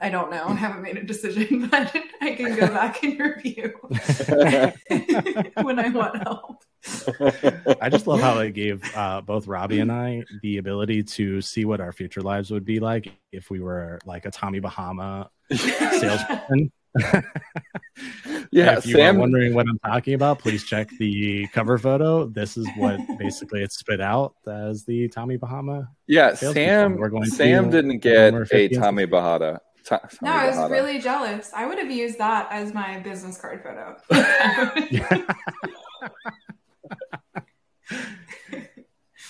I 0.00 0.10
don't 0.10 0.30
know. 0.30 0.44
I 0.46 0.54
haven't 0.54 0.82
made 0.82 0.96
a 0.96 1.04
decision, 1.04 1.66
but 1.70 1.94
I 2.20 2.34
can 2.34 2.56
go 2.56 2.66
back 2.68 3.02
and 3.02 3.18
review 3.18 3.72
when 5.62 5.78
I 5.78 5.88
want 5.88 6.22
help. 6.22 6.64
I 7.80 7.88
just 7.88 8.06
love 8.06 8.20
how 8.20 8.38
it 8.40 8.52
gave 8.52 8.82
uh, 8.94 9.20
both 9.22 9.46
Robby 9.46 9.80
and 9.80 9.90
I 9.90 10.22
the 10.42 10.58
ability 10.58 11.02
to 11.04 11.40
see 11.40 11.64
what 11.64 11.80
our 11.80 11.92
future 11.92 12.20
lives 12.20 12.50
would 12.50 12.64
be 12.64 12.80
like 12.80 13.12
if 13.32 13.50
we 13.50 13.60
were 13.60 13.98
like 14.04 14.26
a 14.26 14.30
Tommy 14.30 14.60
Bahama 14.60 15.30
salesperson. 15.50 16.70
yeah, 18.50 18.78
if 18.78 18.86
you 18.86 18.96
Sam... 18.96 19.16
are 19.16 19.20
wondering 19.20 19.54
what 19.54 19.66
I'm 19.68 19.78
talking 19.78 20.14
about, 20.14 20.38
please 20.38 20.64
check 20.64 20.90
the 20.98 21.46
cover 21.48 21.78
photo. 21.78 22.26
This 22.26 22.56
is 22.56 22.68
what 22.76 23.00
basically 23.18 23.62
it's 23.62 23.78
spit 23.78 24.00
out 24.00 24.34
as 24.46 24.84
the 24.84 25.08
Tommy 25.08 25.36
Bahama. 25.36 25.88
Yeah, 26.06 26.34
Sam. 26.34 26.96
We're 26.96 27.08
going 27.08 27.26
Sam 27.26 27.70
didn't 27.70 27.98
get 27.98 28.34
a 28.34 28.68
Tommy 28.68 29.06
Bahama. 29.06 29.60
Tommy 29.84 30.02
no, 30.22 30.32
I 30.32 30.46
was 30.46 30.56
Bahama. 30.56 30.74
really 30.74 30.98
jealous. 30.98 31.50
I 31.54 31.66
would 31.66 31.78
have 31.78 31.90
used 31.90 32.18
that 32.18 32.48
as 32.50 32.72
my 32.72 33.00
business 33.00 33.38
card 33.38 33.62
photo. 33.62 33.96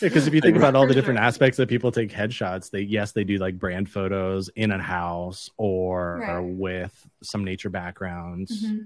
because 0.00 0.26
if 0.26 0.34
you 0.34 0.40
think 0.40 0.56
about 0.56 0.76
all 0.76 0.86
the 0.86 0.94
different 0.94 1.18
aspects 1.18 1.56
that 1.56 1.68
people 1.68 1.90
take 1.90 2.10
headshots, 2.10 2.70
they 2.70 2.82
yes 2.82 3.12
they 3.12 3.24
do 3.24 3.38
like 3.38 3.58
brand 3.58 3.88
photos 3.88 4.48
in 4.50 4.70
a 4.70 4.80
house 4.80 5.50
or, 5.56 6.18
right. 6.20 6.34
or 6.34 6.42
with 6.42 7.08
some 7.22 7.44
nature 7.44 7.70
backgrounds. 7.70 8.64
Mm-hmm. 8.64 8.84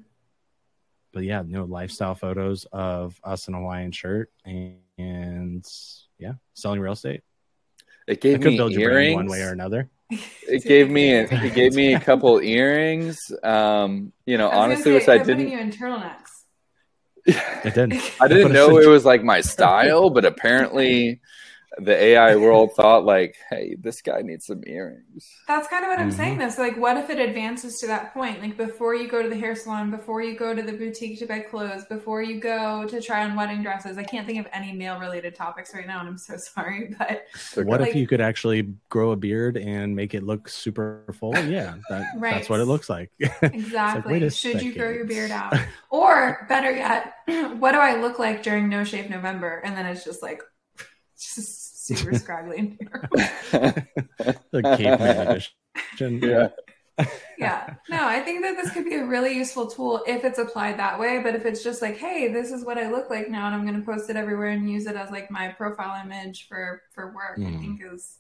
But 1.13 1.25
yeah, 1.25 1.43
you 1.43 1.53
know, 1.53 1.65
lifestyle 1.65 2.15
photos 2.15 2.67
of 2.73 3.21
us 3.25 3.49
in 3.49 3.55
a 3.55 3.59
Hawaiian 3.59 3.93
shirt 3.93 4.31
and, 4.45 4.77
and 4.97 5.67
yeah, 6.19 6.35
selling 6.55 6.81
real 6.81 6.93
estate. 6.93 7.23
It 8.07 8.23
gave 8.23 8.41
me 8.41 8.57
earrings 8.57 9.17
one 9.17 9.27
way 9.27 9.43
or 9.43 9.53
another. 9.53 9.91
It 10.11 10.65
gave 10.67 10.91
me 10.91 11.15
a, 11.15 11.23
it 11.23 11.55
gave 11.55 11.75
me 11.75 11.95
a 11.95 12.01
couple 12.01 12.41
earrings. 12.41 13.19
Um, 13.43 14.13
you 14.27 14.39
know, 14.39 14.49
honestly, 14.49 14.93
which 14.93 15.09
I 15.09 15.19
didn't. 15.19 15.51
You 15.51 15.59
in 15.59 15.71
turtlenecks. 15.71 16.45
It 17.27 17.75
did. 17.75 17.93
I 18.21 18.29
didn't 18.29 18.53
know 18.53 18.79
it 18.79 18.89
was 18.89 19.05
like 19.05 19.23
my 19.23 19.41
style, 19.41 20.11
but 20.11 20.25
apparently 20.25 21.21
the 21.79 21.95
AI 21.95 22.37
world 22.37 22.73
thought 22.75 23.05
like, 23.05 23.37
hey, 23.51 23.77
this 23.79 24.03
guy 24.03 24.23
needs 24.23 24.47
some 24.47 24.63
earrings. 24.67 25.29
That's 25.47 25.69
kind 25.69 25.85
of 25.85 25.89
what 25.89 25.99
I'm 25.99 26.09
mm-hmm. 26.09 26.17
saying 26.17 26.39
though. 26.39 26.51
So 26.51 26.63
like 26.63 26.77
what 26.77 26.97
if 26.97 27.11
it 27.11 27.19
advances 27.19 27.79
to 27.81 27.87
that 27.87 28.13
point? 28.13 28.41
Like 28.41 28.57
before 28.57 28.95
you 28.95 29.09
go 29.09 29.23
to 29.23 29.29
the 29.29 29.39
hair 29.39 29.55
salon, 29.55 29.91
before 29.91 30.23
you 30.23 30.37
go 30.37 30.55
to 30.55 30.63
the 30.63 30.73
boutique 30.73 31.19
to 31.21 31.27
buy 31.27 31.41
clothes, 31.41 31.85
before 31.89 32.23
you 32.23 32.41
go 32.41 32.87
to 32.87 33.01
try 33.01 33.25
on 33.25 33.37
wedding 33.37 33.63
dresses. 33.63 33.97
I 33.97 34.03
can't 34.03 34.27
think 34.27 34.41
of 34.41 34.47
any 34.53 34.73
male 34.73 34.99
related 34.99 35.35
topics 35.35 35.73
right 35.75 35.87
now 35.87 36.01
and 36.01 36.09
I'm 36.09 36.19
so 36.19 36.37
sorry. 36.37 36.95
But 37.55 37.67
what 37.67 37.81
like, 37.81 37.91
if 37.91 37.97
you 37.97 38.07
could 38.07 38.21
actually 38.21 38.75
grow 38.89 39.13
a 39.13 39.17
beard 39.17 39.57
and 39.57 39.95
make 39.95 40.15
it 40.15 40.23
look 40.23 40.49
super 40.49 41.05
full? 41.19 41.37
Yeah. 41.49 41.77
That, 41.89 42.13
right. 42.17 42.35
That's 42.35 42.51
what 42.51 42.61
it 42.61 42.67
looks 42.67 42.91
like. 42.91 43.11
Exactly. 43.43 44.21
like, 44.21 44.33
Should 44.33 44.61
you 44.61 44.75
grow 44.75 44.91
your 44.91 45.07
beard 45.07 45.31
out? 45.31 45.55
Or 45.91 46.47
better 46.49 46.71
yet, 46.71 47.15
what 47.59 47.73
do 47.73 47.79
I 47.79 48.01
look 48.01 48.19
like 48.19 48.43
during 48.43 48.69
no 48.69 48.85
shave 48.85 49.09
November? 49.09 49.63
And 49.65 49.77
then 49.77 49.87
it's 49.87 50.05
just 50.05 50.23
like 50.23 50.43
just 51.19 51.68
super 51.97 52.15
scraggly. 52.19 52.79
the 53.51 53.87
caveman 54.77 55.29
edition. 55.29 56.21
Yeah. 56.23 56.49
yeah. 57.39 57.75
No, 57.89 58.07
I 58.07 58.21
think 58.21 58.43
that 58.43 58.57
this 58.57 58.73
could 58.73 58.85
be 58.85 58.97
a 58.97 59.05
really 59.05 59.35
useful 59.35 59.69
tool 59.69 60.03
if 60.07 60.25
it's 60.25 60.39
applied 60.39 60.79
that 60.79 60.99
way. 60.99 61.21
But 61.23 61.35
if 61.35 61.47
it's 61.47 61.63
just 61.63 61.81
like, 61.81 61.97
hey, 61.97 62.33
this 62.33 62.51
is 62.51 62.65
what 62.65 62.77
I 62.77 62.91
look 62.91 63.09
like 63.09 63.31
now, 63.31 63.47
and 63.47 63.55
I'm 63.55 63.67
going 63.67 63.79
to 63.79 63.87
post 63.87 64.11
it 64.11 64.17
everywhere 64.17 64.49
and 64.49 64.71
use 64.71 64.87
it 64.87 64.97
as 64.97 65.11
like 65.11 65.31
my 65.31 65.49
profile 65.49 66.01
image 66.05 66.49
for 66.49 66.83
for 66.93 67.15
work, 67.15 67.39
mm. 67.39 67.47
I 67.47 67.51
hmm. 67.51 67.61
think 67.61 67.81
is 67.93 68.19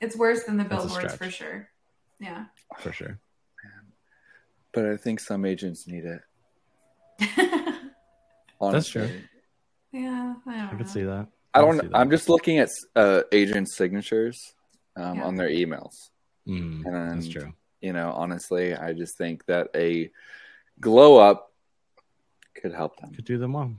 it's 0.00 0.16
worse 0.16 0.44
than 0.44 0.56
the 0.56 0.64
billboards 0.64 1.14
for 1.14 1.30
sure. 1.30 1.68
Yeah. 2.18 2.46
For 2.78 2.92
sure. 2.92 3.20
But 4.72 4.86
I 4.86 4.96
think 4.96 5.20
some 5.20 5.44
agents 5.44 5.86
need 5.86 6.04
it. 6.04 6.22
That's 8.60 8.88
true. 8.88 9.10
Yeah, 9.92 10.34
I, 10.46 10.70
I 10.72 10.74
could 10.74 10.88
see 10.88 11.02
that. 11.02 11.26
I 11.54 11.60
don't. 11.60 11.94
I'm 11.94 12.10
just 12.10 12.28
looking 12.28 12.58
at 12.58 12.70
uh, 12.96 13.22
agent 13.30 13.70
signatures 13.70 14.54
um, 14.96 15.16
yeah. 15.16 15.24
on 15.24 15.36
their 15.36 15.48
emails. 15.48 15.94
Mm, 16.48 16.84
and 16.86 17.12
that's 17.12 17.28
true. 17.28 17.52
You 17.80 17.92
know, 17.92 18.12
honestly, 18.12 18.74
I 18.74 18.92
just 18.92 19.18
think 19.18 19.44
that 19.46 19.68
a 19.74 20.10
glow 20.80 21.18
up 21.18 21.52
could 22.54 22.72
help 22.72 22.98
them. 23.00 23.12
Could 23.12 23.24
do 23.24 23.38
them 23.38 23.52
well. 23.52 23.72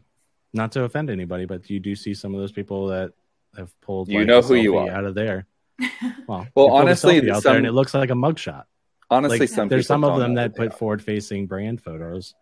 Not 0.54 0.72
to 0.74 0.84
offend 0.84 1.10
anybody, 1.10 1.46
but 1.46 1.70
you 1.70 1.80
do 1.80 1.96
see 1.96 2.14
some 2.14 2.36
of 2.36 2.40
those 2.40 2.52
people 2.52 2.88
that 2.88 3.14
have 3.58 3.80
pulled. 3.82 4.10
You 4.10 4.20
like, 4.20 4.28
know 4.28 4.42
who 4.42 4.56
you 4.56 4.78
are 4.78 4.90
out 4.90 5.06
of 5.06 5.16
there. 5.16 5.48
Well, 6.28 6.48
well, 6.56 6.72
honestly, 6.72 7.30
out 7.30 7.44
some, 7.44 7.52
there 7.52 7.58
and 7.58 7.66
it 7.68 7.74
looks 7.74 7.94
like 7.94 8.10
a 8.10 8.14
mugshot. 8.14 8.64
Honestly, 9.10 9.40
like, 9.40 9.50
some 9.50 9.68
there's 9.68 9.88
some 9.88 10.06
of 10.06 10.20
them 10.20 10.36
that 10.36 10.56
put 10.56 10.78
forward 10.78 11.04
facing 11.04 11.48
brand 11.48 11.82
photos 11.82 12.34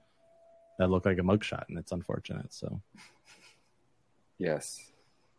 that 0.77 0.89
look 0.89 1.05
like 1.05 1.17
a 1.17 1.21
mugshot, 1.21 1.63
and 1.69 1.79
it's 1.79 1.91
unfortunate. 1.91 2.53
So, 2.53 2.81
yes, 4.37 4.90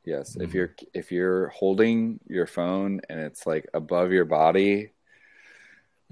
Yes, 0.04 0.32
mm-hmm. 0.32 0.42
if 0.42 0.54
you're 0.54 0.74
if 0.94 1.12
you're 1.12 1.48
holding 1.48 2.20
your 2.26 2.46
phone 2.46 3.00
and 3.08 3.20
it's 3.20 3.46
like 3.46 3.68
above 3.72 4.10
your 4.10 4.24
body, 4.24 4.90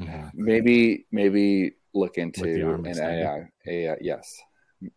mm-hmm. 0.01 0.29
maybe 0.35 1.07
maybe 1.11 1.73
look 1.93 2.17
into 2.17 2.75
an 2.85 2.87
AI, 2.87 3.51
AI. 3.67 3.97
Yes, 4.01 4.41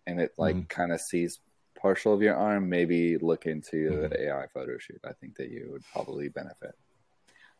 and 0.05 0.19
it 0.19 0.33
like 0.37 0.55
mm-hmm. 0.55 0.65
kind 0.67 0.91
of 0.91 1.01
sees 1.01 1.39
partial 1.81 2.13
of 2.13 2.21
your 2.21 2.35
arm. 2.35 2.69
Maybe 2.69 3.17
look 3.17 3.47
into 3.47 3.89
the 3.89 4.09
mm-hmm. 4.09 4.29
AI 4.29 4.47
photo 4.53 4.77
shoot. 4.77 5.01
I 5.03 5.13
think 5.13 5.37
that 5.37 5.49
you 5.49 5.69
would 5.71 5.83
probably 5.91 6.29
benefit. 6.29 6.75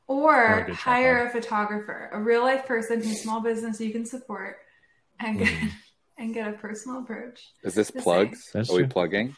Or 0.05 0.67
hire 0.71 1.27
a 1.27 1.29
photographer, 1.29 2.09
a 2.11 2.19
real 2.19 2.43
life 2.43 2.65
person 2.65 3.01
whose 3.01 3.21
small 3.21 3.41
business 3.41 3.79
you 3.79 3.91
can 3.91 4.05
support, 4.05 4.57
and 5.19 5.39
get 5.39 5.47
mm-hmm. 5.47 5.67
and 6.19 6.33
get 6.33 6.47
a 6.47 6.53
personal 6.53 6.99
approach. 6.99 7.53
Is 7.63 7.73
this 7.73 7.89
plugs? 7.89 8.51
Are 8.53 8.75
we 8.75 8.85
plugging? 8.85 9.35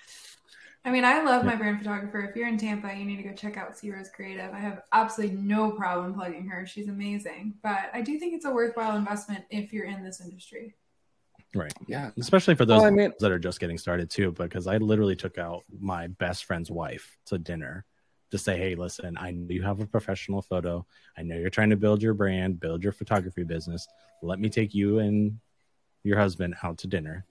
I 0.86 0.91
mean, 0.91 1.03
I 1.03 1.23
love 1.23 1.43
my 1.43 1.55
brand 1.55 1.79
photographer. 1.79 2.21
If 2.21 2.36
you're 2.36 2.47
in 2.47 2.59
Tampa, 2.59 2.93
you 2.95 3.05
need 3.05 3.17
to 3.17 3.23
go 3.23 3.33
check 3.33 3.57
out 3.57 3.75
C 3.75 3.91
Rose 3.91 4.09
Creative. 4.09 4.53
I 4.53 4.59
have 4.59 4.83
absolutely 4.93 5.38
no 5.38 5.71
problem 5.71 6.13
plugging 6.13 6.47
her. 6.47 6.67
She's 6.67 6.88
amazing. 6.88 7.55
But 7.63 7.89
I 7.91 8.01
do 8.01 8.19
think 8.19 8.36
it's 8.36 8.45
a 8.45 8.51
worthwhile 8.51 8.95
investment 8.95 9.45
if 9.49 9.73
you're 9.73 9.86
in 9.86 10.03
this 10.03 10.21
industry. 10.21 10.75
Right. 11.55 11.73
Yeah. 11.88 12.11
Especially 12.19 12.53
for 12.53 12.65
those 12.65 12.81
well, 12.81 12.91
I 12.91 12.91
mean, 12.91 13.13
that 13.19 13.31
are 13.31 13.39
just 13.39 13.59
getting 13.59 13.79
started 13.79 14.11
too, 14.11 14.31
because 14.33 14.67
I 14.67 14.77
literally 14.77 15.15
took 15.15 15.39
out 15.39 15.63
my 15.79 16.05
best 16.05 16.45
friend's 16.45 16.69
wife 16.69 17.17
to 17.25 17.39
dinner 17.39 17.83
to 18.29 18.38
say, 18.38 18.55
hey, 18.55 18.75
listen, 18.75 19.17
I 19.19 19.31
know 19.31 19.47
you 19.49 19.63
have 19.63 19.79
a 19.79 19.88
professional 19.88 20.43
photo. 20.43 20.86
I 21.17 21.23
know 21.23 21.36
you're 21.36 21.49
trying 21.49 21.71
to 21.71 21.77
build 21.77 22.03
your 22.03 22.13
brand, 22.13 22.59
build 22.59 22.83
your 22.83 22.91
photography 22.91 23.43
business. 23.43 23.88
Let 24.21 24.39
me 24.39 24.49
take 24.49 24.75
you 24.75 24.99
and 24.99 25.39
your 26.03 26.19
husband 26.19 26.55
out 26.61 26.77
to 26.79 26.88
dinner 26.88 27.25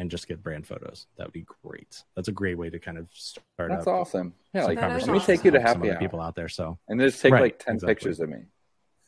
and 0.00 0.10
just 0.10 0.26
get 0.26 0.42
brand 0.42 0.66
photos. 0.66 1.06
That 1.16 1.26
would 1.26 1.34
be 1.34 1.44
great. 1.62 2.02
That's 2.16 2.28
a 2.28 2.32
great 2.32 2.56
way 2.56 2.70
to 2.70 2.78
kind 2.78 2.96
of 2.96 3.06
start. 3.12 3.68
That's 3.68 3.86
awesome. 3.86 4.32
Yeah, 4.54 4.64
like 4.64 4.80
let 4.80 5.06
me 5.06 5.20
take 5.20 5.44
you 5.44 5.50
to 5.50 5.60
happy 5.60 5.90
hour. 5.90 5.98
people 5.98 6.22
out 6.22 6.34
there. 6.34 6.48
So 6.48 6.78
and 6.88 6.98
just 6.98 7.20
take 7.20 7.34
right, 7.34 7.42
like 7.42 7.58
ten 7.58 7.74
exactly. 7.74 7.94
pictures 7.94 8.20
of 8.20 8.30
me. 8.30 8.38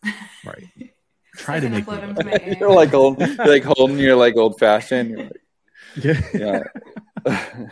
Right. 0.44 0.64
Try 1.36 1.60
to 1.60 1.68
make 1.70 1.86
me. 1.86 2.56
you're 2.60 2.74
like 2.74 2.92
old, 2.92 3.18
you're 3.18 3.36
like 3.36 3.62
holding 3.62 3.96
your 3.96 4.16
like 4.16 4.36
old 4.36 4.58
fashioned. 4.58 5.16
Like, 5.16 5.40
yeah. 6.34 6.62
yeah. 7.38 7.68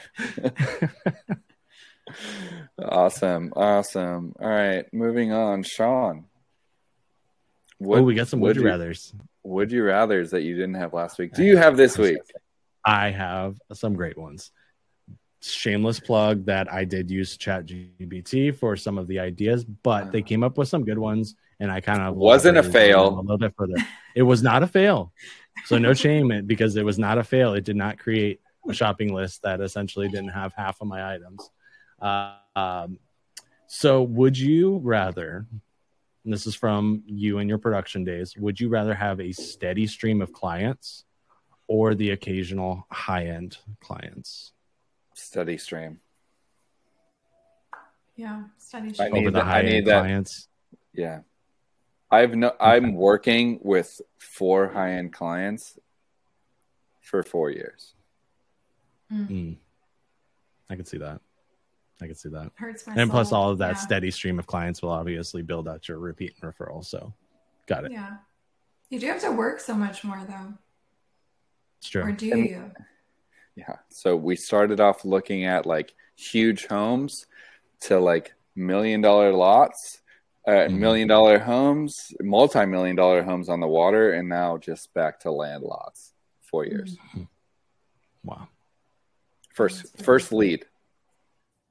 awesome, 2.83 3.53
awesome. 3.55 4.35
All 4.41 4.49
right, 4.49 4.87
moving 4.95 5.33
on, 5.33 5.65
Sean. 5.65 6.25
Oh, 6.25 7.87
what, 7.87 7.99
oh, 7.99 8.03
we 8.03 8.15
got 8.15 8.29
some 8.29 8.41
would 8.41 8.57
you 8.57 8.63
rather's. 8.63 9.13
Would 9.43 9.73
you 9.73 9.85
rather's 9.85 10.31
that 10.31 10.43
you 10.43 10.55
didn't 10.55 10.77
have 10.77 10.95
last 10.95 11.19
week? 11.19 11.35
Do 11.35 11.45
you 11.45 11.59
have 11.59 11.77
this 11.77 11.99
week? 11.99 12.19
I 12.85 13.11
have 13.11 13.61
some 13.73 13.95
great 13.95 14.17
ones. 14.17 14.51
Shameless 15.43 16.01
plug 16.01 16.47
that 16.47 16.73
I 16.73 16.85
did 16.85 17.11
use 17.11 17.37
ChatGPT 17.37 18.55
for 18.55 18.77
some 18.77 18.99
of 18.99 19.07
the 19.07 19.19
ideas, 19.19 19.65
but 19.65 20.13
they 20.13 20.23
came 20.23 20.43
up 20.43 20.59
with 20.59 20.69
some 20.69 20.85
good 20.85 20.99
ones. 20.99 21.35
and 21.61 21.71
I 21.71 21.81
kind 21.81 22.01
of 22.01 22.17
wasn't 22.17 22.59
a 22.59 22.63
fail. 22.63 23.19
A 23.19 23.21
little 23.21 23.39
bit 23.39 23.55
further. 23.57 23.75
It 24.15 24.23
was 24.23 24.43
not 24.43 24.63
a 24.63 24.67
fail, 24.67 25.13
so 25.67 25.79
no 25.79 25.95
shame 26.05 26.47
because 26.47 26.77
it 26.77 26.85
was 26.85 26.99
not 26.99 27.19
a 27.19 27.25
fail. 27.25 27.55
It 27.55 27.65
did 27.65 27.77
not 27.77 27.99
create 27.99 28.41
a 28.69 28.75
shopping 28.75 29.15
list 29.15 29.43
that 29.43 29.61
essentially 29.61 30.09
didn't 30.09 30.31
have 30.31 30.53
half 30.55 30.81
of 30.81 30.89
my 30.89 31.15
items. 31.15 31.51
Uh, 32.01 32.35
um, 32.57 32.99
so, 33.67 34.03
would 34.03 34.39
you 34.39 34.79
rather? 34.83 35.47
this 36.25 36.47
is 36.47 36.55
from 36.55 37.03
you 37.07 37.39
and 37.39 37.49
your 37.49 37.59
production 37.59 38.05
days. 38.05 38.37
Would 38.37 38.61
you 38.61 38.69
rather 38.69 38.95
have 38.95 39.21
a 39.21 39.33
steady 39.33 39.87
stream 39.87 40.21
of 40.21 40.33
clients 40.33 41.05
or 41.71 41.95
the 41.95 42.11
occasional 42.11 42.85
high 42.91 43.27
end 43.27 43.59
clients? 43.79 44.51
Steady 45.15 45.57
stream. 45.57 46.01
Yeah, 48.17 48.43
steady 48.59 48.93
stream. 48.93 49.15
Over 49.15 49.31
the 49.31 49.45
high 49.45 49.63
end 49.63 49.87
clients. 49.87 50.49
Yeah. 50.93 51.21
I've 52.11 52.35
no 52.35 52.57
I'm 52.59 52.95
working 52.95 53.61
with 53.63 54.01
four 54.19 54.69
high 54.69 54.95
end 54.95 55.13
clients 55.13 55.79
for 57.03 57.23
four 57.23 57.51
years. 57.51 57.95
Mm. 59.13 59.57
I 60.69 60.75
can 60.75 60.85
see 60.85 60.99
that. 60.99 61.21
I 62.03 62.07
can 62.07 62.17
see 62.17 62.31
that. 62.31 62.51
Hurts 62.57 62.85
my 62.89 62.95
and 62.97 63.11
plus, 63.11 63.31
all 63.31 63.51
of 63.51 63.59
that 63.59 63.77
Yeah. 63.77 63.81
steady 63.81 64.11
stream 64.11 64.41
of 64.41 64.47
clients 64.49 64.83
will 64.83 64.91
obviously 64.91 65.43
build 65.43 65.69
out 65.69 65.87
your 65.87 65.99
repeat 66.01 66.35
and 66.41 66.53
referral. 66.53 66.85
So, 66.85 67.15
got 67.67 67.85
it. 67.85 67.93
Yeah. 67.93 68.17
You 68.89 68.99
do 68.99 69.07
have 69.07 69.21
to 69.21 69.31
work 69.31 69.61
so 69.61 69.75
much 69.75 70.03
more 70.03 70.21
though. 70.29 70.55
It's 71.81 71.89
true. 71.89 72.03
Or 72.03 72.13
do 72.13 72.31
And- 72.33 72.47
you? 72.47 72.73
Yeah. 73.57 73.77
So 73.89 74.17
we 74.17 74.37
started 74.37 74.81
off 74.81 75.05
looking 75.05 75.45
at 75.45 75.67
like 75.67 75.95
huge 76.17 76.67
homes 76.67 77.27
to 77.83 77.99
like 77.99 78.35
million 78.55 79.01
dollar 79.01 79.33
lots, 79.33 80.03
uh, 80.47 80.51
Mhm. 80.69 80.79
million 80.79 81.09
dollar 81.09 81.39
homes, 81.39 82.13
multi 82.21 82.65
million 82.67 82.97
dollar 82.97 83.23
homes 83.23 83.49
on 83.49 83.61
the 83.61 83.67
water, 83.67 84.13
and 84.13 84.29
now 84.29 84.57
just 84.59 84.93
back 84.95 85.21
to 85.21 85.31
land 85.31 85.63
lots. 85.63 86.13
Four 86.43 86.67
years. 86.67 86.97
Wow. 88.25 88.49
First, 89.55 89.83
That's 89.93 90.05
first 90.05 90.33
lead. 90.33 90.67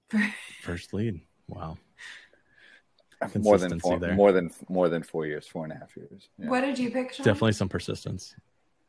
First 0.64 0.94
lead. 0.94 1.22
Wow. 1.48 1.78
More 3.22 3.58
than 3.58 3.70
Consistency 3.72 3.80
four, 3.82 4.00
there. 4.00 4.16
more 4.16 4.32
than 4.32 4.50
more 4.70 4.90
than 4.90 5.04
four 5.04 5.26
years, 5.26 5.46
four 5.48 5.66
and 5.66 5.74
a 5.74 5.76
half 5.76 5.96
years. 5.98 6.30
Yeah. 6.38 6.50
What 6.50 6.62
did 6.62 6.80
you 6.80 6.90
pick? 6.90 7.12
Sean? 7.14 7.26
Definitely 7.26 7.52
some 7.52 7.68
persistence. 7.70 8.34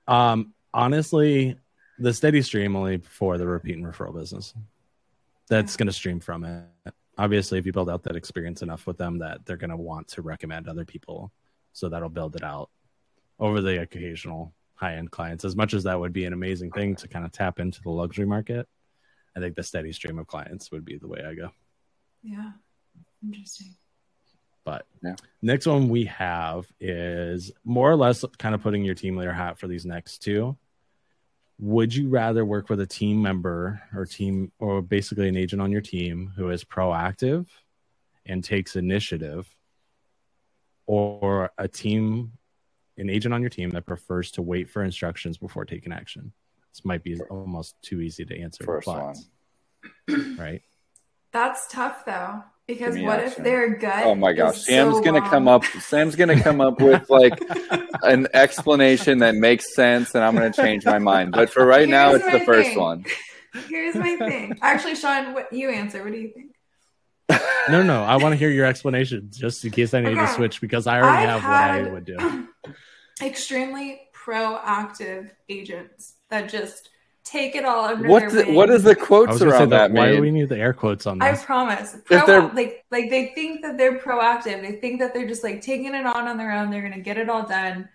Um, 0.06 0.54
honestly, 0.72 1.56
the 1.98 2.12
steady 2.12 2.42
stream 2.42 2.76
only 2.76 2.98
for 2.98 3.38
the 3.38 3.46
repeat 3.46 3.76
and 3.76 3.84
referral 3.84 4.14
business. 4.14 4.54
That's 5.48 5.76
going 5.76 5.86
to 5.86 5.92
stream 5.92 6.20
from 6.20 6.44
it. 6.44 6.94
Obviously, 7.18 7.58
if 7.58 7.66
you 7.66 7.72
build 7.72 7.90
out 7.90 8.02
that 8.04 8.16
experience 8.16 8.62
enough 8.62 8.86
with 8.86 8.96
them, 8.96 9.18
that 9.18 9.44
they're 9.44 9.56
going 9.56 9.70
to 9.70 9.76
want 9.76 10.08
to 10.08 10.22
recommend 10.22 10.68
other 10.68 10.84
people, 10.84 11.32
so 11.72 11.88
that'll 11.88 12.08
build 12.08 12.36
it 12.36 12.42
out 12.42 12.70
over 13.38 13.60
the 13.60 13.82
occasional 13.82 14.54
high 14.74 14.94
end 14.94 15.10
clients. 15.10 15.44
As 15.44 15.56
much 15.56 15.74
as 15.74 15.84
that 15.84 15.98
would 15.98 16.12
be 16.12 16.24
an 16.24 16.32
amazing 16.32 16.70
thing 16.70 16.96
to 16.96 17.08
kind 17.08 17.24
of 17.24 17.32
tap 17.32 17.60
into 17.60 17.82
the 17.82 17.90
luxury 17.90 18.26
market, 18.26 18.66
I 19.36 19.40
think 19.40 19.54
the 19.54 19.62
steady 19.62 19.92
stream 19.92 20.18
of 20.18 20.26
clients 20.26 20.70
would 20.70 20.84
be 20.84 20.96
the 20.96 21.08
way 21.08 21.22
I 21.26 21.34
go. 21.34 21.50
Yeah. 22.22 22.52
Interesting. 23.22 23.74
But 24.64 24.86
Yeah. 25.02 25.16
next 25.42 25.66
one 25.66 25.88
we 25.88 26.04
have 26.04 26.70
is 26.80 27.50
more 27.64 27.90
or 27.90 27.96
less 27.96 28.24
kind 28.38 28.54
of 28.54 28.62
putting 28.62 28.84
your 28.84 28.94
team 28.94 29.16
leader 29.16 29.32
hat 29.32 29.58
for 29.58 29.66
these 29.68 29.86
next 29.86 30.18
two. 30.18 30.56
Would 31.58 31.94
you 31.94 32.08
rather 32.08 32.44
work 32.44 32.68
with 32.68 32.80
a 32.80 32.86
team 32.86 33.20
member 33.20 33.82
or 33.94 34.06
team 34.06 34.52
or 34.58 34.80
basically 34.80 35.28
an 35.28 35.36
agent 35.36 35.60
on 35.60 35.70
your 35.70 35.80
team 35.82 36.32
who 36.36 36.50
is 36.50 36.64
proactive 36.64 37.46
and 38.24 38.42
takes 38.42 38.76
initiative 38.76 39.54
or 40.86 41.50
a 41.58 41.68
team 41.68 42.32
an 42.96 43.08
agent 43.08 43.32
on 43.32 43.40
your 43.40 43.50
team 43.50 43.70
that 43.70 43.86
prefers 43.86 44.30
to 44.32 44.42
wait 44.42 44.68
for 44.68 44.82
instructions 44.84 45.38
before 45.38 45.64
taking 45.64 45.92
action? 45.92 46.32
This 46.72 46.84
might 46.84 47.02
be 47.02 47.18
almost 47.30 47.80
too 47.82 48.00
easy 48.00 48.24
to 48.26 48.38
answer. 48.38 48.64
First 48.64 48.86
but, 48.86 49.16
one. 50.08 50.36
right? 50.38 50.62
That's 51.32 51.66
tough 51.68 52.04
though. 52.04 52.42
Because 52.70 52.96
what 52.98 53.18
action. 53.18 53.32
if 53.40 53.44
their 53.44 53.68
gut? 53.74 54.04
Oh 54.04 54.14
my 54.14 54.32
gosh, 54.32 54.58
is 54.58 54.66
Sam's 54.66 54.94
so 54.96 55.02
gonna 55.02 55.20
wrong? 55.20 55.28
come 55.30 55.48
up. 55.48 55.64
Sam's 55.64 56.14
gonna 56.14 56.40
come 56.40 56.60
up 56.60 56.80
with 56.80 57.10
like 57.10 57.40
an 58.02 58.28
explanation 58.32 59.18
that 59.18 59.34
makes 59.34 59.74
sense, 59.74 60.14
and 60.14 60.22
I'm 60.22 60.34
gonna 60.34 60.52
change 60.52 60.84
my 60.84 61.00
mind. 61.00 61.32
But 61.32 61.50
for 61.50 61.66
right 61.66 61.88
now, 61.88 62.14
it's 62.14 62.24
the 62.24 62.38
my 62.38 62.44
first 62.44 62.76
one. 62.76 63.04
Here's 63.68 63.96
my 63.96 64.14
thing. 64.16 64.56
Actually, 64.62 64.94
Sean, 64.94 65.34
what 65.34 65.52
you 65.52 65.68
answer? 65.70 66.04
What 66.04 66.12
do 66.12 66.18
you 66.18 66.28
think? 66.28 66.54
No, 67.68 67.82
no, 67.82 68.04
I 68.04 68.16
want 68.16 68.32
to 68.32 68.36
hear 68.36 68.50
your 68.50 68.66
explanation 68.66 69.30
just 69.32 69.64
in 69.64 69.72
case 69.72 69.92
I 69.92 70.00
need 70.00 70.14
to 70.14 70.28
switch 70.28 70.60
because 70.60 70.86
I 70.86 71.00
already 71.00 71.26
I've 71.26 71.40
have 71.40 71.80
what 71.80 71.88
I 71.88 71.92
would 71.92 72.04
do. 72.04 72.48
Extremely 73.22 74.02
proactive 74.14 75.30
agents 75.48 76.14
that 76.28 76.48
just 76.48 76.89
take 77.24 77.54
it 77.54 77.64
all 77.64 77.84
under 77.84 78.08
What 78.08 78.30
the, 78.30 78.44
what 78.52 78.68
wing. 78.68 78.76
is 78.76 78.82
the 78.82 78.96
quotes 78.96 79.40
around 79.42 79.70
that. 79.70 79.92
that, 79.92 79.92
Why 79.92 80.12
do 80.12 80.20
we 80.20 80.30
need 80.30 80.48
the 80.48 80.58
air 80.58 80.72
quotes 80.72 81.06
on 81.06 81.18
that? 81.18 81.24
I 81.24 81.32
this? 81.32 81.44
promise. 81.44 81.94
If 82.10 82.26
they're- 82.26 82.50
like 82.54 82.84
like 82.90 83.10
they 83.10 83.26
think 83.34 83.62
that 83.62 83.76
they're 83.76 83.98
proactive. 83.98 84.62
They 84.62 84.80
think 84.80 85.00
that 85.00 85.14
they're 85.14 85.28
just 85.28 85.44
like 85.44 85.60
taking 85.60 85.94
it 85.94 86.06
on 86.06 86.28
on 86.28 86.36
their 86.36 86.52
own. 86.52 86.70
They're 86.70 86.82
gonna 86.82 87.00
get 87.00 87.18
it 87.18 87.28
all 87.28 87.46
done, 87.46 87.88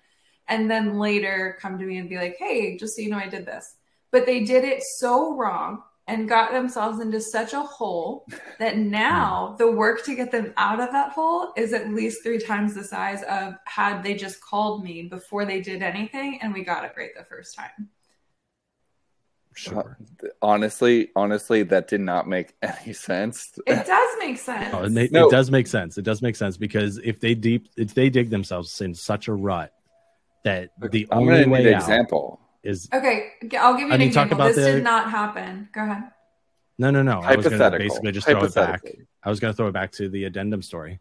and 0.47 0.69
then 0.69 0.97
later 0.97 1.57
come 1.61 1.78
to 1.80 1.86
me 1.86 1.97
and 1.97 2.09
be 2.09 2.17
like, 2.17 2.38
"Hey, 2.38 2.78
just 2.78 2.95
so 2.95 3.01
you 3.01 3.09
know, 3.09 3.17
I 3.17 3.28
did 3.28 3.45
this." 3.45 3.76
But 4.11 4.26
they 4.26 4.43
did 4.43 4.63
it 4.63 4.82
so 4.99 5.36
wrong 5.36 5.84
and 6.07 6.30
got 6.30 6.51
themselves 6.51 6.99
into 6.99 7.19
such 7.19 7.53
a 7.53 7.61
hole 7.61 8.26
that 8.59 8.76
hmm. 8.76 8.89
now 8.89 9.55
the 9.57 9.69
work 9.71 10.03
to 10.05 10.15
get 10.15 10.32
them 10.32 10.53
out 10.57 10.80
of 10.80 10.91
that 10.91 11.11
hole 11.11 11.51
is 11.57 11.73
at 11.73 11.89
least 11.89 12.23
three 12.23 12.39
times 12.39 12.73
the 12.73 12.84
size 12.84 13.23
of 13.23 13.55
had 13.65 14.03
they 14.03 14.13
just 14.13 14.41
called 14.41 14.84
me 14.84 15.03
before 15.03 15.45
they 15.45 15.61
did 15.61 15.82
anything 15.82 16.39
and 16.41 16.53
we 16.53 16.63
got 16.63 16.86
it 16.86 16.93
right 16.95 17.09
the 17.17 17.26
first 17.26 17.55
time. 17.55 17.89
Uh, 19.56 19.60
sure. 19.60 19.97
Honestly, 20.41 21.10
honestly, 21.16 21.64
that 21.64 21.88
did 21.88 22.01
not 22.01 22.28
make 22.28 22.53
any 22.62 22.93
sense. 22.93 23.58
It 23.66 23.86
does 23.86 24.10
make 24.20 24.38
sense. 24.38 24.74
Oh, 24.74 24.84
it, 24.84 24.91
ma- 24.91 25.06
No. 25.20 25.28
it 25.28 25.32
does 25.32 25.49
make 25.51 25.68
sense. 25.68 25.97
It 25.97 26.03
does 26.03 26.22
make 26.22 26.36
sense 26.36 26.58
because 26.58 26.97
if 27.03 27.20
they 27.20 27.36
deep, 27.36 27.70
if 27.78 27.93
they 27.93 28.10
dig 28.10 28.30
themselves 28.30 28.82
in 28.82 28.93
such 28.93 29.28
a 29.28 29.34
rut 29.34 29.72
that 30.43 30.70
the 30.91 31.08
I'm 31.12 31.20
only 31.28 31.45
way 31.47 31.68
an 31.68 31.74
out 31.76 31.82
example. 31.82 32.39
is 32.64 32.88
Okay, 32.93 33.30
I'll 33.60 33.74
give 33.78 33.88
you 33.88 33.91
I 33.91 33.95
an 33.95 33.99
mean, 33.99 34.12
talk 34.12 34.26
example. 34.28 34.36
about 34.36 34.56
This 34.56 34.66
the- 34.66 34.72
did 34.74 34.84
not 34.84 35.10
happen. 35.10 35.70
Go 35.74 35.82
ahead. 35.84 36.03
no, 36.78 36.91
no, 36.91 37.01
no. 37.01 37.20
I 37.22 37.36
was 37.36 37.45
going 37.45 37.58
to 37.58 37.64
Hypothetical. 37.64 37.88
basically 37.88 38.12
just 38.12 38.28
throw 38.28 38.43
it 38.43 38.53
back. 38.53 38.82
I 39.24 39.30
was 39.30 39.39
going 39.39 39.53
to 39.53 39.58
throw 39.58 39.68
it 39.68 39.72
back 39.74 39.91
to 39.93 40.10
the 40.10 40.26
addendum 40.26 40.62
story. 40.62 40.99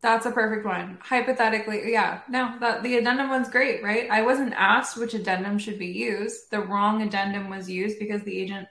That's 0.00 0.26
a 0.26 0.30
perfect 0.30 0.64
one. 0.64 0.98
Hypothetically, 1.02 1.90
yeah. 1.90 2.20
No, 2.28 2.54
that 2.60 2.84
the 2.84 2.96
addendum 2.98 3.30
one's 3.30 3.48
great, 3.48 3.82
right? 3.82 4.08
I 4.10 4.22
wasn't 4.22 4.54
asked 4.54 4.96
which 4.96 5.14
addendum 5.14 5.58
should 5.58 5.78
be 5.78 5.86
used. 5.88 6.50
The 6.50 6.60
wrong 6.60 7.02
addendum 7.02 7.50
was 7.50 7.68
used 7.68 7.98
because 7.98 8.22
the 8.22 8.38
agent 8.38 8.68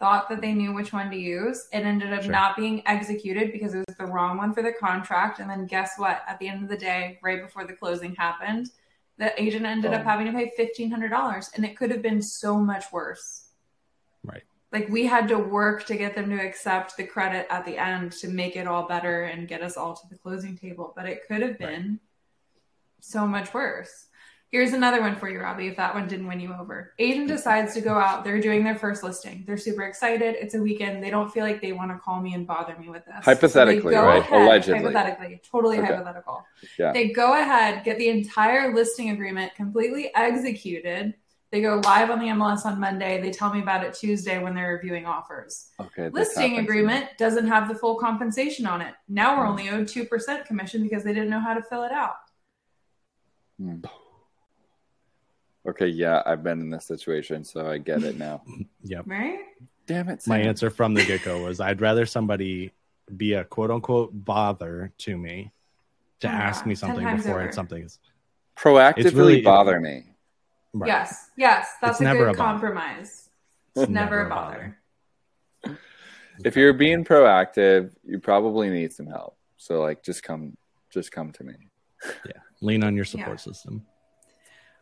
thought 0.00 0.28
that 0.30 0.40
they 0.40 0.52
knew 0.54 0.72
which 0.72 0.92
one 0.92 1.10
to 1.10 1.16
use. 1.16 1.68
It 1.72 1.84
ended 1.84 2.12
up 2.14 2.22
Sure. 2.22 2.32
not 2.32 2.56
being 2.56 2.82
executed 2.86 3.52
because 3.52 3.74
it 3.74 3.84
was 3.86 3.96
the 3.96 4.06
wrong 4.06 4.38
one 4.38 4.54
for 4.54 4.62
the 4.62 4.72
contract. 4.72 5.38
And 5.38 5.50
then 5.50 5.66
guess 5.66 5.98
what? 5.98 6.22
At 6.26 6.38
the 6.38 6.48
end 6.48 6.62
of 6.62 6.68
the 6.70 6.76
day, 6.78 7.18
right 7.22 7.42
before 7.42 7.64
the 7.66 7.74
closing 7.74 8.14
happened, 8.14 8.70
the 9.18 9.40
agent 9.40 9.66
ended 9.66 9.92
up 9.92 10.00
Oh. 10.00 10.04
having 10.08 10.26
to 10.26 10.32
pay 10.32 10.50
fifteen 10.56 10.90
hundred 10.90 11.10
dollars, 11.10 11.50
and 11.54 11.64
it 11.64 11.76
could 11.76 11.90
have 11.90 12.02
been 12.02 12.22
so 12.22 12.58
much 12.58 12.90
worse. 12.90 13.50
Right. 14.24 14.42
Like 14.74 14.88
we 14.88 15.06
had 15.06 15.28
to 15.28 15.38
work 15.38 15.86
to 15.86 15.96
get 15.96 16.16
them 16.16 16.28
to 16.30 16.44
accept 16.44 16.96
the 16.96 17.04
credit 17.04 17.46
at 17.48 17.64
the 17.64 17.78
end 17.78 18.10
to 18.14 18.28
make 18.28 18.56
it 18.56 18.66
all 18.66 18.88
better 18.88 19.22
and 19.22 19.46
get 19.46 19.62
us 19.62 19.76
all 19.76 19.94
to 19.94 20.08
the 20.10 20.18
closing 20.18 20.56
table. 20.58 20.92
But 20.96 21.06
it 21.06 21.20
could 21.28 21.42
have 21.42 21.56
been 21.60 22.00
so 22.98 23.24
much 23.24 23.54
worse. 23.54 24.06
Here's 24.48 24.72
another 24.72 25.00
one 25.00 25.14
for 25.14 25.28
you, 25.28 25.40
Robby, 25.40 25.68
if 25.68 25.76
that 25.76 25.94
one 25.94 26.08
didn't 26.08 26.26
win 26.26 26.40
you 26.40 26.52
over. 26.58 26.92
Agent 26.98 27.28
decides 27.28 27.74
to 27.74 27.80
go 27.80 27.94
out. 27.94 28.24
They're 28.24 28.40
doing 28.40 28.64
their 28.64 28.74
first 28.74 29.04
listing. 29.04 29.44
They're 29.46 29.56
super 29.56 29.82
excited. 29.84 30.34
It's 30.40 30.54
a 30.54 30.60
weekend. 30.60 31.02
They 31.04 31.10
don't 31.10 31.32
feel 31.32 31.44
like 31.44 31.60
they 31.60 31.72
want 31.72 31.92
to 31.92 31.98
call 31.98 32.20
me 32.20 32.34
and 32.34 32.44
bother 32.44 32.76
me 32.76 32.88
with 32.88 33.04
this. 33.04 33.24
Hypothetically, 33.24 33.94
So 33.94 34.04
right? 34.04 34.18
ahead- 34.22 34.42
Allegedly. 34.42 34.78
Hypothetically. 34.80 35.40
Totally 35.48 35.78
Okay. 35.78 35.86
hypothetical. 35.86 36.44
Yeah. 36.80 36.92
They 36.92 37.10
go 37.10 37.34
ahead, 37.40 37.84
get 37.84 37.98
the 37.98 38.08
entire 38.08 38.74
listing 38.74 39.10
agreement 39.10 39.54
completely 39.54 40.10
executed. 40.16 41.14
They 41.54 41.60
go 41.60 41.80
live 41.84 42.10
on 42.10 42.18
the 42.18 42.26
MLS 42.26 42.66
on 42.66 42.80
Monday. 42.80 43.20
They 43.22 43.30
tell 43.30 43.54
me 43.54 43.60
about 43.62 43.84
it 43.84 43.94
Tuesday 43.94 44.42
when 44.42 44.56
they're 44.56 44.72
reviewing 44.72 45.06
offers. 45.06 45.70
Okay. 45.78 46.08
Listing 46.08 46.58
agreement 46.58 47.06
doesn't 47.16 47.46
have 47.46 47.68
the 47.68 47.76
full 47.76 47.94
compensation 47.94 48.66
on 48.66 48.80
it. 48.82 48.92
Now 49.08 49.38
we're 49.38 49.46
only 49.46 49.68
owed 49.68 49.86
2% 49.86 50.46
commission 50.46 50.82
because 50.82 51.04
they 51.04 51.12
didn't 51.14 51.30
know 51.30 51.38
how 51.38 51.54
to 51.54 51.62
fill 51.62 51.84
it 51.84 51.92
out. 51.92 52.16
Hmm. 53.60 53.76
Okay, 55.64 55.86
yeah, 55.86 56.24
I've 56.26 56.42
been 56.42 56.60
in 56.60 56.70
this 56.70 56.86
situation, 56.86 57.44
so 57.44 57.70
I 57.70 57.78
get 57.78 58.02
it 58.02 58.18
now. 58.18 58.42
Yep. 58.82 59.04
Right? 59.06 59.38
Damn 59.86 60.08
it! 60.08 60.26
My 60.26 60.40
answer 60.40 60.70
from 60.70 60.92
the 60.92 61.04
get 61.04 61.22
go 61.22 61.44
was 61.44 61.60
I'd 61.60 61.80
rather 61.80 62.04
somebody 62.04 62.72
be 63.16 63.34
a 63.34 63.44
quote 63.44 63.70
unquote 63.70 64.10
bother 64.12 64.92
to 64.98 65.16
me 65.16 65.52
to 66.20 66.26
Oh 66.26 66.30
ask 66.32 66.62
God, 66.62 66.68
me 66.68 66.74
something 66.74 67.16
before 67.16 67.42
it's 67.42 67.54
something 67.54 67.84
is 67.84 68.00
proactively 68.56 69.04
It's 69.06 69.14
really- 69.14 69.40
bother 69.40 69.78
me. 69.78 70.06
Right. 70.74 70.88
Yes. 70.88 71.30
Yes. 71.36 71.68
That's 71.80 72.00
It's 72.00 72.10
a 72.10 72.12
good 72.12 72.28
a 72.28 72.34
compromise. 72.34 73.28
It's 73.76 73.88
Never, 73.88 73.92
never 73.92 74.22
a 74.22 74.26
a 74.26 74.28
bother. 74.28 74.78
If 76.44 76.56
you're 76.56 76.72
being 76.72 77.04
proactive, 77.04 77.92
you 78.04 78.18
probably 78.18 78.68
need 78.68 78.92
some 78.92 79.06
help. 79.06 79.36
So 79.56 79.80
like, 79.80 80.02
just 80.02 80.22
come, 80.22 80.56
just 80.90 81.12
come 81.12 81.32
to 81.32 81.44
me. 81.44 81.54
Yeah, 82.26 82.40
lean 82.60 82.84
on 82.84 82.96
your 82.96 83.04
support 83.04 83.38
yeah. 83.38 83.52
system. 83.52 83.86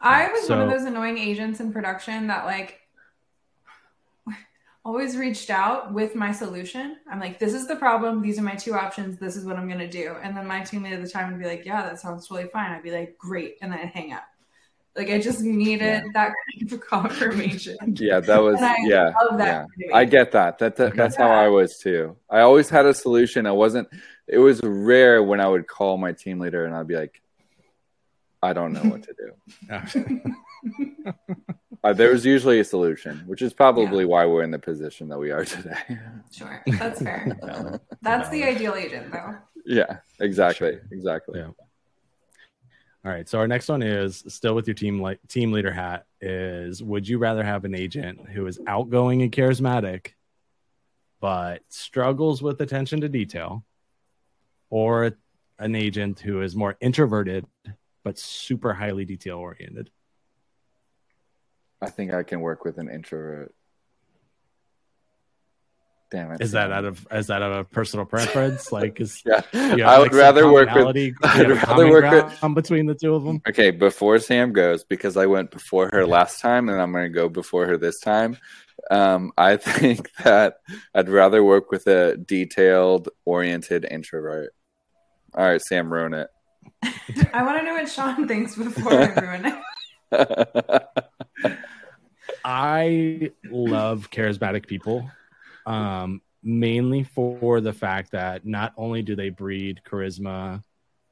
I 0.01 0.29
was 0.33 0.47
so, 0.47 0.57
one 0.57 0.65
of 0.65 0.71
those 0.71 0.87
annoying 0.87 1.19
agents 1.19 1.61
in 1.61 1.73
production 1.73 2.27
that 2.27 2.45
like 2.45 2.81
always 4.85 5.17
reached 5.17 5.51
out 5.51 5.93
with 5.93 6.15
my 6.15 6.33
solution. 6.33 6.97
I'm 7.09 7.21
like, 7.21 7.39
this 7.39 7.55
is 7.55 7.69
the 7.69 7.77
problem. 7.77 8.23
These 8.23 8.39
are 8.39 8.43
my 8.43 8.57
two 8.57 8.75
options. 8.75 9.19
This 9.19 9.37
is 9.37 9.45
what 9.45 9.57
I'm 9.57 9.69
going 9.69 9.79
to 9.79 9.89
do. 9.89 10.17
And 10.23 10.37
then 10.37 10.47
my 10.47 10.63
team 10.63 10.83
lead 10.83 10.95
at 10.95 11.03
the 11.03 11.09
time 11.09 11.31
would 11.31 11.41
be 11.41 11.47
like, 11.47 11.65
yeah, 11.65 11.83
that 11.83 12.01
sounds 12.01 12.27
totally 12.27 12.49
fine. 12.49 12.73
I'd 12.73 12.83
be 12.83 12.91
like, 12.91 13.17
great. 13.17 13.59
And 13.63 13.71
then 13.71 13.79
I'd 13.79 13.91
hang 13.91 14.13
up. 14.13 14.25
Like 14.95 15.09
I 15.09 15.19
just 15.21 15.41
needed 15.41 15.81
yeah. 15.81 16.03
that 16.13 16.33
kind 16.61 16.73
of 16.73 16.81
confirmation. 16.87 17.77
Yeah, 17.99 18.21
that 18.21 18.43
was 18.43 18.61
yeah. 18.61 19.13
That 19.37 19.67
yeah. 19.79 19.95
I 19.95 20.05
get 20.05 20.33
that. 20.33 20.59
That, 20.59 20.77
that 20.77 20.95
that's 20.95 21.17
how 21.17 21.31
I 21.31 21.49
was 21.49 21.79
too. 21.79 22.17
I 22.29 22.41
always 22.41 22.69
had 22.69 22.85
a 22.85 22.93
solution. 22.93 23.47
I 23.47 23.53
wasn't. 23.53 23.89
It 24.29 24.39
was 24.39 24.61
rare 24.63 25.23
when 25.23 25.41
I 25.41 25.49
would 25.49 25.67
call 25.67 25.97
my 25.97 26.13
team 26.13 26.41
leader 26.41 26.67
and 26.67 26.75
I'd 26.75 26.87
be 26.87 26.97
like, 26.97 27.23
I 28.43 28.53
don't 28.53 28.73
know 28.73 28.83
what 28.83 29.05
to 29.05 29.15
do. 29.15 30.35
uh, 31.85 31.93
there 31.93 32.11
was 32.11 32.27
usually 32.27 32.59
a 32.61 32.65
solution, 32.65 33.23
which 33.27 33.41
is 33.41 33.55
probably 33.55 34.05
yeah. 34.05 34.11
why 34.11 34.27
we're 34.27 34.43
in 34.43 34.51
the 34.51 34.59
position 34.59 35.09
that 35.09 35.19
we 35.19 35.31
are 35.31 35.45
today. 35.47 35.99
Sure, 36.33 36.63
that's 36.67 37.01
fair. 37.01 37.81
That's 38.03 38.29
the 38.31 38.43
ideal 38.43 38.75
agent, 38.75 39.13
though. 39.13 39.37
Yeah, 39.65 39.99
exactly, 40.21 40.73
sure. 40.73 40.83
exactly. 40.91 41.41
Yeah. 41.41 41.51
All 43.05 43.11
right. 43.11 43.29
So 43.29 43.39
our 43.39 43.49
next 43.49 43.69
one 43.69 43.83
is 43.83 44.23
still 44.29 44.55
with 44.55 44.69
your 44.69 44.75
team 44.75 45.01
like 45.01 45.19
team 45.27 45.51
leader 45.51 45.73
hat. 45.73 46.07
Is 46.21 46.83
would 46.83 47.09
you 47.09 47.19
rather 47.19 47.43
have 47.43 47.65
an 47.65 47.75
agent 47.75 48.29
who 48.31 48.47
is 48.47 48.61
outgoing 48.67 49.23
and 49.23 49.33
charismatic, 49.33 50.13
but 51.21 51.63
struggles 51.69 52.43
with 52.43 52.61
attention 52.61 53.01
to 53.01 53.09
detail, 53.09 53.65
or 54.71 55.17
an 55.59 55.75
agent 55.75 56.21
who 56.21 56.43
is 56.43 56.55
more 56.55 56.77
introverted 56.81 57.45
but 58.05 58.19
super 58.19 58.73
highly 58.73 59.05
detail 59.05 59.39
oriented. 59.39 59.91
I 61.81 61.91
think 61.91 62.13
I 62.13 62.23
can 62.23 62.41
work 62.41 62.65
with 62.65 62.79
an 62.79 62.89
introvert. 62.89 63.55
Damn 66.13 66.31
it! 66.33 66.43
Is 66.43 66.53
that 66.53 66.71
out 66.71 66.85
of 66.85 67.07
is 67.11 67.29
that 67.29 67.41
out 67.41 67.53
of 67.53 67.71
personal 67.71 68.05
preference? 68.05 68.71
Like, 68.71 69.01
is 69.01 69.23
yeah? 69.27 69.41
I 69.55 69.99
would 69.99 70.13
like 70.13 70.21
rather 70.21 70.53
work 70.53 70.69
with. 70.75 71.15
I'd 71.25 71.51
rather 71.51 71.89
work 71.89 72.31
with 72.43 72.55
between 72.55 72.85
the 72.85 72.95
two 72.95 73.15
of 73.15 73.25
them. 73.25 73.41
Okay, 73.49 73.71
before 73.71 74.19
Sam 74.19 74.53
goes, 74.53 74.85
because 74.85 75.17
I 75.17 75.25
went 75.25 75.51
before 75.51 75.89
her 75.91 76.07
last 76.07 76.43
time, 76.43 76.69
and 76.69 76.83
I'm 76.83 76.93
going 76.93 77.11
to 77.11 77.19
go 77.19 77.31
before 77.31 77.65
her 77.65 77.79
this 77.79 77.99
time. 77.99 78.37
Um, 78.91 79.33
I 79.39 79.57
think 79.57 80.11
that 80.23 80.57
I'd 80.95 81.09
rather 81.09 81.43
work 81.43 81.71
with 81.71 81.87
a 81.87 82.19
detailed 82.19 83.09
oriented 83.25 83.87
introvert. 83.91 84.53
All 85.35 85.47
right, 85.47 85.63
Sam, 85.63 85.91
ruin 85.91 86.13
it. 86.13 86.29
I 87.33 87.43
want 87.43 87.59
to 87.59 87.65
know 87.65 87.73
what 87.73 87.89
Sean 87.89 88.29
thinks 88.29 88.55
before 88.55 88.93
I 88.93 89.15
ruin 89.15 89.47
it. 90.13 90.89
I 92.45 93.31
love 93.51 94.11
charismatic 94.11 94.67
people, 94.67 95.11
um, 95.67 96.21
mainly 96.43 97.05
for 97.05 97.61
the 97.61 97.73
fact 97.73 98.13
that 98.13 98.45
not 98.47 98.73
only 98.77 99.03
do 99.03 99.15
they 99.15 99.31
breed 99.31 99.81
charisma 99.87 100.63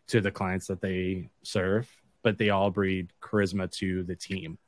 to 0.08 0.20
the 0.20 0.30
clients 0.30 0.66
that 0.66 0.80
they 0.80 1.30
serve, 1.42 1.88
but 2.22 2.36
they 2.36 2.50
all 2.50 2.70
breed 2.70 3.12
charisma 3.22 3.70
to 3.70 4.02
the 4.02 4.16
team. 4.16 4.58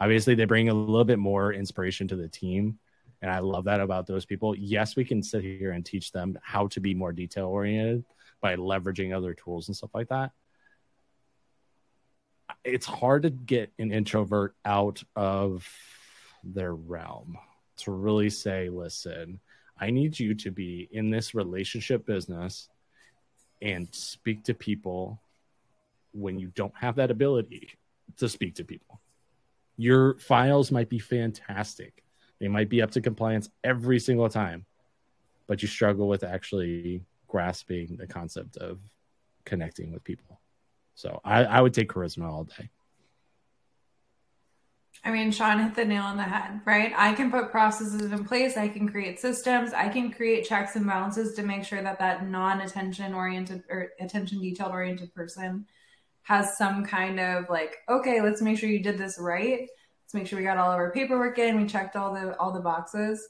Obviously, 0.00 0.34
they 0.34 0.44
bring 0.44 0.68
a 0.68 0.74
little 0.74 1.04
bit 1.04 1.18
more 1.18 1.52
inspiration 1.52 2.06
to 2.08 2.16
the 2.16 2.28
team. 2.28 2.78
And 3.22 3.30
I 3.30 3.38
love 3.38 3.64
that 3.64 3.80
about 3.80 4.06
those 4.06 4.26
people. 4.26 4.54
Yes, 4.54 4.96
we 4.96 5.04
can 5.04 5.22
sit 5.22 5.42
here 5.42 5.72
and 5.72 5.84
teach 5.84 6.12
them 6.12 6.38
how 6.42 6.66
to 6.68 6.80
be 6.80 6.94
more 6.94 7.12
detail 7.12 7.46
oriented, 7.46 8.04
by 8.42 8.56
leveraging 8.56 9.16
other 9.16 9.32
tools 9.32 9.68
and 9.68 9.76
stuff 9.76 9.94
like 9.94 10.08
that. 10.08 10.32
It's 12.62 12.84
hard 12.84 13.22
to 13.22 13.30
get 13.30 13.72
an 13.78 13.90
introvert 13.90 14.54
out 14.66 15.02
of 15.16 15.66
their 16.42 16.74
realm 16.74 17.38
to 17.78 17.92
really 17.92 18.30
say, 18.30 18.68
listen, 18.68 19.40
I 19.78 19.90
need 19.90 20.18
you 20.18 20.34
to 20.34 20.50
be 20.50 20.88
in 20.92 21.10
this 21.10 21.34
relationship 21.34 22.06
business 22.06 22.68
and 23.60 23.92
speak 23.92 24.44
to 24.44 24.54
people 24.54 25.20
when 26.12 26.38
you 26.38 26.48
don't 26.48 26.74
have 26.76 26.96
that 26.96 27.10
ability 27.10 27.70
to 28.18 28.28
speak 28.28 28.54
to 28.56 28.64
people. 28.64 29.00
Your 29.76 30.18
files 30.18 30.70
might 30.70 30.88
be 30.88 30.98
fantastic. 30.98 32.04
They 32.38 32.48
might 32.48 32.68
be 32.68 32.82
up 32.82 32.92
to 32.92 33.00
compliance 33.00 33.50
every 33.64 33.98
single 33.98 34.28
time, 34.28 34.66
but 35.46 35.62
you 35.62 35.68
struggle 35.68 36.08
with 36.08 36.22
actually 36.22 37.02
grasping 37.26 37.96
the 37.96 38.06
concept 38.06 38.56
of 38.58 38.78
connecting 39.44 39.92
with 39.92 40.04
people. 40.04 40.40
So 40.94 41.20
I, 41.24 41.44
I 41.44 41.60
would 41.60 41.74
take 41.74 41.88
charisma 41.88 42.30
all 42.30 42.44
day. 42.44 42.70
I 45.04 45.10
mean, 45.10 45.30
Sean 45.32 45.62
hit 45.62 45.74
the 45.74 45.84
nail 45.84 46.04
on 46.04 46.16
the 46.16 46.22
head, 46.22 46.62
right? 46.64 46.92
I 46.96 47.12
can 47.12 47.30
put 47.30 47.50
processes 47.50 48.10
in 48.10 48.24
place. 48.24 48.56
I 48.56 48.68
can 48.68 48.88
create 48.88 49.20
systems. 49.20 49.74
I 49.74 49.88
can 49.90 50.10
create 50.10 50.46
checks 50.46 50.76
and 50.76 50.86
balances 50.86 51.34
to 51.34 51.42
make 51.42 51.64
sure 51.64 51.82
that 51.82 51.98
that 51.98 52.26
non-attention 52.26 53.12
oriented 53.12 53.64
or 53.68 53.90
attention 54.00 54.40
detailed 54.40 54.72
oriented 54.72 55.14
person 55.14 55.66
has 56.22 56.56
some 56.56 56.86
kind 56.86 57.20
of 57.20 57.50
like, 57.50 57.76
okay, 57.88 58.22
let's 58.22 58.40
make 58.40 58.58
sure 58.58 58.70
you 58.70 58.82
did 58.82 58.96
this 58.96 59.18
right. 59.18 59.68
Let's 60.02 60.14
make 60.14 60.26
sure 60.26 60.38
we 60.38 60.44
got 60.44 60.56
all 60.56 60.72
of 60.72 60.78
our 60.78 60.90
paperwork 60.90 61.38
in. 61.38 61.60
We 61.60 61.66
checked 61.66 61.96
all 61.96 62.14
the 62.14 62.34
all 62.38 62.52
the 62.52 62.60
boxes. 62.60 63.28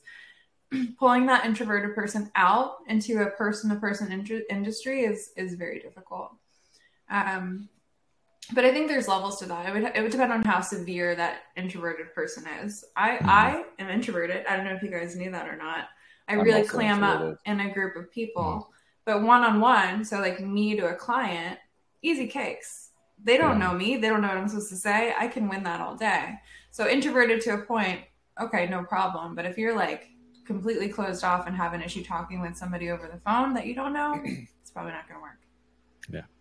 pulling 0.98 1.26
that 1.26 1.44
introverted 1.44 1.94
person 1.94 2.30
out 2.34 2.76
into 2.88 3.22
a 3.22 3.30
person 3.30 3.70
to 3.70 3.76
person 3.76 4.10
industry 4.50 5.02
is 5.02 5.30
is 5.36 5.54
very 5.54 5.80
difficult. 5.80 6.30
Um, 7.10 7.68
but 8.53 8.64
I 8.64 8.72
think 8.72 8.88
there's 8.88 9.09
levels 9.09 9.38
to 9.38 9.47
that. 9.47 9.66
It 9.66 9.72
would 9.72 9.92
it 9.95 10.03
would 10.03 10.12
depend 10.12 10.32
on 10.32 10.42
how 10.42 10.61
severe 10.61 11.14
that 11.14 11.42
introverted 11.57 12.14
person 12.14 12.45
is. 12.62 12.84
I 12.97 13.11
mm-hmm. 13.12 13.28
I 13.28 13.64
am 13.78 13.88
introverted. 13.88 14.45
I 14.47 14.57
don't 14.57 14.66
know 14.66 14.74
if 14.74 14.82
you 14.82 14.90
guys 14.90 15.16
knew 15.16 15.30
that 15.30 15.49
or 15.49 15.57
not. 15.57 15.88
I 16.28 16.34
I'm 16.34 16.40
really 16.40 16.64
clam 16.64 17.03
up 17.03 17.38
in 17.47 17.61
a 17.61 17.72
group 17.72 17.97
of 17.97 18.11
people, 18.11 18.42
mm-hmm. 18.42 18.70
but 19.05 19.22
one 19.22 19.42
on 19.42 19.61
one, 19.61 20.05
so 20.05 20.20
like 20.20 20.40
me 20.40 20.76
to 20.76 20.88
a 20.88 20.95
client, 20.95 21.59
easy 22.03 22.26
cakes. 22.26 22.90
They 23.22 23.38
don't 23.38 23.59
yeah. 23.59 23.68
know 23.68 23.74
me. 23.74 23.97
They 23.97 24.09
don't 24.09 24.20
know 24.20 24.28
what 24.28 24.36
I'm 24.36 24.49
supposed 24.49 24.70
to 24.70 24.76
say. 24.76 25.14
I 25.18 25.28
can 25.28 25.49
win 25.49 25.62
that 25.64 25.80
all 25.80 25.97
day. 25.97 26.34
So 26.70 26.88
introverted 26.88 27.40
to 27.42 27.55
a 27.55 27.59
point, 27.59 28.01
okay, 28.40 28.66
no 28.66 28.82
problem. 28.82 29.34
But 29.34 29.47
if 29.47 29.57
you're 29.57 29.76
like 29.76 30.09
completely 30.45 30.88
closed 30.88 31.24
off 31.24 31.47
and 31.47 31.57
have 31.57 31.72
an 31.72 31.82
issue 31.82 32.05
talking 32.05 32.40
with 32.40 32.57
somebody 32.57 32.90
over 32.90 33.09
the 33.11 33.20
phone 33.20 33.55
that 33.55 33.66
you 33.66 33.74
don't 33.74 33.92
know, 33.92 34.20
it's 34.24 34.70
probably 34.70 34.92
not 34.92 35.09
going 35.09 35.18
to 35.18 35.22
work. 35.22 35.38
Yeah. 36.11 36.34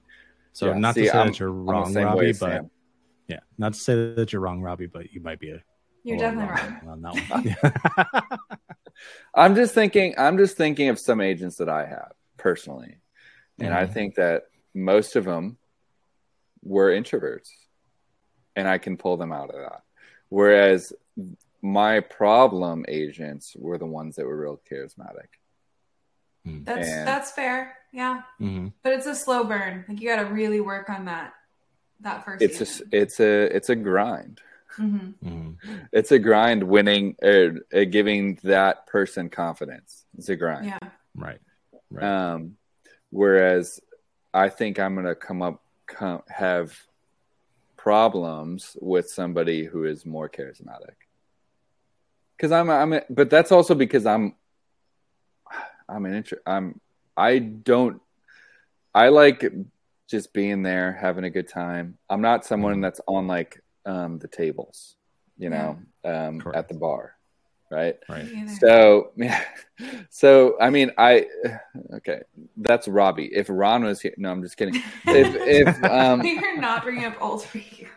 So 0.54 0.68
yeah, 0.68 0.78
not 0.78 0.96
see, 0.96 1.04
to 1.04 1.10
say 1.10 1.18
I'm, 1.18 1.28
that 1.28 1.40
you're 1.40 1.52
wrong, 1.52 1.94
Robby, 1.94 2.28
but 2.28 2.38
Sam. 2.38 2.72
yeah, 3.28 3.40
not 3.58 3.74
to 3.74 3.80
say 3.80 4.14
that 4.14 4.32
you're 4.32 4.42
wrong, 4.42 4.62
Robby, 4.62 4.86
but 4.86 5.12
you 5.12 5.22
might 5.22 5.40
be 5.40 5.50
a. 5.50 5.64
You're 6.04 6.18
definitely 6.18 6.54
wrong. 6.54 6.90
On 6.90 7.02
that 7.02 8.20
one. 8.20 8.40
I'm 9.36 9.56
just 9.56 9.74
thinking. 9.74 10.14
I'm 10.18 10.38
just 10.38 10.56
thinking 10.58 10.90
of 10.90 11.00
some 11.00 11.22
agents 11.22 11.58
that 11.58 11.70
I 11.70 11.86
have 11.86 12.12
personally, 12.38 12.98
and 13.60 13.70
mm-hmm. 13.70 13.78
I 13.78 13.88
think 13.88 14.16
that 14.16 14.44
most 14.76 15.16
of 15.16 15.26
them 15.26 15.58
were 16.62 16.92
introverts, 16.92 17.50
and 18.56 18.68
I 18.68 18.78
can 18.78 18.98
pull 18.98 19.18
them 19.18 19.32
out 19.32 19.50
of 19.50 19.56
that. 19.56 19.82
Whereas 20.30 20.94
my 21.62 22.02
problem 22.02 22.86
agents 22.88 23.56
were 23.58 23.78
the 23.78 23.86
ones 23.86 24.18
that 24.18 24.26
were 24.26 24.38
real 24.38 24.62
charismatic. 24.70 25.30
Hmm. 26.46 26.64
That's 26.64 26.88
and, 26.88 27.08
that's 27.08 27.32
fair. 27.32 27.78
Yeah. 27.94 28.24
Mm-hmm. 28.42 28.70
But 28.82 28.94
it's 28.94 29.06
a 29.06 29.16
slow 29.16 29.44
burn. 29.46 29.86
Like 29.88 30.02
you 30.02 30.10
got 30.10 30.28
to 30.28 30.34
really 30.34 30.60
work 30.60 30.90
on 30.90 31.06
that 31.06 31.34
that 32.02 32.26
first 32.26 32.42
It's 32.42 32.58
season. 32.58 32.90
a 32.92 32.98
it's 32.98 33.20
a 33.20 33.56
it's 33.56 33.70
a 33.70 33.76
grind. 33.76 34.42
Mm-hmm. 34.78 35.28
Mm-hmm. 35.30 35.74
It's 35.94 36.12
a 36.12 36.20
grind 36.20 36.64
winning 36.64 37.16
or 37.22 37.60
uh, 37.74 37.82
uh, 37.82 37.84
giving 37.86 38.40
that 38.44 38.88
person 38.88 39.30
confidence. 39.30 40.06
It's 40.18 40.28
a 40.30 40.36
grind. 40.36 40.66
Yeah. 40.66 40.80
Right. 41.16 41.40
Right. 41.92 42.04
Um 42.04 42.58
whereas 43.12 43.80
I 44.34 44.50
think 44.50 44.80
I'm 44.80 44.96
going 44.96 45.06
to 45.06 45.14
come 45.14 45.44
up 45.44 45.62
come, 45.86 46.24
have 46.28 46.76
problems 47.78 48.76
with 48.82 49.08
somebody 49.10 49.66
who 49.66 49.84
is 49.84 50.06
more 50.06 50.28
charismatic 50.28 50.96
because 52.36 52.52
I'm 52.52 52.70
I'm 52.72 53.02
but 53.10 53.30
that's 53.30 53.52
also 53.52 53.76
because 53.76 54.08
I'm 54.08 54.34
I'm 55.88 56.06
an 56.06 56.16
intro 56.16 56.40
I'm 56.48 56.80
I 57.16 57.40
don't 57.40 58.02
I 58.94 59.10
like 59.10 59.52
just 60.10 60.34
being 60.34 60.62
there 60.62 60.94
having 60.94 61.24
a 61.24 61.30
good 61.30 61.48
time. 61.48 61.98
I'm 62.10 62.22
not 62.22 62.46
someone 62.46 62.74
mm-hmm. 62.74 62.82
that's 62.82 63.02
on 63.08 63.28
like 63.28 63.62
um 63.86 64.20
the 64.20 64.28
tables, 64.28 64.96
you 65.38 65.50
know, 65.50 65.80
um 66.04 66.42
at 66.54 66.68
the 66.68 66.76
bar 66.76 67.16
right? 67.74 67.98
Right. 68.08 68.50
So, 68.60 69.12
yeah. 69.18 69.44
So, 70.12 70.56
I 70.62 70.70
mean, 70.70 70.92
I 71.00 71.26
okay. 71.96 72.22
That's 72.56 72.88
Robby. 72.88 73.30
If 73.34 73.48
Ron 73.50 73.84
was 73.84 74.00
here, 74.00 74.14
no, 74.18 74.32
I'm 74.32 74.44
just 74.44 74.56
kidding. 74.56 74.76
If 75.08 75.36
if 75.68 75.84
um, 75.92 76.22
you're 76.26 76.62
not 76.62 76.84
bringing 76.84 77.06
up 77.06 77.20
alter 77.20 77.58
egos. 77.58 77.90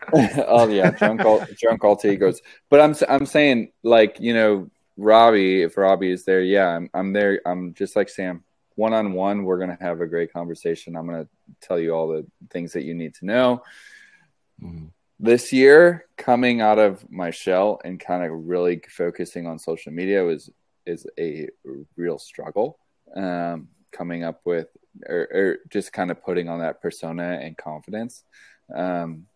oh 0.49 0.67
yeah, 0.69 0.91
drunk 0.91 1.25
all 1.25 1.47
drunk 1.61 1.85
alter 1.85 2.11
egos. 2.11 2.41
But 2.71 2.81
I'm 2.81 2.97
I'm 3.09 3.27
saying 3.27 3.73
like 3.85 4.19
you 4.19 4.33
know 4.33 4.71
Robby. 4.97 5.62
If 5.62 5.77
Robby 5.77 6.11
is 6.11 6.25
there, 6.25 6.41
yeah, 6.41 6.69
I'm 6.69 6.89
I'm 6.95 7.12
there. 7.12 7.43
I'm 7.45 7.75
just 7.75 7.95
like 7.95 8.09
Sam. 8.09 8.43
One 8.77 8.93
on 8.95 9.12
one, 9.12 9.45
we're 9.45 9.59
going 9.59 9.77
to 9.77 9.83
have 9.83 10.01
a 10.01 10.07
great 10.07 10.33
conversation. 10.33 10.97
I'm 10.97 11.07
going 11.07 11.24
to 11.24 11.29
tell 11.61 11.79
you 11.79 11.93
all 11.93 12.09
the 12.09 12.27
things 12.51 12.72
that 12.74 12.85
you 12.85 12.95
need 12.95 13.14
to 13.16 13.27
know. 13.27 13.62
Mm-hmm. 14.62 14.87
This 15.18 15.53
year, 15.53 16.07
coming 16.18 16.61
out 16.61 16.79
of 16.79 17.11
my 17.11 17.31
shell 17.31 17.81
and 17.85 17.99
kind 17.99 18.22
of 18.22 18.31
really 18.33 18.83
focusing 18.89 19.47
on 19.47 19.59
social 19.59 19.93
media 19.93 20.22
was 20.22 20.51
is 20.85 21.07
a 21.18 21.49
real 21.97 22.18
struggle. 22.18 22.79
Um, 23.14 23.68
coming 23.93 24.24
up 24.24 24.41
with 24.45 24.68
or, 25.09 25.29
or, 25.33 25.59
just 25.70 25.93
kind 25.93 26.11
of 26.11 26.22
putting 26.22 26.49
on 26.49 26.61
that 26.61 26.83
persona 26.83 27.39
and 27.43 27.57
confidence. 27.57 28.24
Um, 28.74 29.27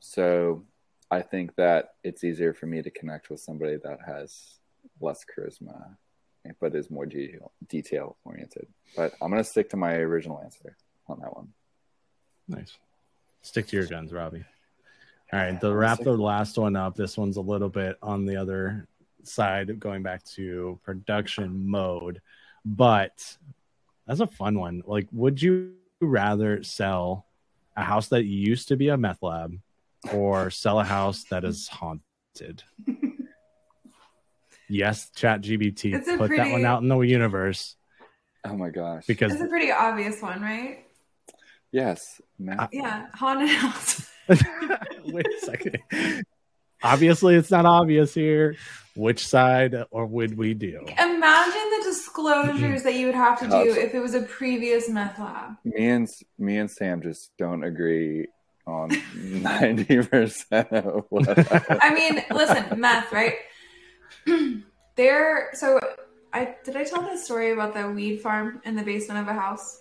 so 0.00 0.64
I 1.10 1.22
think 1.22 1.54
that 1.56 1.94
it's 2.02 2.24
easier 2.24 2.52
for 2.52 2.66
me 2.66 2.82
to 2.82 2.90
connect 2.90 3.30
with 3.30 3.40
somebody 3.40 3.76
that 3.76 3.98
has 4.06 4.58
less 5.00 5.24
charisma, 5.24 5.96
but 6.60 6.74
is 6.74 6.90
more 6.90 7.06
detail, 7.06 7.52
detail 7.68 8.16
oriented. 8.24 8.66
But 8.96 9.14
I'm 9.20 9.30
going 9.30 9.42
to 9.42 9.48
stick 9.48 9.70
to 9.70 9.76
my 9.76 9.94
original 9.94 10.40
answer 10.42 10.76
on 11.08 11.20
that 11.20 11.34
one. 11.34 11.48
Nice. 12.48 12.76
Stick 13.42 13.68
to 13.68 13.76
your 13.76 13.86
guns, 13.86 14.12
Robby. 14.12 14.44
All 15.32 15.40
right, 15.40 15.60
to 15.60 15.74
wrap 15.74 15.98
the 16.00 16.12
last 16.12 16.56
one 16.56 16.76
up, 16.76 16.94
this 16.94 17.16
one's 17.16 17.36
a 17.36 17.40
little 17.40 17.68
bit 17.68 17.96
on 18.00 18.26
the 18.26 18.36
other 18.36 18.86
side, 19.24 19.80
going 19.80 20.02
back 20.02 20.24
to 20.24 20.78
production 20.84 21.68
mode, 21.68 22.20
but 22.64 23.36
that's 24.06 24.20
a 24.20 24.26
fun 24.26 24.58
one. 24.58 24.82
Like, 24.86 25.08
would 25.12 25.42
you 25.42 25.72
rather 26.00 26.62
sell 26.62 27.26
a 27.76 27.82
house 27.82 28.08
that 28.08 28.24
used 28.24 28.68
to 28.68 28.76
be 28.76 28.88
a 28.88 28.96
meth 28.96 29.22
lab 29.22 29.58
or 30.12 30.50
sell 30.50 30.78
a 30.78 30.84
house 30.84 31.24
that 31.30 31.44
is 31.44 31.66
haunted? 31.68 32.62
yes, 34.68 35.10
Chat 35.14 35.42
GBT, 35.42 36.04
put 36.18 36.28
pretty... 36.28 36.36
that 36.36 36.52
one 36.52 36.64
out 36.64 36.82
in 36.82 36.88
the 36.88 36.98
universe. 37.00 37.76
Oh 38.44 38.56
my 38.56 38.70
gosh! 38.70 39.06
Because 39.06 39.32
it's 39.32 39.42
a 39.42 39.46
pretty 39.46 39.72
obvious 39.72 40.22
one, 40.22 40.40
right? 40.40 40.86
Yes. 41.72 42.20
Uh, 42.48 42.68
yeah, 42.72 43.06
haunted 43.14 43.48
house. 43.50 44.10
Wait 44.28 45.26
a 45.26 45.44
second. 45.44 45.78
Obviously, 46.82 47.34
it's 47.34 47.50
not 47.50 47.66
obvious 47.66 48.14
here. 48.14 48.56
Which 48.94 49.26
side 49.26 49.74
or 49.90 50.06
would 50.06 50.38
we 50.38 50.54
do? 50.54 50.86
Imagine 50.98 51.70
the 51.70 51.82
disclosures 51.84 52.82
that 52.82 52.94
you 52.94 53.06
would 53.06 53.14
have 53.14 53.38
to 53.40 53.48
do 53.48 53.78
if 53.78 53.94
it 53.94 54.00
was 54.00 54.14
a 54.14 54.22
previous 54.22 54.88
meth 54.88 55.18
lab. 55.18 55.56
Me 55.64 55.88
and 55.88 56.08
me 56.38 56.56
and 56.56 56.70
Sam 56.70 57.02
just 57.02 57.30
don't 57.36 57.62
agree 57.62 58.28
on 58.66 58.90
ninety 59.14 60.02
percent 60.02 60.72
of 60.72 61.04
what. 61.10 61.26
I 61.82 61.92
mean, 61.92 62.24
listen, 62.30 62.80
meth, 62.80 63.12
right? 63.12 63.34
there. 64.96 65.50
So, 65.54 65.78
I 66.32 66.56
did 66.64 66.76
I 66.76 66.84
tell 66.84 67.02
this 67.02 67.24
story 67.24 67.52
about 67.52 67.74
the 67.74 67.90
weed 67.90 68.20
farm 68.20 68.60
in 68.64 68.76
the 68.76 68.82
basement 68.82 69.20
of 69.20 69.28
a 69.28 69.38
house 69.38 69.80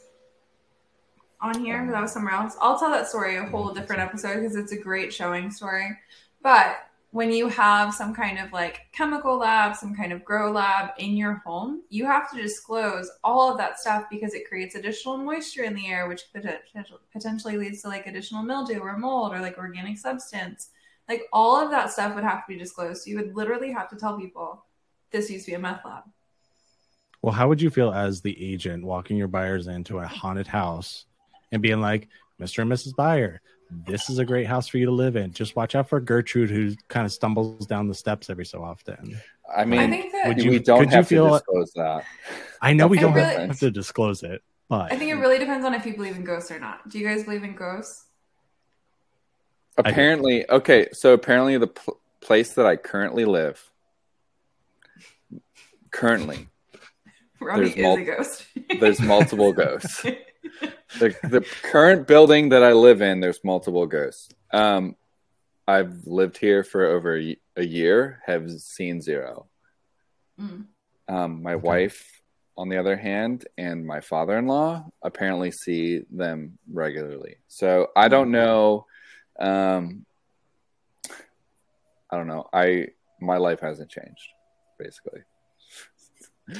on 1.41 1.63
here? 1.63 1.87
That 1.91 2.01
was 2.01 2.13
somewhere 2.13 2.33
else. 2.33 2.55
I'll 2.61 2.79
tell 2.79 2.91
that 2.91 3.07
story 3.07 3.37
a 3.37 3.45
whole 3.45 3.73
different 3.73 4.01
episode 4.01 4.41
because 4.41 4.55
it's 4.55 4.71
a 4.71 4.77
great 4.77 5.13
showing 5.13 5.51
story. 5.51 5.97
But 6.41 6.77
when 7.15 7.31
you 7.31 7.47
have 7.47 7.93
some 7.93 8.13
kind 8.13 8.37
of 8.37 8.51
like 8.51 8.87
chemical 8.91 9.37
lab, 9.37 9.73
some 9.75 9.95
kind 9.95 10.11
of 10.11 10.25
grow 10.25 10.51
lab 10.51 10.89
in 10.97 11.15
your 11.15 11.35
home, 11.45 11.81
you 11.89 12.05
have 12.05 12.29
to 12.29 12.41
disclose 12.41 13.09
all 13.23 13.49
of 13.49 13.57
that 13.57 13.79
stuff 13.79 14.03
because 14.09 14.33
it 14.33 14.45
creates 14.45 14.75
additional 14.75 15.15
moisture 15.15 15.63
in 15.63 15.73
the 15.73 15.87
air, 15.87 16.09
which 16.09 16.23
potentially 17.13 17.57
leads 17.57 17.81
to 17.81 17.87
like 17.87 18.05
additional 18.05 18.43
mildew 18.43 18.79
or 18.79 18.97
mold 18.97 19.33
or 19.33 19.39
like 19.39 19.57
organic 19.57 19.97
substance. 19.97 20.71
Like 21.07 21.23
all 21.31 21.63
of 21.63 21.71
that 21.71 21.91
stuff 21.91 22.15
would 22.15 22.23
have 22.23 22.45
to 22.45 22.53
be 22.53 22.57
disclosed. 22.57 23.03
So 23.03 23.09
you 23.09 23.17
would 23.17 23.35
literally 23.35 23.71
have 23.71 23.89
to 23.89 23.95
tell 23.95 24.17
people 24.17 24.65
this 25.11 25.29
used 25.29 25.45
to 25.45 25.51
be 25.51 25.55
a 25.55 25.59
meth 25.59 25.85
lab. 25.85 26.03
Well, 27.21 27.33
how 27.33 27.47
would 27.47 27.61
you 27.61 27.69
feel 27.69 27.91
as 27.91 28.21
the 28.21 28.35
agent 28.43 28.83
walking 28.83 29.17
your 29.17 29.27
buyers 29.27 29.67
into 29.67 29.99
a 29.99 30.07
haunted 30.07 30.47
house 30.47 31.05
and 31.51 31.61
being 31.61 31.81
like, 31.81 32.07
Mr. 32.39 32.61
and 32.61 32.71
Mrs. 32.71 32.95
Buyer, 32.95 33.41
this 33.71 34.09
is 34.09 34.19
a 34.19 34.25
great 34.25 34.45
house 34.45 34.67
for 34.67 34.77
you 34.77 34.85
to 34.85 34.91
live 34.91 35.15
in. 35.15 35.31
Just 35.31 35.55
watch 35.55 35.75
out 35.75 35.89
for 35.89 35.99
Gertrude, 35.99 36.49
who 36.49 36.75
kind 36.87 37.05
of 37.05 37.11
stumbles 37.11 37.65
down 37.65 37.87
the 37.87 37.95
steps 37.95 38.29
every 38.29 38.45
so 38.45 38.63
often. 38.63 39.19
I 39.55 39.65
mean, 39.65 39.79
I 39.79 39.89
think 39.89 40.11
that 40.11 40.27
would 40.27 40.43
you, 40.43 40.51
we 40.51 40.59
don't 40.59 40.91
have 40.91 41.07
to 41.09 41.29
disclose 41.29 41.71
that. 41.73 42.03
I 42.61 42.73
know 42.73 42.87
we 42.87 42.99
don't 42.99 43.13
really, 43.13 43.47
have 43.47 43.59
to 43.59 43.71
disclose 43.71 44.23
it, 44.23 44.43
but 44.69 44.91
I 44.91 44.97
think 44.97 45.11
it 45.11 45.15
really 45.15 45.39
depends 45.39 45.65
on 45.65 45.73
if 45.73 45.85
you 45.85 45.95
believe 45.95 46.15
in 46.15 46.23
ghosts 46.23 46.51
or 46.51 46.59
not. 46.59 46.87
Do 46.89 46.99
you 46.99 47.07
guys 47.07 47.23
believe 47.23 47.43
in 47.43 47.55
ghosts? 47.55 48.04
Apparently, 49.77 50.49
okay. 50.49 50.87
So 50.93 51.13
apparently, 51.13 51.57
the 51.57 51.67
pl- 51.67 51.99
place 52.21 52.53
that 52.53 52.65
I 52.65 52.75
currently 52.75 53.25
live, 53.25 53.61
currently, 55.91 56.47
Robby 57.39 57.67
is 57.67 57.77
mul- 57.77 57.97
a 57.97 58.03
ghost. 58.03 58.45
there's 58.79 59.01
multiple 59.01 59.53
ghosts. 59.53 60.01
the, 60.99 61.15
the 61.23 61.45
current 61.63 62.07
building 62.07 62.49
that 62.49 62.63
I 62.63 62.73
live 62.73 63.01
in, 63.01 63.19
there's 63.19 63.43
multiple 63.43 63.85
ghosts. 63.85 64.29
Um, 64.51 64.95
I've 65.67 66.05
lived 66.05 66.37
here 66.37 66.63
for 66.63 66.85
over 66.85 67.17
a, 67.17 67.37
a 67.57 67.65
year, 67.65 68.21
have 68.25 68.49
seen 68.51 69.01
zero. 69.01 69.47
Mm. 70.39 70.65
Um, 71.07 71.43
my 71.43 71.53
okay. 71.53 71.67
wife, 71.67 72.21
on 72.57 72.69
the 72.69 72.77
other 72.77 72.95
hand, 72.95 73.45
and 73.57 73.85
my 73.85 73.99
father 73.99 74.37
in 74.37 74.47
law 74.47 74.85
apparently 75.03 75.51
see 75.51 76.01
them 76.11 76.57
regularly. 76.71 77.35
So 77.47 77.87
I 77.95 78.07
don't 78.07 78.31
know. 78.31 78.85
Um, 79.39 80.05
I 82.09 82.17
don't 82.17 82.27
know. 82.27 82.47
I 82.53 82.87
my 83.19 83.37
life 83.37 83.59
hasn't 83.59 83.89
changed, 83.89 84.29
basically. 84.77 85.21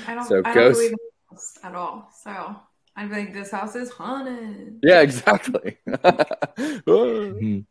I 0.07 0.15
don't. 0.15 0.27
So 0.27 0.41
I 0.43 0.53
don't 0.53 0.73
believe 0.73 0.91
in 0.91 0.97
at 1.63 1.75
all. 1.75 2.09
So 2.23 2.55
I'd 2.95 3.09
be 3.09 3.15
like, 3.15 3.33
this 3.33 3.51
house 3.51 3.75
is 3.75 3.89
haunted. 3.89 4.79
Yeah, 4.81 5.01
exactly. 5.01 5.77
you 5.85 7.65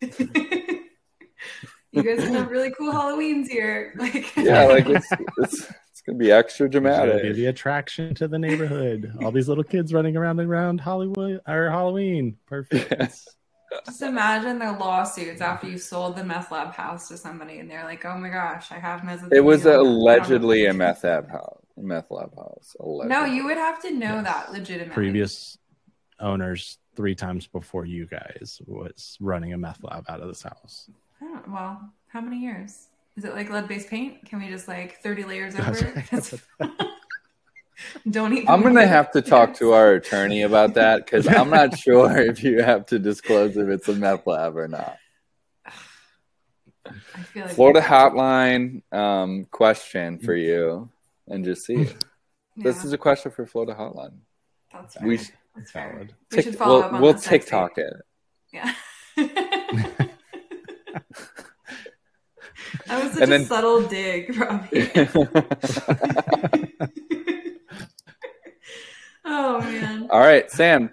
guys 2.03 2.25
have 2.25 2.51
really 2.51 2.73
cool 2.73 2.93
Halloweens 2.93 3.49
here. 3.49 3.95
Like, 3.97 4.37
yeah, 4.37 4.65
like 4.69 4.87
it's, 4.87 5.09
it's, 5.39 5.73
it's 5.91 6.03
gonna 6.07 6.19
be 6.19 6.31
extra 6.31 6.69
dramatic. 6.69 7.23
Be 7.23 7.33
the 7.33 7.47
attraction 7.47 8.15
to 8.17 8.29
the 8.29 8.39
neighborhood. 8.39 9.15
All 9.23 9.33
these 9.33 9.49
little 9.49 9.65
kids 9.65 9.95
running 9.95 10.17
around 10.17 10.41
and 10.41 10.51
around 10.51 10.81
Hollywood 10.81 11.41
or 11.47 11.71
Halloween. 11.71 12.37
Perfect. 12.47 13.29
Just 13.87 14.03
imagine 14.03 14.59
the 14.59 14.73
lawsuits 14.73 15.41
after 15.41 15.69
you 15.69 15.79
sold 15.79 16.17
the 16.17 16.25
meth 16.25 16.51
lab 16.51 16.73
house 16.73 17.09
to 17.09 17.17
somebody, 17.17 17.59
and 17.59 17.71
they're 17.71 17.85
like, 17.85 18.05
"Oh 18.05 18.17
my 18.17 18.29
gosh, 18.29 18.71
I 18.71 18.79
have 18.79 19.05
meth." 19.05 19.33
It 19.33 19.45
was 19.45 19.67
allegedly 19.67 20.67
a 20.67 20.75
meth 20.75 21.05
lab 21.05 21.31
house 21.31 21.65
meth 21.77 22.11
lab 22.11 22.35
house. 22.37 22.77
No, 22.81 23.25
you 23.25 23.45
would 23.45 23.57
have 23.57 23.81
to 23.83 23.91
know 23.91 24.17
yes. 24.17 24.25
that 24.25 24.53
legitimately. 24.53 24.95
Previous 24.95 25.59
owners 26.21 26.79
three 26.97 27.15
times 27.15 27.47
before 27.47 27.85
you 27.85 28.07
guys 28.07 28.61
was 28.67 29.17
running 29.21 29.53
a 29.53 29.59
meth 29.59 29.83
lab 29.83 30.05
out 30.09 30.21
of 30.21 30.29
this 30.29 30.43
house. 30.43 30.89
Oh, 31.23 31.43
well, 31.49 31.93
how 32.09 32.21
many 32.21 32.39
years? 32.39 32.89
Is 33.17 33.25
it 33.25 33.35
like 33.35 33.51
lead 33.51 33.69
based 33.69 33.89
paint? 33.89 34.25
Can 34.27 34.41
we 34.41 34.49
just 34.49 34.69
like 34.69 35.01
30 35.03 35.25
layers 35.25 35.55
over? 35.57 36.05
Don't 38.09 38.33
even. 38.33 38.49
I'm 38.49 38.63
gonna 38.63 38.87
have 38.87 39.11
to 39.13 39.23
talk 39.23 39.55
to 39.55 39.73
our 39.73 39.95
attorney 39.95 40.43
about 40.43 40.75
that 40.75 41.05
because 41.05 41.27
I'm 41.27 41.51
not 41.51 41.79
sure 41.79 42.17
if 42.19 42.43
you 42.43 42.63
have 42.63 42.87
to 42.87 42.99
disclose 42.99 43.57
if 43.57 43.69
it's 43.69 43.89
a 43.89 43.95
meth 43.95 44.27
lab 44.27 44.57
or 44.57 44.69
not. 44.69 44.99
Like 46.87 47.49
Florida 47.51 47.81
hotline 47.81 48.83
um, 48.93 49.47
question 49.51 50.19
for 50.19 50.35
you 50.35 50.91
and 51.29 51.45
just 51.45 51.65
see. 51.65 51.75
Yeah. 51.75 51.93
This 52.57 52.85
is 52.85 52.93
a 52.93 52.99
question 52.99 53.33
for 53.33 53.47
Florida 53.47 53.75
Hotline. 53.75 54.19
That's 54.73 54.95
fair. 54.95 55.07
We, 55.09 55.17
That's 55.57 55.71
fair. 55.71 56.09
we 56.31 56.43
should 56.43 56.57
follow 56.57 56.77
we'll, 56.77 56.85
up 56.85 56.93
on 56.93 57.01
We'll 57.01 57.15
TikTok 57.15 57.79
it. 57.79 57.95
Yeah. 58.53 58.75
that 59.17 60.09
was 62.89 63.13
such 63.13 63.23
and 63.23 63.33
a 63.33 63.39
then, 63.39 63.45
subtle 63.47 63.83
dig, 63.83 64.37
Robby. 64.37 64.91
Oh 69.25 69.61
man. 69.61 70.09
All 70.11 70.21
right, 70.21 70.51
Sam. 70.51 70.91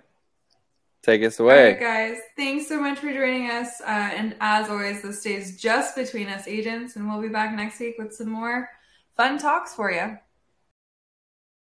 Take 1.03 1.23
us 1.23 1.39
away. 1.39 1.77
guys. 1.79 2.17
Thanks 2.37 2.67
so 2.67 2.79
much 2.79 2.99
for 2.99 3.11
joining 3.11 3.49
us. 3.49 3.81
Uh, 3.81 3.85
and 3.87 4.35
as 4.39 4.69
always, 4.69 5.01
this 5.01 5.21
stays 5.21 5.59
just 5.59 5.95
between 5.95 6.27
us 6.27 6.47
agents, 6.47 6.95
and 6.95 7.09
we'll 7.09 7.21
be 7.21 7.27
back 7.27 7.55
next 7.55 7.79
week 7.79 7.95
with 7.97 8.13
some 8.13 8.29
more 8.29 8.69
fun 9.17 9.39
talks 9.39 9.73
for 9.73 9.91
you. 9.91 10.17